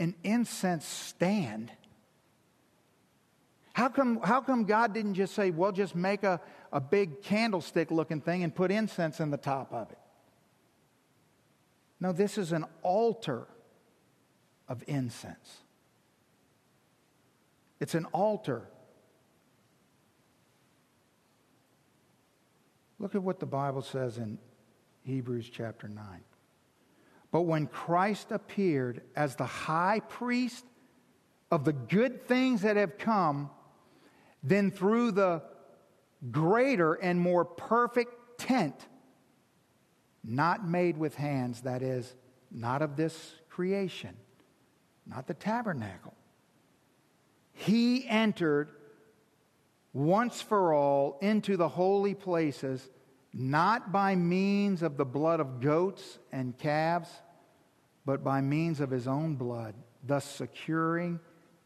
an 0.00 0.14
incense 0.24 0.86
stand. 0.86 1.70
How 3.74 3.88
come, 3.88 4.20
how 4.24 4.40
come 4.40 4.64
God 4.64 4.92
didn't 4.94 5.14
just 5.14 5.34
say, 5.34 5.50
well, 5.50 5.72
just 5.72 5.94
make 5.94 6.24
a, 6.24 6.40
a 6.72 6.80
big 6.80 7.22
candlestick 7.22 7.90
looking 7.90 8.20
thing 8.20 8.42
and 8.42 8.52
put 8.52 8.70
incense 8.70 9.20
in 9.20 9.30
the 9.30 9.36
top 9.36 9.72
of 9.72 9.90
it? 9.92 9.98
No, 12.00 12.12
this 12.12 12.38
is 12.38 12.52
an 12.52 12.64
altar 12.82 13.46
of 14.68 14.82
incense. 14.86 15.58
It's 17.78 17.94
an 17.94 18.06
altar 18.06 18.62
Look 23.00 23.14
at 23.14 23.22
what 23.22 23.40
the 23.40 23.46
Bible 23.46 23.82
says 23.82 24.18
in 24.18 24.38
Hebrews 25.02 25.48
chapter 25.50 25.88
9. 25.88 26.04
But 27.32 27.42
when 27.42 27.66
Christ 27.66 28.30
appeared 28.30 29.00
as 29.16 29.36
the 29.36 29.46
high 29.46 30.00
priest 30.00 30.64
of 31.50 31.64
the 31.64 31.72
good 31.72 32.28
things 32.28 32.62
that 32.62 32.76
have 32.76 32.98
come 32.98 33.50
then 34.42 34.70
through 34.70 35.12
the 35.12 35.42
greater 36.30 36.94
and 36.94 37.18
more 37.20 37.44
perfect 37.44 38.38
tent, 38.38 38.74
not 40.22 40.66
made 40.66 40.96
with 40.96 41.14
hands, 41.14 41.62
that 41.62 41.82
is, 41.82 42.14
not 42.50 42.82
of 42.82 42.96
this 42.96 43.34
creation, 43.48 44.16
not 45.06 45.26
the 45.26 45.34
tabernacle. 45.34 46.14
He 47.52 48.06
entered 48.08 48.70
once 49.92 50.40
for 50.40 50.72
all 50.72 51.18
into 51.20 51.56
the 51.56 51.68
holy 51.68 52.14
places, 52.14 52.88
not 53.32 53.92
by 53.92 54.14
means 54.14 54.82
of 54.82 54.96
the 54.96 55.04
blood 55.04 55.40
of 55.40 55.60
goats 55.60 56.18
and 56.32 56.56
calves, 56.58 57.10
but 58.04 58.22
by 58.22 58.40
means 58.40 58.80
of 58.80 58.90
his 58.90 59.06
own 59.06 59.34
blood, 59.34 59.74
thus 60.06 60.24
securing 60.24 61.18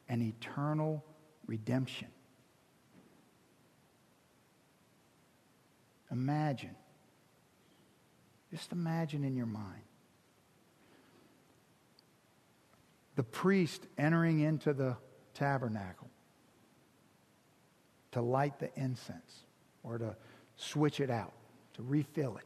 an 0.09 0.23
eternal 0.23 1.05
redemption. 1.47 2.09
Imagine, 6.11 6.77
just 8.51 8.73
imagine 8.73 9.25
in 9.25 9.37
your 9.37 9.47
mind. 9.47 9.83
The 13.17 13.23
priest 13.23 13.87
entering 13.99 14.41
into 14.41 14.73
the 14.73 14.97
tabernacle 15.35 16.04
to 18.15 18.23
light 18.23 18.61
the 18.61 18.71
incense 18.77 19.45
or 19.83 19.99
to 19.99 20.17
switch 20.57 21.01
it 21.01 21.11
out, 21.11 21.33
to 21.75 21.83
refill 21.83 22.37
it. 22.37 22.45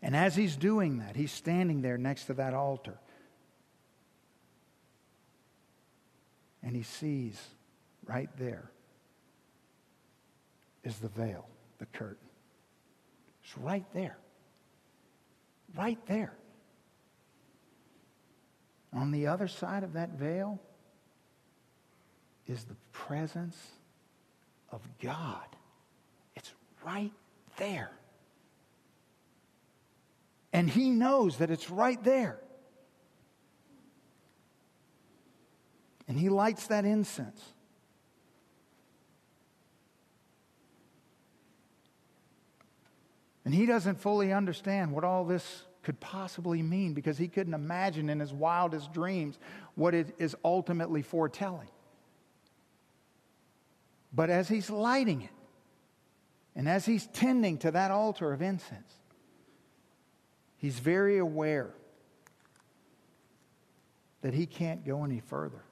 And 0.00 0.14
as 0.14 0.34
he's 0.36 0.56
doing 0.56 0.98
that, 0.98 1.16
he's 1.16 1.32
standing 1.32 1.82
there 1.82 1.98
next 1.98 2.26
to 2.26 2.34
that 2.34 2.54
altar. 2.54 2.96
And 6.62 6.76
he 6.76 6.82
sees 6.82 7.38
right 8.06 8.30
there 8.38 8.70
is 10.84 10.96
the 10.98 11.08
veil, 11.08 11.46
the 11.78 11.86
curtain. 11.86 12.28
It's 13.42 13.58
right 13.58 13.84
there. 13.92 14.16
Right 15.76 15.98
there. 16.06 16.32
On 18.92 19.10
the 19.10 19.26
other 19.26 19.48
side 19.48 19.82
of 19.82 19.94
that 19.94 20.10
veil 20.10 20.60
is 22.50 22.64
the 22.64 22.76
presence 22.92 23.56
of 24.72 24.80
God. 25.00 25.46
It's 26.34 26.52
right 26.84 27.12
there. 27.56 27.90
And 30.52 30.68
he 30.68 30.90
knows 30.90 31.38
that 31.38 31.50
it's 31.50 31.70
right 31.70 32.02
there. 32.02 32.38
And 36.08 36.18
he 36.18 36.28
lights 36.28 36.66
that 36.66 36.84
incense. 36.84 37.40
And 43.44 43.54
he 43.54 43.64
doesn't 43.64 44.00
fully 44.00 44.32
understand 44.32 44.92
what 44.92 45.04
all 45.04 45.24
this 45.24 45.62
could 45.82 45.98
possibly 46.00 46.62
mean 46.62 46.94
because 46.94 47.16
he 47.16 47.28
couldn't 47.28 47.54
imagine 47.54 48.10
in 48.10 48.20
his 48.20 48.32
wildest 48.32 48.92
dreams 48.92 49.38
what 49.76 49.94
it 49.94 50.14
is 50.18 50.36
ultimately 50.44 51.02
foretelling. 51.02 51.68
But 54.12 54.30
as 54.30 54.48
he's 54.48 54.70
lighting 54.70 55.22
it, 55.22 55.30
and 56.56 56.68
as 56.68 56.84
he's 56.84 57.06
tending 57.08 57.58
to 57.58 57.70
that 57.70 57.90
altar 57.90 58.32
of 58.32 58.42
incense, 58.42 58.92
he's 60.56 60.78
very 60.78 61.18
aware 61.18 61.70
that 64.22 64.34
he 64.34 64.46
can't 64.46 64.84
go 64.84 65.04
any 65.04 65.20
further. 65.20 65.62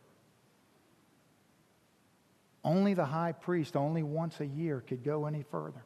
Only 2.65 2.95
the 2.95 3.05
high 3.05 3.33
priest, 3.33 3.77
only 3.77 4.03
once 4.03 4.41
a 4.41 4.47
year, 4.47 4.83
could 4.87 5.03
go 5.03 5.27
any 5.27 5.43
further. 5.43 5.85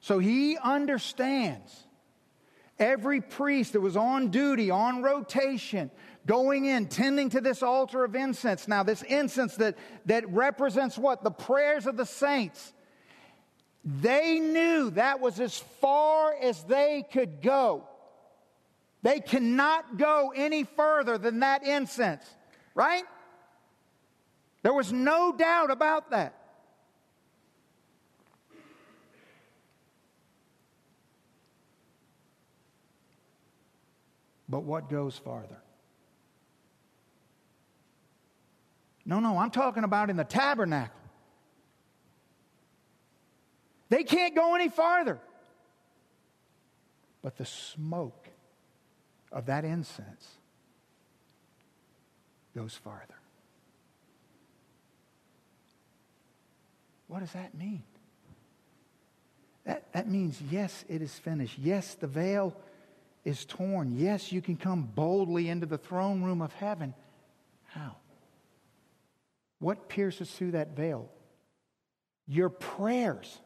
So 0.00 0.18
he 0.18 0.56
understands 0.56 1.86
every 2.78 3.20
priest 3.20 3.72
that 3.72 3.80
was 3.80 3.96
on 3.96 4.28
duty, 4.28 4.70
on 4.70 5.02
rotation, 5.02 5.90
going 6.26 6.66
in, 6.66 6.86
tending 6.86 7.30
to 7.30 7.40
this 7.40 7.62
altar 7.62 8.04
of 8.04 8.14
incense. 8.14 8.68
Now, 8.68 8.82
this 8.82 9.02
incense 9.02 9.56
that, 9.56 9.76
that 10.06 10.28
represents 10.30 10.98
what? 10.98 11.22
The 11.22 11.30
prayers 11.30 11.86
of 11.86 11.96
the 11.96 12.04
saints. 12.04 12.72
They 13.84 14.40
knew 14.40 14.90
that 14.90 15.20
was 15.20 15.38
as 15.38 15.58
far 15.80 16.34
as 16.34 16.62
they 16.64 17.04
could 17.12 17.40
go. 17.40 17.84
They 19.02 19.20
cannot 19.20 19.98
go 19.98 20.32
any 20.34 20.64
further 20.64 21.16
than 21.16 21.40
that 21.40 21.64
incense, 21.64 22.24
right? 22.74 23.04
There 24.62 24.72
was 24.72 24.92
no 24.92 25.32
doubt 25.32 25.70
about 25.70 26.10
that. 26.10 26.34
But 34.48 34.64
what 34.64 34.88
goes 34.88 35.16
farther? 35.16 35.58
No, 39.06 39.20
no, 39.20 39.38
I'm 39.38 39.50
talking 39.50 39.84
about 39.84 40.10
in 40.10 40.16
the 40.16 40.24
tabernacle. 40.24 41.00
They 43.88 44.02
can't 44.02 44.34
go 44.34 44.56
any 44.56 44.68
farther. 44.68 45.20
But 47.22 47.36
the 47.36 47.46
smoke 47.46 48.28
of 49.30 49.46
that 49.46 49.64
incense 49.64 50.28
goes 52.54 52.74
farther. 52.74 53.14
What 57.06 57.20
does 57.20 57.32
that 57.32 57.56
mean? 57.56 57.84
That, 59.64 59.92
that 59.92 60.08
means, 60.08 60.40
yes, 60.50 60.84
it 60.88 61.00
is 61.00 61.16
finished. 61.16 61.58
Yes, 61.58 61.94
the 61.94 62.06
veil 62.08 62.56
is 63.24 63.44
torn. 63.44 63.96
Yes, 63.96 64.32
you 64.32 64.40
can 64.40 64.56
come 64.56 64.82
boldly 64.82 65.48
into 65.48 65.66
the 65.66 65.78
throne 65.78 66.22
room 66.22 66.42
of 66.42 66.52
heaven. 66.54 66.94
How? 67.66 67.96
What 69.58 69.88
pierces 69.88 70.30
through 70.30 70.52
that 70.52 70.76
veil? 70.76 71.10
Your 72.26 72.48
prayers. 72.48 73.38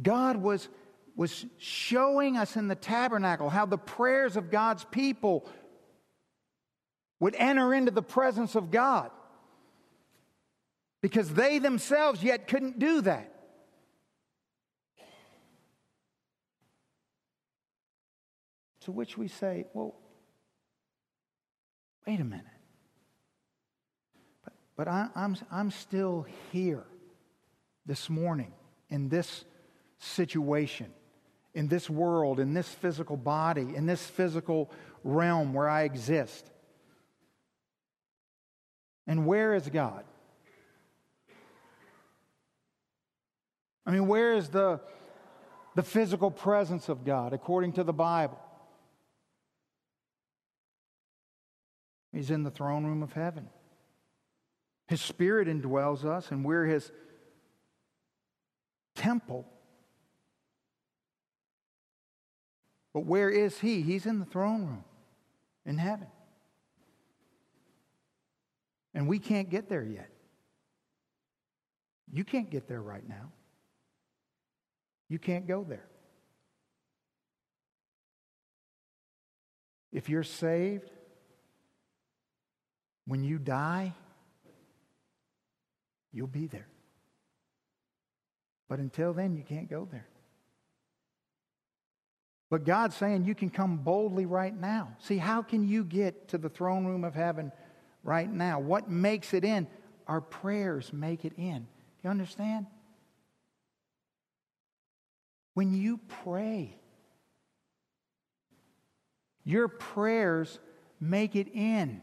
God 0.00 0.36
was, 0.36 0.68
was 1.16 1.44
showing 1.58 2.36
us 2.36 2.56
in 2.56 2.68
the 2.68 2.74
tabernacle 2.74 3.50
how 3.50 3.66
the 3.66 3.78
prayers 3.78 4.36
of 4.36 4.50
God's 4.50 4.84
people 4.84 5.48
would 7.20 7.34
enter 7.36 7.74
into 7.74 7.90
the 7.90 8.02
presence 8.02 8.54
of 8.54 8.70
God 8.70 9.10
because 11.02 11.34
they 11.34 11.58
themselves 11.58 12.22
yet 12.22 12.48
couldn't 12.48 12.78
do 12.78 13.02
that. 13.02 13.28
To 18.80 18.92
which 18.92 19.16
we 19.16 19.28
say, 19.28 19.66
well, 19.74 19.94
wait 22.06 22.18
a 22.18 22.24
minute. 22.24 22.46
But, 24.76 24.88
I, 24.88 25.08
I'm, 25.14 25.36
I'm 25.50 25.70
still 25.70 26.26
here 26.50 26.84
this 27.86 28.08
morning 28.08 28.52
in 28.88 29.08
this 29.08 29.44
situation, 29.98 30.86
in 31.54 31.68
this 31.68 31.90
world, 31.90 32.40
in 32.40 32.54
this 32.54 32.68
physical 32.68 33.16
body, 33.16 33.74
in 33.74 33.86
this 33.86 34.04
physical 34.04 34.70
realm 35.04 35.52
where 35.52 35.68
I 35.68 35.82
exist. 35.82 36.50
And 39.06 39.26
where 39.26 39.54
is 39.54 39.68
God? 39.68 40.04
I 43.84 43.90
mean, 43.90 44.06
where 44.06 44.34
is 44.34 44.48
the, 44.48 44.80
the 45.74 45.82
physical 45.82 46.30
presence 46.30 46.88
of 46.88 47.04
God 47.04 47.32
according 47.32 47.72
to 47.74 47.84
the 47.84 47.92
Bible? 47.92 48.38
He's 52.12 52.30
in 52.30 52.42
the 52.42 52.50
throne 52.50 52.84
room 52.84 53.02
of 53.02 53.12
heaven. 53.12 53.48
His 54.92 55.00
spirit 55.00 55.48
indwells 55.48 56.04
us, 56.04 56.30
and 56.30 56.44
we're 56.44 56.66
his 56.66 56.92
temple. 58.94 59.46
But 62.92 63.06
where 63.06 63.30
is 63.30 63.58
he? 63.58 63.80
He's 63.80 64.04
in 64.04 64.18
the 64.18 64.26
throne 64.26 64.66
room 64.66 64.84
in 65.64 65.78
heaven. 65.78 66.08
And 68.92 69.08
we 69.08 69.18
can't 69.18 69.48
get 69.48 69.70
there 69.70 69.82
yet. 69.82 70.10
You 72.12 72.22
can't 72.22 72.50
get 72.50 72.68
there 72.68 72.82
right 72.82 73.08
now. 73.08 73.32
You 75.08 75.18
can't 75.18 75.48
go 75.48 75.64
there. 75.66 75.88
If 79.90 80.10
you're 80.10 80.22
saved, 80.22 80.90
when 83.06 83.24
you 83.24 83.38
die, 83.38 83.94
you'll 86.12 86.26
be 86.26 86.46
there. 86.46 86.68
But 88.68 88.78
until 88.78 89.12
then, 89.12 89.36
you 89.36 89.42
can't 89.42 89.68
go 89.68 89.88
there. 89.90 90.06
But 92.50 92.64
God's 92.64 92.94
saying 92.96 93.24
you 93.24 93.34
can 93.34 93.48
come 93.48 93.78
boldly 93.78 94.26
right 94.26 94.54
now. 94.54 94.96
See, 94.98 95.16
how 95.16 95.40
can 95.40 95.66
you 95.66 95.84
get 95.84 96.28
to 96.28 96.38
the 96.38 96.50
throne 96.50 96.84
room 96.84 97.02
of 97.02 97.14
heaven 97.14 97.50
right 98.04 98.30
now? 98.30 98.60
What 98.60 98.90
makes 98.90 99.32
it 99.32 99.42
in? 99.42 99.66
Our 100.06 100.20
prayers 100.20 100.92
make 100.92 101.24
it 101.24 101.32
in. 101.38 101.66
You 102.04 102.10
understand? 102.10 102.66
When 105.54 105.72
you 105.74 105.98
pray, 106.24 106.76
your 109.44 109.68
prayers 109.68 110.58
make 111.00 111.36
it 111.36 111.48
in. 111.54 112.00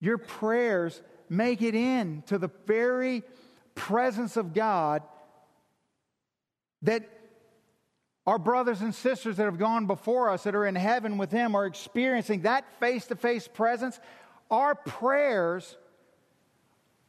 Your 0.00 0.18
prayers 0.18 1.00
make 1.30 1.62
it 1.62 1.74
in 1.74 2.22
to 2.26 2.38
the 2.38 2.50
very 2.66 3.22
presence 3.74 4.36
of 4.36 4.54
God 4.54 5.02
that 6.82 7.08
our 8.26 8.38
brothers 8.38 8.82
and 8.82 8.94
sisters 8.94 9.38
that 9.38 9.44
have 9.44 9.58
gone 9.58 9.86
before 9.86 10.28
us 10.28 10.44
that 10.44 10.54
are 10.54 10.66
in 10.66 10.74
heaven 10.74 11.16
with 11.16 11.30
Him 11.30 11.54
are 11.54 11.64
experiencing 11.64 12.42
that 12.42 12.64
face 12.78 13.06
to 13.06 13.16
face 13.16 13.48
presence. 13.48 13.98
Our 14.50 14.74
prayers 14.74 15.76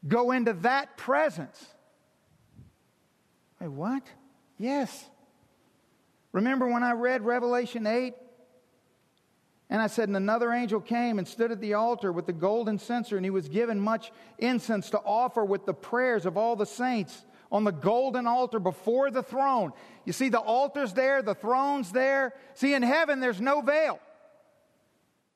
go 0.07 0.31
into 0.31 0.53
that 0.53 0.95
presence. 0.97 1.65
Wait, 3.59 3.67
what? 3.67 4.03
Yes. 4.57 5.05
Remember 6.31 6.67
when 6.67 6.83
I 6.83 6.93
read 6.93 7.23
Revelation 7.23 7.85
8? 7.85 8.13
And 9.69 9.81
I 9.81 9.87
said, 9.87 10.09
And 10.09 10.17
another 10.17 10.51
angel 10.51 10.79
came 10.79 11.19
and 11.19 11.27
stood 11.27 11.51
at 11.51 11.61
the 11.61 11.75
altar 11.75 12.11
with 12.11 12.25
the 12.25 12.33
golden 12.33 12.79
censer, 12.79 13.17
and 13.17 13.25
he 13.25 13.29
was 13.29 13.47
given 13.47 13.79
much 13.79 14.11
incense 14.37 14.89
to 14.91 14.99
offer 14.99 15.45
with 15.45 15.65
the 15.65 15.73
prayers 15.73 16.25
of 16.25 16.37
all 16.37 16.55
the 16.55 16.65
saints 16.65 17.25
on 17.51 17.63
the 17.63 17.71
golden 17.71 18.27
altar 18.27 18.59
before 18.59 19.11
the 19.11 19.23
throne. 19.23 19.71
You 20.05 20.13
see, 20.13 20.29
the 20.29 20.39
altar's 20.39 20.93
there, 20.93 21.21
the 21.21 21.35
throne's 21.35 21.91
there. 21.91 22.33
See, 22.53 22.73
in 22.73 22.83
heaven, 22.83 23.19
there's 23.19 23.41
no 23.41 23.61
veil. 23.61 23.99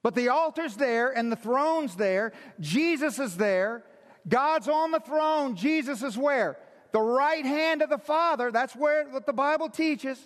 But 0.01 0.15
the 0.15 0.29
altar's 0.29 0.75
there 0.75 1.11
and 1.11 1.31
the 1.31 1.35
throne's 1.35 1.95
there. 1.95 2.33
Jesus 2.59 3.19
is 3.19 3.37
there. 3.37 3.83
God's 4.27 4.67
on 4.67 4.91
the 4.91 4.99
throne. 4.99 5.55
Jesus 5.55 6.03
is 6.03 6.17
where? 6.17 6.57
the 6.93 7.01
right 7.01 7.45
hand 7.45 7.81
of 7.81 7.89
the 7.89 7.97
Father. 7.97 8.51
That's 8.51 8.75
where 8.75 9.09
what 9.09 9.25
the 9.25 9.33
Bible 9.33 9.67
teaches. 9.67 10.17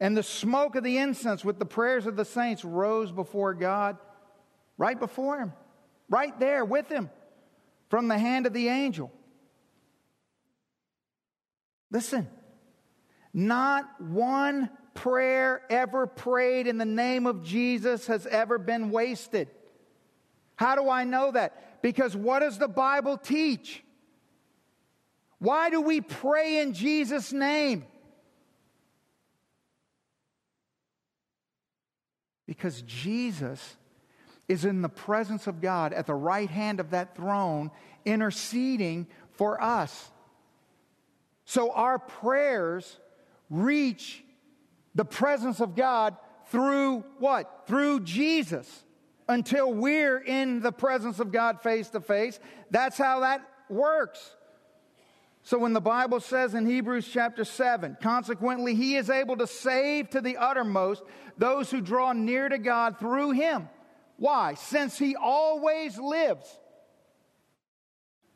And 0.00 0.16
the 0.16 0.22
smoke 0.22 0.74
of 0.74 0.84
the 0.84 0.98
incense 0.98 1.44
with 1.44 1.58
the 1.58 1.64
prayers 1.64 2.06
of 2.06 2.16
the 2.16 2.24
saints 2.24 2.64
rose 2.64 3.12
before 3.12 3.54
God, 3.54 3.96
right 4.76 4.98
before 4.98 5.38
him, 5.38 5.52
right 6.08 6.38
there 6.40 6.64
with 6.64 6.88
him, 6.88 7.10
from 7.88 8.08
the 8.08 8.18
hand 8.18 8.46
of 8.46 8.52
the 8.52 8.68
angel. 8.68 9.12
Listen, 11.90 12.28
not 13.32 14.00
one 14.00 14.68
prayer 14.94 15.62
ever 15.70 16.06
prayed 16.06 16.66
in 16.66 16.78
the 16.78 16.84
name 16.84 17.26
of 17.26 17.44
Jesus 17.44 18.06
has 18.08 18.26
ever 18.26 18.58
been 18.58 18.90
wasted. 18.90 19.48
How 20.56 20.74
do 20.74 20.88
I 20.88 21.04
know 21.04 21.32
that? 21.32 21.82
Because 21.82 22.16
what 22.16 22.40
does 22.40 22.58
the 22.58 22.68
Bible 22.68 23.16
teach? 23.16 23.82
Why 25.38 25.70
do 25.70 25.80
we 25.80 26.00
pray 26.00 26.60
in 26.60 26.72
Jesus' 26.72 27.32
name? 27.32 27.84
Because 32.46 32.82
Jesus 32.82 33.76
is 34.48 34.64
in 34.64 34.82
the 34.82 34.88
presence 34.88 35.46
of 35.46 35.60
God 35.60 35.92
at 35.92 36.06
the 36.06 36.14
right 36.14 36.50
hand 36.50 36.80
of 36.80 36.90
that 36.90 37.16
throne, 37.16 37.70
interceding 38.04 39.06
for 39.32 39.60
us. 39.62 40.10
So 41.44 41.72
our 41.72 41.98
prayers 41.98 42.98
reach 43.50 44.22
the 44.94 45.04
presence 45.04 45.60
of 45.60 45.74
God 45.74 46.16
through 46.48 47.04
what? 47.18 47.64
Through 47.66 48.00
Jesus. 48.00 48.84
Until 49.28 49.72
we're 49.72 50.18
in 50.18 50.60
the 50.60 50.72
presence 50.72 51.18
of 51.18 51.32
God 51.32 51.62
face 51.62 51.88
to 51.90 52.00
face. 52.00 52.38
That's 52.70 52.98
how 52.98 53.20
that 53.20 53.46
works. 53.70 54.34
So 55.46 55.58
when 55.58 55.74
the 55.74 55.80
Bible 55.80 56.20
says 56.20 56.54
in 56.54 56.64
Hebrews 56.64 57.06
chapter 57.06 57.44
7, 57.44 57.98
consequently, 58.00 58.74
he 58.74 58.96
is 58.96 59.10
able 59.10 59.36
to 59.36 59.46
save 59.46 60.08
to 60.10 60.22
the 60.22 60.38
uttermost 60.38 61.02
those 61.36 61.70
who 61.70 61.82
draw 61.82 62.14
near 62.14 62.48
to 62.48 62.56
God 62.56 62.98
through 62.98 63.32
him. 63.32 63.68
Why? 64.16 64.54
Since 64.54 64.98
he 64.98 65.14
always 65.16 65.98
lives. 65.98 66.58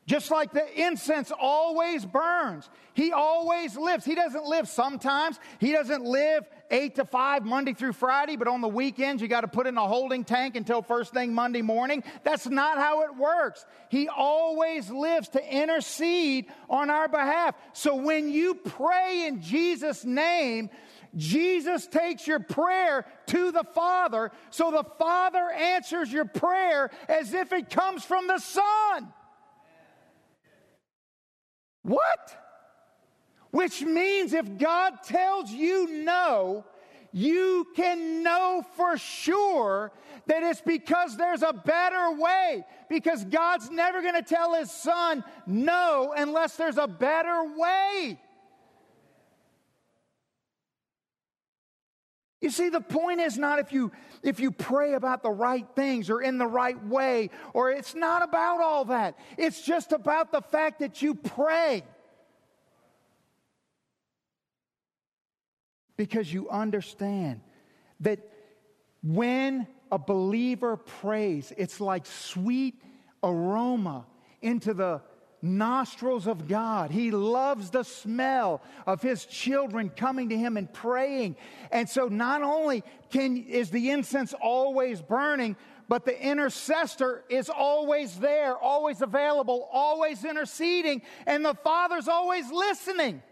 Just 0.08 0.30
like 0.30 0.52
the 0.52 0.66
incense 0.86 1.30
always 1.38 2.06
burns, 2.06 2.70
he 2.94 3.12
always 3.12 3.76
lives. 3.76 4.06
He 4.06 4.14
doesn't 4.14 4.46
live 4.46 4.66
sometimes. 4.66 5.38
He 5.58 5.70
doesn't 5.70 6.02
live 6.02 6.48
eight 6.70 6.94
to 6.94 7.04
five, 7.04 7.44
Monday 7.44 7.74
through 7.74 7.92
Friday, 7.92 8.36
but 8.36 8.48
on 8.48 8.62
the 8.62 8.68
weekends, 8.68 9.20
you 9.20 9.28
got 9.28 9.42
to 9.42 9.48
put 9.48 9.66
in 9.66 9.76
a 9.76 9.86
holding 9.86 10.24
tank 10.24 10.56
until 10.56 10.80
first 10.80 11.12
thing 11.12 11.34
Monday 11.34 11.60
morning. 11.60 12.02
That's 12.24 12.46
not 12.46 12.78
how 12.78 13.02
it 13.02 13.16
works. 13.16 13.66
He 13.90 14.08
always 14.08 14.90
lives 14.90 15.28
to 15.30 15.54
intercede 15.54 16.46
on 16.70 16.88
our 16.88 17.08
behalf. 17.08 17.54
So 17.74 17.94
when 17.96 18.30
you 18.30 18.54
pray 18.54 19.26
in 19.26 19.42
Jesus' 19.42 20.06
name, 20.06 20.70
Jesus 21.16 21.86
takes 21.86 22.26
your 22.26 22.40
prayer 22.40 23.04
to 23.26 23.52
the 23.52 23.64
Father, 23.74 24.30
so 24.48 24.70
the 24.70 24.84
Father 24.98 25.50
answers 25.50 26.10
your 26.10 26.24
prayer 26.24 26.90
as 27.10 27.34
if 27.34 27.52
it 27.52 27.68
comes 27.68 28.06
from 28.06 28.26
the 28.26 28.38
Son. 28.38 29.12
What? 31.88 32.36
Which 33.50 33.80
means 33.82 34.34
if 34.34 34.58
God 34.58 35.02
tells 35.02 35.50
you 35.50 36.04
no, 36.04 36.66
you 37.12 37.66
can 37.74 38.22
know 38.22 38.62
for 38.76 38.98
sure 38.98 39.90
that 40.26 40.42
it's 40.42 40.60
because 40.60 41.16
there's 41.16 41.42
a 41.42 41.54
better 41.54 42.12
way. 42.12 42.66
Because 42.90 43.24
God's 43.24 43.70
never 43.70 44.02
going 44.02 44.14
to 44.14 44.22
tell 44.22 44.54
his 44.54 44.70
son 44.70 45.24
no 45.46 46.12
unless 46.14 46.56
there's 46.56 46.76
a 46.76 46.86
better 46.86 47.42
way. 47.56 48.20
You 52.42 52.50
see, 52.50 52.68
the 52.68 52.82
point 52.82 53.20
is 53.20 53.38
not 53.38 53.58
if 53.58 53.72
you 53.72 53.90
if 54.22 54.40
you 54.40 54.50
pray 54.50 54.94
about 54.94 55.22
the 55.22 55.30
right 55.30 55.66
things 55.74 56.10
or 56.10 56.20
in 56.22 56.38
the 56.38 56.46
right 56.46 56.82
way, 56.86 57.30
or 57.54 57.70
it's 57.70 57.94
not 57.94 58.22
about 58.22 58.60
all 58.60 58.84
that. 58.86 59.18
It's 59.36 59.60
just 59.62 59.92
about 59.92 60.32
the 60.32 60.42
fact 60.42 60.80
that 60.80 61.02
you 61.02 61.14
pray. 61.14 61.84
because 65.98 66.32
you 66.32 66.48
understand 66.48 67.42
that 68.00 68.20
when 69.02 69.66
a 69.92 69.98
believer 69.98 70.78
prays, 70.78 71.52
it's 71.58 71.80
like 71.80 72.06
sweet 72.06 72.80
aroma 73.22 74.06
into 74.40 74.72
the 74.72 75.02
nostrils 75.42 76.26
of 76.26 76.48
God. 76.48 76.90
He 76.90 77.10
loves 77.10 77.70
the 77.70 77.84
smell 77.84 78.60
of 78.86 79.02
his 79.02 79.24
children 79.24 79.90
coming 79.90 80.28
to 80.30 80.36
him 80.36 80.56
and 80.56 80.72
praying. 80.72 81.36
And 81.70 81.88
so 81.88 82.08
not 82.08 82.42
only 82.42 82.82
can 83.10 83.36
is 83.44 83.70
the 83.70 83.90
incense 83.90 84.34
always 84.34 85.00
burning, 85.00 85.56
but 85.88 86.04
the 86.04 86.20
intercessor 86.20 87.24
is 87.30 87.48
always 87.48 88.16
there, 88.18 88.56
always 88.56 89.00
available, 89.00 89.68
always 89.72 90.24
interceding, 90.24 91.02
and 91.26 91.44
the 91.44 91.54
Father's 91.54 92.08
always 92.08 92.50
listening. 92.50 93.22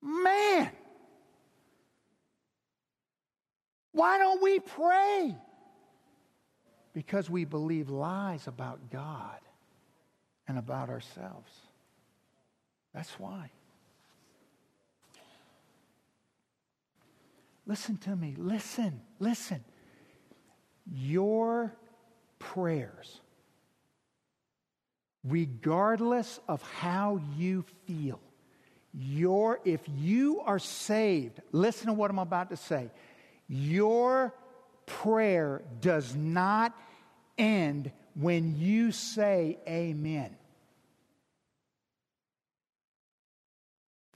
Man, 0.00 0.70
why 3.90 4.18
don't 4.18 4.40
we 4.40 4.60
pray? 4.60 5.36
Because 6.92 7.28
we 7.28 7.44
believe 7.44 7.90
lies 7.90 8.46
about 8.46 8.90
God 8.90 9.40
and 10.48 10.58
about 10.58 10.88
ourselves. 10.88 11.52
That's 12.94 13.10
why. 13.18 13.50
Listen 17.66 17.96
to 17.98 18.14
me. 18.14 18.34
Listen. 18.38 19.00
Listen. 19.18 19.64
Your 20.90 21.74
prayers, 22.38 23.20
regardless 25.24 26.38
of 26.46 26.62
how 26.62 27.20
you 27.36 27.64
feel, 27.86 28.20
your, 28.94 29.60
if 29.64 29.80
you 29.96 30.40
are 30.40 30.60
saved, 30.60 31.40
listen 31.52 31.88
to 31.88 31.92
what 31.92 32.10
I'm 32.10 32.20
about 32.20 32.50
to 32.50 32.56
say. 32.56 32.90
Your 33.48 34.32
prayer 34.86 35.62
does 35.80 36.14
not 36.14 36.72
end 37.36 37.90
when 38.14 38.56
you 38.56 38.92
say 38.92 39.58
amen. 39.68 40.35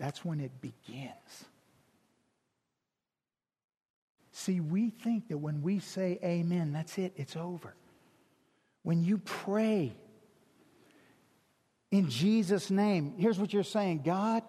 That's 0.00 0.24
when 0.24 0.40
it 0.40 0.50
begins. 0.62 1.44
See, 4.32 4.58
we 4.58 4.88
think 4.88 5.28
that 5.28 5.36
when 5.36 5.60
we 5.60 5.78
say 5.78 6.18
amen, 6.24 6.72
that's 6.72 6.96
it, 6.96 7.12
it's 7.16 7.36
over. 7.36 7.74
When 8.82 9.04
you 9.04 9.18
pray 9.18 9.92
in 11.90 12.08
Jesus' 12.08 12.70
name, 12.70 13.12
here's 13.18 13.38
what 13.38 13.52
you're 13.52 13.62
saying 13.62 14.00
God, 14.02 14.42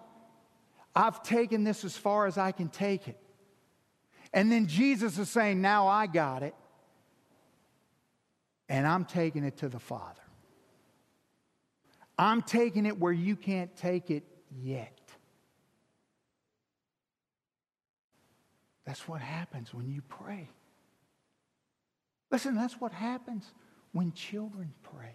I've 0.96 1.22
taken 1.22 1.64
this 1.64 1.84
as 1.84 1.94
far 1.94 2.26
as 2.26 2.38
I 2.38 2.52
can 2.52 2.70
take 2.70 3.06
it. 3.06 3.18
And 4.32 4.50
then 4.50 4.68
Jesus 4.68 5.18
is 5.18 5.28
saying, 5.28 5.60
Now 5.60 5.86
I 5.86 6.06
got 6.06 6.42
it. 6.42 6.54
And 8.70 8.86
I'm 8.86 9.04
taking 9.04 9.44
it 9.44 9.58
to 9.58 9.68
the 9.68 9.78
Father. 9.78 10.22
I'm 12.18 12.40
taking 12.40 12.86
it 12.86 12.98
where 12.98 13.12
you 13.12 13.36
can't 13.36 13.76
take 13.76 14.10
it 14.10 14.24
yet. 14.62 15.01
That's 18.84 19.06
what 19.06 19.20
happens 19.20 19.72
when 19.72 19.88
you 19.88 20.02
pray. 20.08 20.48
Listen, 22.30 22.54
that's 22.54 22.80
what 22.80 22.92
happens 22.92 23.52
when 23.92 24.12
children 24.12 24.72
pray. 24.82 25.14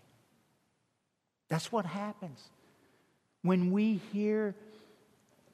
That's 1.49 1.71
what 1.71 1.85
happens 1.85 2.49
when 3.41 3.71
we 3.71 3.99
hear 4.13 4.55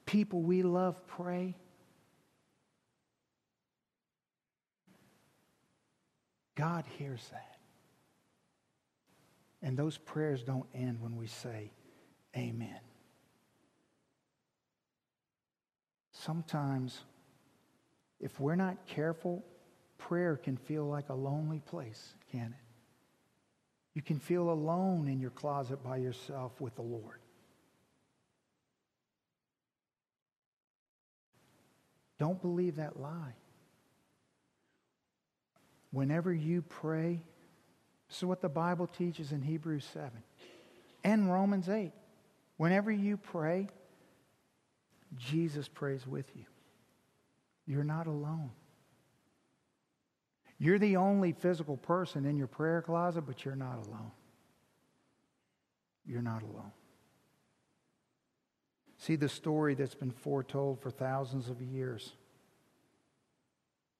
people 0.05 0.41
we 0.41 0.63
love 0.63 1.07
pray. 1.07 1.55
God 6.55 6.85
hears 6.97 7.27
that. 7.31 7.57
And 9.61 9.77
those 9.77 9.97
prayers 9.97 10.43
don't 10.43 10.67
end 10.75 11.01
when 11.01 11.15
we 11.15 11.27
say, 11.27 11.71
Amen. 12.35 12.79
Sometimes, 16.11 16.99
if 18.23 18.39
we're 18.39 18.55
not 18.55 18.77
careful, 18.87 19.43
prayer 19.97 20.37
can 20.37 20.55
feel 20.55 20.85
like 20.85 21.09
a 21.09 21.13
lonely 21.13 21.59
place, 21.59 22.13
can 22.31 22.55
it? 22.57 22.63
You 23.93 24.01
can 24.01 24.17
feel 24.17 24.49
alone 24.49 25.09
in 25.09 25.19
your 25.19 25.29
closet 25.29 25.83
by 25.83 25.97
yourself 25.97 26.59
with 26.61 26.73
the 26.75 26.81
Lord. 26.81 27.19
Don't 32.17 32.41
believe 32.41 32.77
that 32.77 32.97
lie. 32.97 33.35
Whenever 35.91 36.33
you 36.33 36.61
pray, 36.61 37.19
this 38.07 38.17
is 38.17 38.23
what 38.23 38.41
the 38.41 38.49
Bible 38.49 38.87
teaches 38.87 39.33
in 39.33 39.41
Hebrews 39.41 39.85
7 39.93 40.09
and 41.03 41.31
Romans 41.31 41.67
8. 41.67 41.91
Whenever 42.55 42.89
you 42.89 43.17
pray, 43.17 43.67
Jesus 45.17 45.67
prays 45.67 46.07
with 46.07 46.25
you. 46.35 46.45
You're 47.65 47.83
not 47.83 48.07
alone. 48.07 48.51
You're 50.57 50.79
the 50.79 50.97
only 50.97 51.33
physical 51.33 51.77
person 51.77 52.25
in 52.25 52.37
your 52.37 52.47
prayer 52.47 52.81
closet, 52.81 53.21
but 53.21 53.43
you're 53.43 53.55
not 53.55 53.85
alone. 53.85 54.11
You're 56.05 56.21
not 56.21 56.43
alone. 56.43 56.71
See, 58.97 59.15
the 59.15 59.29
story 59.29 59.75
that's 59.75 59.95
been 59.95 60.11
foretold 60.11 60.81
for 60.81 60.89
thousands 60.89 61.49
of 61.49 61.61
years 61.61 62.13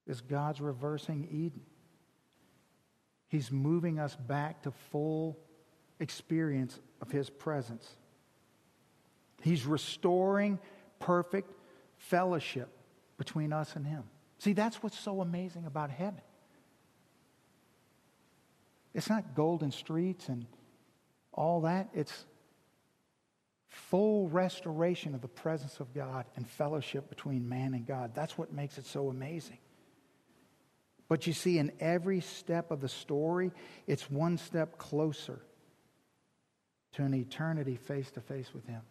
is 0.08 0.22
God's 0.22 0.62
reversing 0.62 1.28
Eden. 1.32 1.62
He's 3.28 3.52
moving 3.52 4.00
us 4.00 4.16
back 4.16 4.64
to 4.64 4.72
full 4.92 5.38
experience 6.00 6.80
of 7.02 7.12
His 7.12 7.30
presence. 7.30 7.90
He's 9.42 9.66
restoring 9.66 10.60
perfect 11.00 11.52
fellowship 11.98 12.70
between 13.24 13.54
us 13.54 13.78
and 13.78 13.88
Him. 13.88 14.04
See, 14.40 14.52
that's 14.52 14.84
what's 14.84 15.00
so 15.00 15.22
amazing 15.22 15.66
about 15.66 15.90
heaven. 15.90 16.20
It's 18.94 19.10
not 19.10 19.34
golden 19.34 19.72
streets 19.72 20.28
and 20.28 20.46
all 21.32 21.62
that. 21.62 21.88
It's 21.94 22.26
full 23.70 24.28
restoration 24.28 25.16
of 25.16 25.22
the 25.22 25.30
presence 25.30 25.80
of 25.80 25.94
God 25.94 26.26
and 26.36 26.46
fellowship 26.46 27.08
between 27.08 27.48
man 27.48 27.74
and 27.74 27.88
God. 27.88 28.12
That's 28.14 28.38
what 28.38 28.52
makes 28.52 28.78
it 28.78 28.86
so 28.86 29.08
amazing. 29.08 29.60
But 31.08 31.26
you 31.26 31.32
see, 31.32 31.58
in 31.60 31.72
every 31.80 32.20
step 32.20 32.72
of 32.72 32.82
the 32.82 32.90
story, 32.90 33.54
it's 33.88 34.12
one 34.12 34.38
step 34.38 34.78
closer 34.78 35.40
to 36.96 37.04
an 37.04 37.14
eternity 37.14 37.78
face 37.78 38.12
to 38.12 38.20
face 38.22 38.54
with 38.54 38.66
Him. 38.68 38.82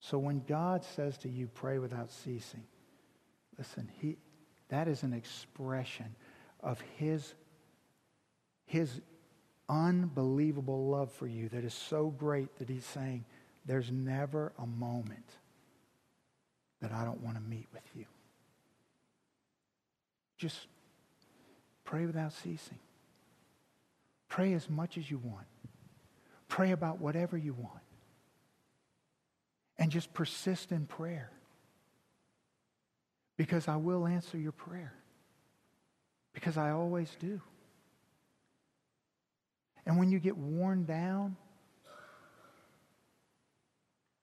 So 0.00 0.18
when 0.18 0.42
God 0.46 0.84
says 0.84 1.18
to 1.18 1.28
you, 1.28 1.48
pray 1.48 1.78
without 1.78 2.10
ceasing, 2.10 2.64
listen, 3.58 3.90
he, 4.00 4.16
that 4.68 4.88
is 4.88 5.02
an 5.02 5.12
expression 5.12 6.14
of 6.60 6.80
his, 6.96 7.34
his 8.66 9.00
unbelievable 9.68 10.88
love 10.88 11.12
for 11.12 11.26
you 11.26 11.48
that 11.48 11.64
is 11.64 11.74
so 11.74 12.08
great 12.10 12.56
that 12.58 12.68
he's 12.68 12.84
saying, 12.84 13.24
There's 13.64 13.90
never 13.90 14.52
a 14.58 14.66
moment 14.66 15.28
that 16.80 16.92
I 16.92 17.04
don't 17.04 17.20
want 17.22 17.36
to 17.36 17.42
meet 17.42 17.66
with 17.72 17.82
you. 17.94 18.04
Just 20.38 20.66
pray 21.84 22.06
without 22.06 22.32
ceasing. 22.32 22.78
Pray 24.28 24.52
as 24.52 24.68
much 24.68 24.98
as 24.98 25.10
you 25.10 25.18
want. 25.18 25.46
Pray 26.48 26.72
about 26.72 27.00
whatever 27.00 27.36
you 27.36 27.54
want. 27.54 27.80
And 29.78 29.90
just 29.90 30.14
persist 30.14 30.72
in 30.72 30.86
prayer. 30.86 31.30
Because 33.36 33.68
I 33.68 33.76
will 33.76 34.06
answer 34.06 34.38
your 34.38 34.52
prayer. 34.52 34.94
Because 36.32 36.56
I 36.56 36.70
always 36.70 37.14
do. 37.20 37.40
And 39.84 39.98
when 39.98 40.10
you 40.10 40.18
get 40.18 40.36
worn 40.36 40.84
down, 40.84 41.36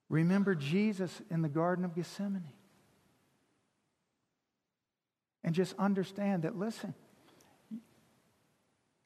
remember 0.09 0.55
Jesus 0.55 1.21
in 1.29 1.41
the 1.41 1.49
Garden 1.49 1.85
of 1.85 1.95
Gethsemane. 1.95 2.43
And 5.43 5.53
just 5.53 5.75
understand 5.77 6.43
that, 6.43 6.57
listen, 6.57 6.93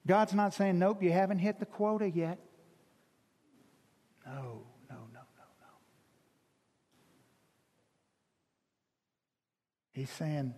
God's 0.06 0.34
not 0.34 0.54
saying, 0.54 0.80
nope, 0.80 1.04
you 1.04 1.12
haven't 1.12 1.40
hit 1.40 1.60
the 1.60 1.66
quota 1.66 2.10
yet. 2.10 2.40
No, 4.26 4.64
no. 4.90 4.98
He's 9.98 10.12
saying, 10.12 10.54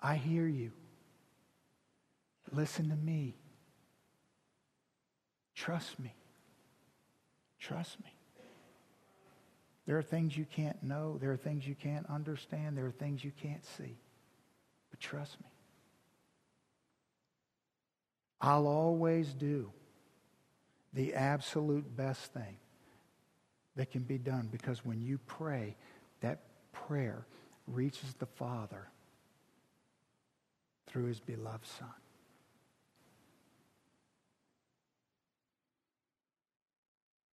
I 0.00 0.14
hear 0.14 0.46
you. 0.46 0.70
Listen 2.52 2.90
to 2.90 2.94
me. 2.94 3.34
Trust 5.56 5.98
me. 5.98 6.14
Trust 7.58 7.98
me. 8.04 8.14
There 9.84 9.98
are 9.98 10.02
things 10.02 10.36
you 10.36 10.44
can't 10.44 10.80
know. 10.80 11.18
There 11.20 11.32
are 11.32 11.36
things 11.36 11.66
you 11.66 11.74
can't 11.74 12.08
understand. 12.08 12.78
There 12.78 12.86
are 12.86 12.92
things 12.92 13.24
you 13.24 13.32
can't 13.42 13.64
see. 13.64 13.98
But 14.92 15.00
trust 15.00 15.40
me. 15.40 15.48
I'll 18.40 18.68
always 18.68 19.34
do 19.34 19.72
the 20.92 21.14
absolute 21.14 21.96
best 21.96 22.32
thing 22.32 22.58
that 23.74 23.90
can 23.90 24.02
be 24.02 24.18
done 24.18 24.50
because 24.52 24.84
when 24.84 25.00
you 25.02 25.18
pray, 25.26 25.74
that 26.20 26.42
prayer 26.70 27.26
reaches 27.66 28.14
the 28.14 28.26
Father 28.26 28.88
through 30.86 31.04
his 31.04 31.20
beloved 31.20 31.66
Son. 31.66 31.88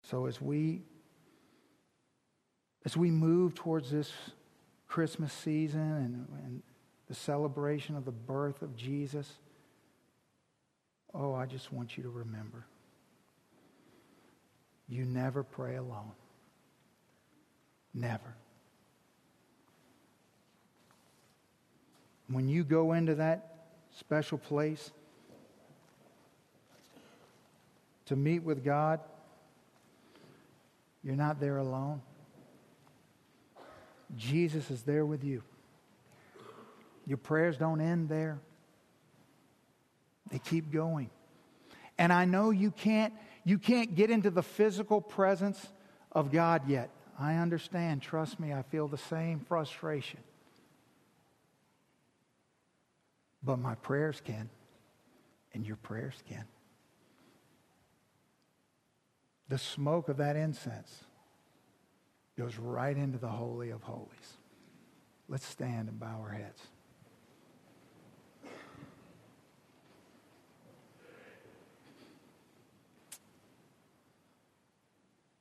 So 0.03 0.25
as 0.25 0.41
we 0.41 0.81
as 2.83 2.97
we 2.97 3.11
move 3.11 3.53
towards 3.53 3.91
this 3.91 4.11
Christmas 4.87 5.31
season 5.31 5.79
and, 5.79 6.27
and 6.43 6.63
the 7.07 7.13
celebration 7.13 7.95
of 7.95 8.05
the 8.05 8.11
birth 8.11 8.63
of 8.63 8.75
Jesus, 8.75 9.31
oh, 11.13 11.35
I 11.35 11.45
just 11.45 11.71
want 11.71 11.95
you 11.95 12.03
to 12.03 12.09
remember 12.09 12.65
you 14.91 15.05
never 15.05 15.41
pray 15.41 15.77
alone. 15.77 16.11
Never. 17.93 18.35
When 22.31 22.47
you 22.47 22.63
go 22.63 22.93
into 22.93 23.15
that 23.15 23.65
special 23.97 24.37
place 24.37 24.91
to 28.05 28.15
meet 28.15 28.43
with 28.43 28.63
God, 28.63 29.01
you're 31.03 31.15
not 31.15 31.39
there 31.39 31.57
alone. 31.57 32.01
Jesus 34.15 34.71
is 34.71 34.83
there 34.83 35.05
with 35.05 35.23
you. 35.23 35.43
Your 37.05 37.17
prayers 37.17 37.57
don't 37.57 37.81
end 37.81 38.07
there, 38.07 38.39
they 40.29 40.39
keep 40.39 40.71
going. 40.71 41.09
And 41.97 42.13
I 42.13 42.25
know 42.25 42.51
you 42.51 42.71
can't, 42.71 43.13
you 43.43 43.57
can't 43.57 43.95
get 43.95 44.09
into 44.09 44.29
the 44.29 44.43
physical 44.43 45.01
presence 45.01 45.67
of 46.11 46.31
God 46.31 46.67
yet. 46.67 46.89
I 47.19 47.35
understand. 47.35 48.01
Trust 48.01 48.39
me, 48.39 48.53
I 48.53 48.61
feel 48.61 48.87
the 48.87 48.97
same 48.97 49.39
frustration. 49.39 50.19
But 53.43 53.57
my 53.57 53.75
prayers 53.75 54.21
can, 54.23 54.49
and 55.53 55.65
your 55.65 55.77
prayers 55.77 56.15
can. 56.29 56.45
The 59.49 59.57
smoke 59.57 60.09
of 60.09 60.17
that 60.17 60.35
incense 60.35 61.03
goes 62.37 62.57
right 62.57 62.95
into 62.95 63.17
the 63.17 63.27
Holy 63.27 63.71
of 63.71 63.83
Holies. 63.83 64.37
Let's 65.27 65.45
stand 65.45 65.89
and 65.89 65.99
bow 65.99 66.19
our 66.21 66.31
heads. 66.31 66.61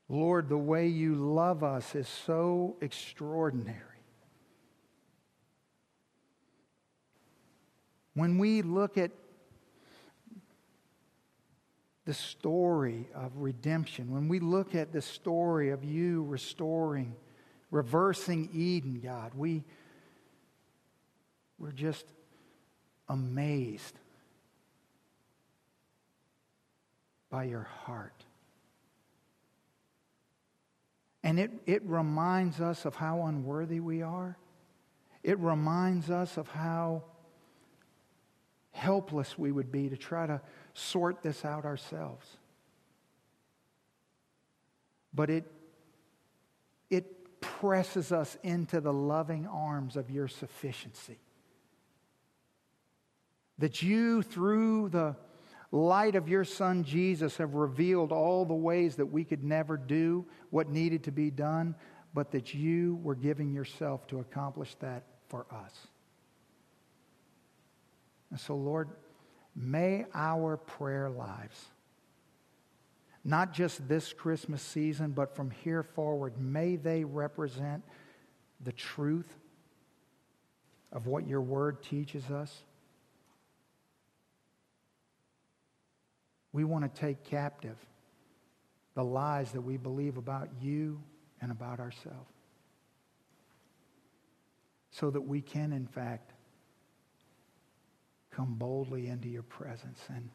Lord, 0.08 0.48
the 0.48 0.58
way 0.58 0.88
you 0.88 1.14
love 1.14 1.62
us 1.62 1.94
is 1.94 2.08
so 2.08 2.76
extraordinary. 2.80 3.89
When 8.20 8.36
we 8.36 8.60
look 8.60 8.98
at 8.98 9.12
the 12.04 12.12
story 12.12 13.08
of 13.14 13.34
redemption, 13.38 14.10
when 14.10 14.28
we 14.28 14.40
look 14.40 14.74
at 14.74 14.92
the 14.92 15.00
story 15.00 15.70
of 15.70 15.82
you 15.84 16.24
restoring, 16.24 17.14
reversing 17.70 18.50
Eden, 18.52 19.00
God, 19.02 19.32
we, 19.34 19.64
we're 21.58 21.72
just 21.72 22.04
amazed 23.08 23.94
by 27.30 27.44
your 27.44 27.62
heart. 27.62 28.26
And 31.22 31.40
it, 31.40 31.52
it 31.64 31.82
reminds 31.86 32.60
us 32.60 32.84
of 32.84 32.94
how 32.94 33.22
unworthy 33.22 33.80
we 33.80 34.02
are. 34.02 34.36
It 35.22 35.38
reminds 35.38 36.10
us 36.10 36.36
of 36.36 36.48
how 36.48 37.04
helpless 38.72 39.38
we 39.38 39.52
would 39.52 39.72
be 39.72 39.88
to 39.88 39.96
try 39.96 40.26
to 40.26 40.40
sort 40.74 41.22
this 41.22 41.44
out 41.44 41.64
ourselves. 41.64 42.26
But 45.12 45.30
it, 45.30 45.50
it 46.88 47.40
presses 47.40 48.12
us 48.12 48.36
into 48.42 48.80
the 48.80 48.92
loving 48.92 49.46
arms 49.46 49.96
of 49.96 50.10
your 50.10 50.28
sufficiency. 50.28 51.18
That 53.58 53.82
you, 53.82 54.22
through 54.22 54.90
the 54.90 55.16
light 55.72 56.14
of 56.14 56.28
your 56.28 56.44
Son 56.44 56.84
Jesus 56.84 57.36
have 57.36 57.54
revealed 57.54 58.12
all 58.12 58.44
the 58.44 58.54
ways 58.54 58.96
that 58.96 59.06
we 59.06 59.24
could 59.24 59.44
never 59.44 59.76
do 59.76 60.26
what 60.50 60.70
needed 60.70 61.04
to 61.04 61.12
be 61.12 61.30
done, 61.30 61.74
but 62.14 62.30
that 62.32 62.54
you 62.54 62.98
were 63.02 63.14
giving 63.14 63.52
yourself 63.52 64.06
to 64.08 64.20
accomplish 64.20 64.74
that 64.76 65.04
for 65.28 65.46
us. 65.52 65.88
And 68.30 68.38
so, 68.38 68.54
Lord, 68.54 68.88
may 69.54 70.06
our 70.14 70.56
prayer 70.56 71.10
lives, 71.10 71.64
not 73.24 73.52
just 73.52 73.86
this 73.88 74.12
Christmas 74.12 74.62
season, 74.62 75.10
but 75.10 75.34
from 75.34 75.50
here 75.50 75.82
forward, 75.82 76.40
may 76.40 76.76
they 76.76 77.04
represent 77.04 77.82
the 78.62 78.72
truth 78.72 79.38
of 80.92 81.06
what 81.06 81.26
your 81.26 81.40
word 81.40 81.82
teaches 81.82 82.30
us. 82.30 82.62
We 86.52 86.64
want 86.64 86.92
to 86.92 87.00
take 87.00 87.24
captive 87.24 87.76
the 88.94 89.04
lies 89.04 89.52
that 89.52 89.60
we 89.60 89.76
believe 89.76 90.16
about 90.16 90.48
you 90.60 91.00
and 91.40 91.52
about 91.52 91.78
ourselves 91.78 92.32
so 94.90 95.10
that 95.10 95.20
we 95.20 95.40
can, 95.40 95.72
in 95.72 95.86
fact, 95.86 96.29
come 98.40 98.54
boldly 98.54 99.06
into 99.08 99.28
your 99.28 99.42
presence 99.42 100.00
and 100.08 100.30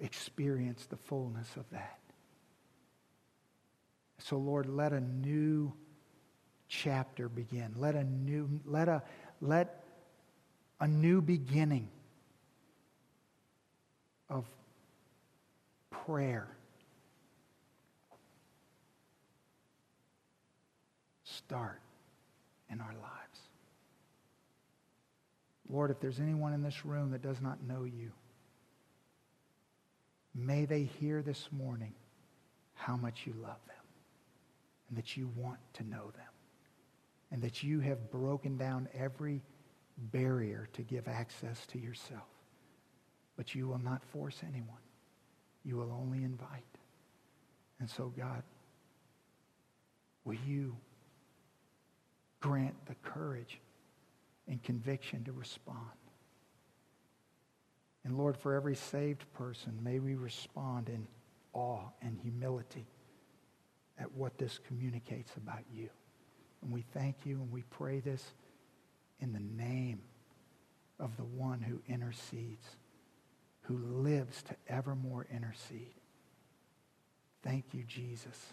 experience 0.00 0.86
the 0.86 0.96
fullness 0.96 1.48
of 1.56 1.64
that. 1.70 2.00
So, 4.18 4.36
Lord, 4.36 4.68
let 4.68 4.92
a 4.92 5.00
new 5.00 5.72
chapter 6.66 7.28
begin. 7.28 7.72
Let 7.76 7.94
a 7.94 8.02
new, 8.02 8.48
let 8.64 8.88
a, 8.88 9.04
let 9.40 9.84
a 10.80 10.88
new 10.88 11.22
beginning 11.22 11.88
of 14.28 14.44
prayer. 15.90 16.48
Start 21.22 21.80
in 22.70 22.80
our 22.80 22.94
lives. 22.94 23.19
Lord, 25.70 25.90
if 25.90 26.00
there's 26.00 26.18
anyone 26.18 26.52
in 26.52 26.62
this 26.62 26.84
room 26.84 27.12
that 27.12 27.22
does 27.22 27.40
not 27.40 27.62
know 27.62 27.84
you, 27.84 28.10
may 30.34 30.64
they 30.64 30.82
hear 30.82 31.22
this 31.22 31.48
morning 31.52 31.94
how 32.74 32.96
much 32.96 33.26
you 33.26 33.34
love 33.34 33.60
them 33.66 33.76
and 34.88 34.98
that 34.98 35.16
you 35.16 35.30
want 35.36 35.58
to 35.74 35.84
know 35.84 36.10
them 36.16 36.30
and 37.30 37.42
that 37.42 37.62
you 37.62 37.80
have 37.80 38.10
broken 38.10 38.56
down 38.56 38.88
every 38.94 39.42
barrier 39.96 40.68
to 40.72 40.82
give 40.82 41.06
access 41.06 41.66
to 41.66 41.78
yourself. 41.78 42.26
But 43.36 43.54
you 43.54 43.68
will 43.68 43.78
not 43.78 44.02
force 44.04 44.40
anyone. 44.42 44.82
You 45.64 45.76
will 45.76 45.92
only 45.92 46.24
invite. 46.24 46.64
And 47.78 47.88
so, 47.88 48.12
God, 48.16 48.42
will 50.24 50.38
you 50.46 50.76
grant 52.40 52.74
the 52.86 52.94
courage 52.96 53.60
and 54.48 54.62
conviction 54.62 55.24
to 55.24 55.32
respond? 55.32 55.78
And 58.04 58.16
Lord, 58.16 58.36
for 58.36 58.54
every 58.54 58.76
saved 58.76 59.24
person, 59.34 59.78
may 59.82 59.98
we 59.98 60.14
respond 60.14 60.88
in 60.88 61.06
awe 61.52 61.88
and 62.00 62.18
humility 62.22 62.86
at 63.98 64.12
what 64.12 64.38
this 64.38 64.58
communicates 64.66 65.36
about 65.36 65.64
you. 65.72 65.90
And 66.62 66.72
we 66.72 66.84
thank 66.94 67.16
you 67.24 67.36
and 67.36 67.52
we 67.52 67.62
pray 67.70 68.00
this 68.00 68.24
in 69.20 69.32
the 69.32 69.62
name 69.62 70.00
of 70.98 71.16
the 71.16 71.24
one 71.24 71.60
who 71.60 71.80
intercedes 71.92 72.66
who 73.70 73.78
lives 73.78 74.42
to 74.42 74.56
evermore 74.68 75.26
intercede. 75.32 75.94
Thank 77.44 77.66
you, 77.72 77.84
Jesus. 77.84 78.48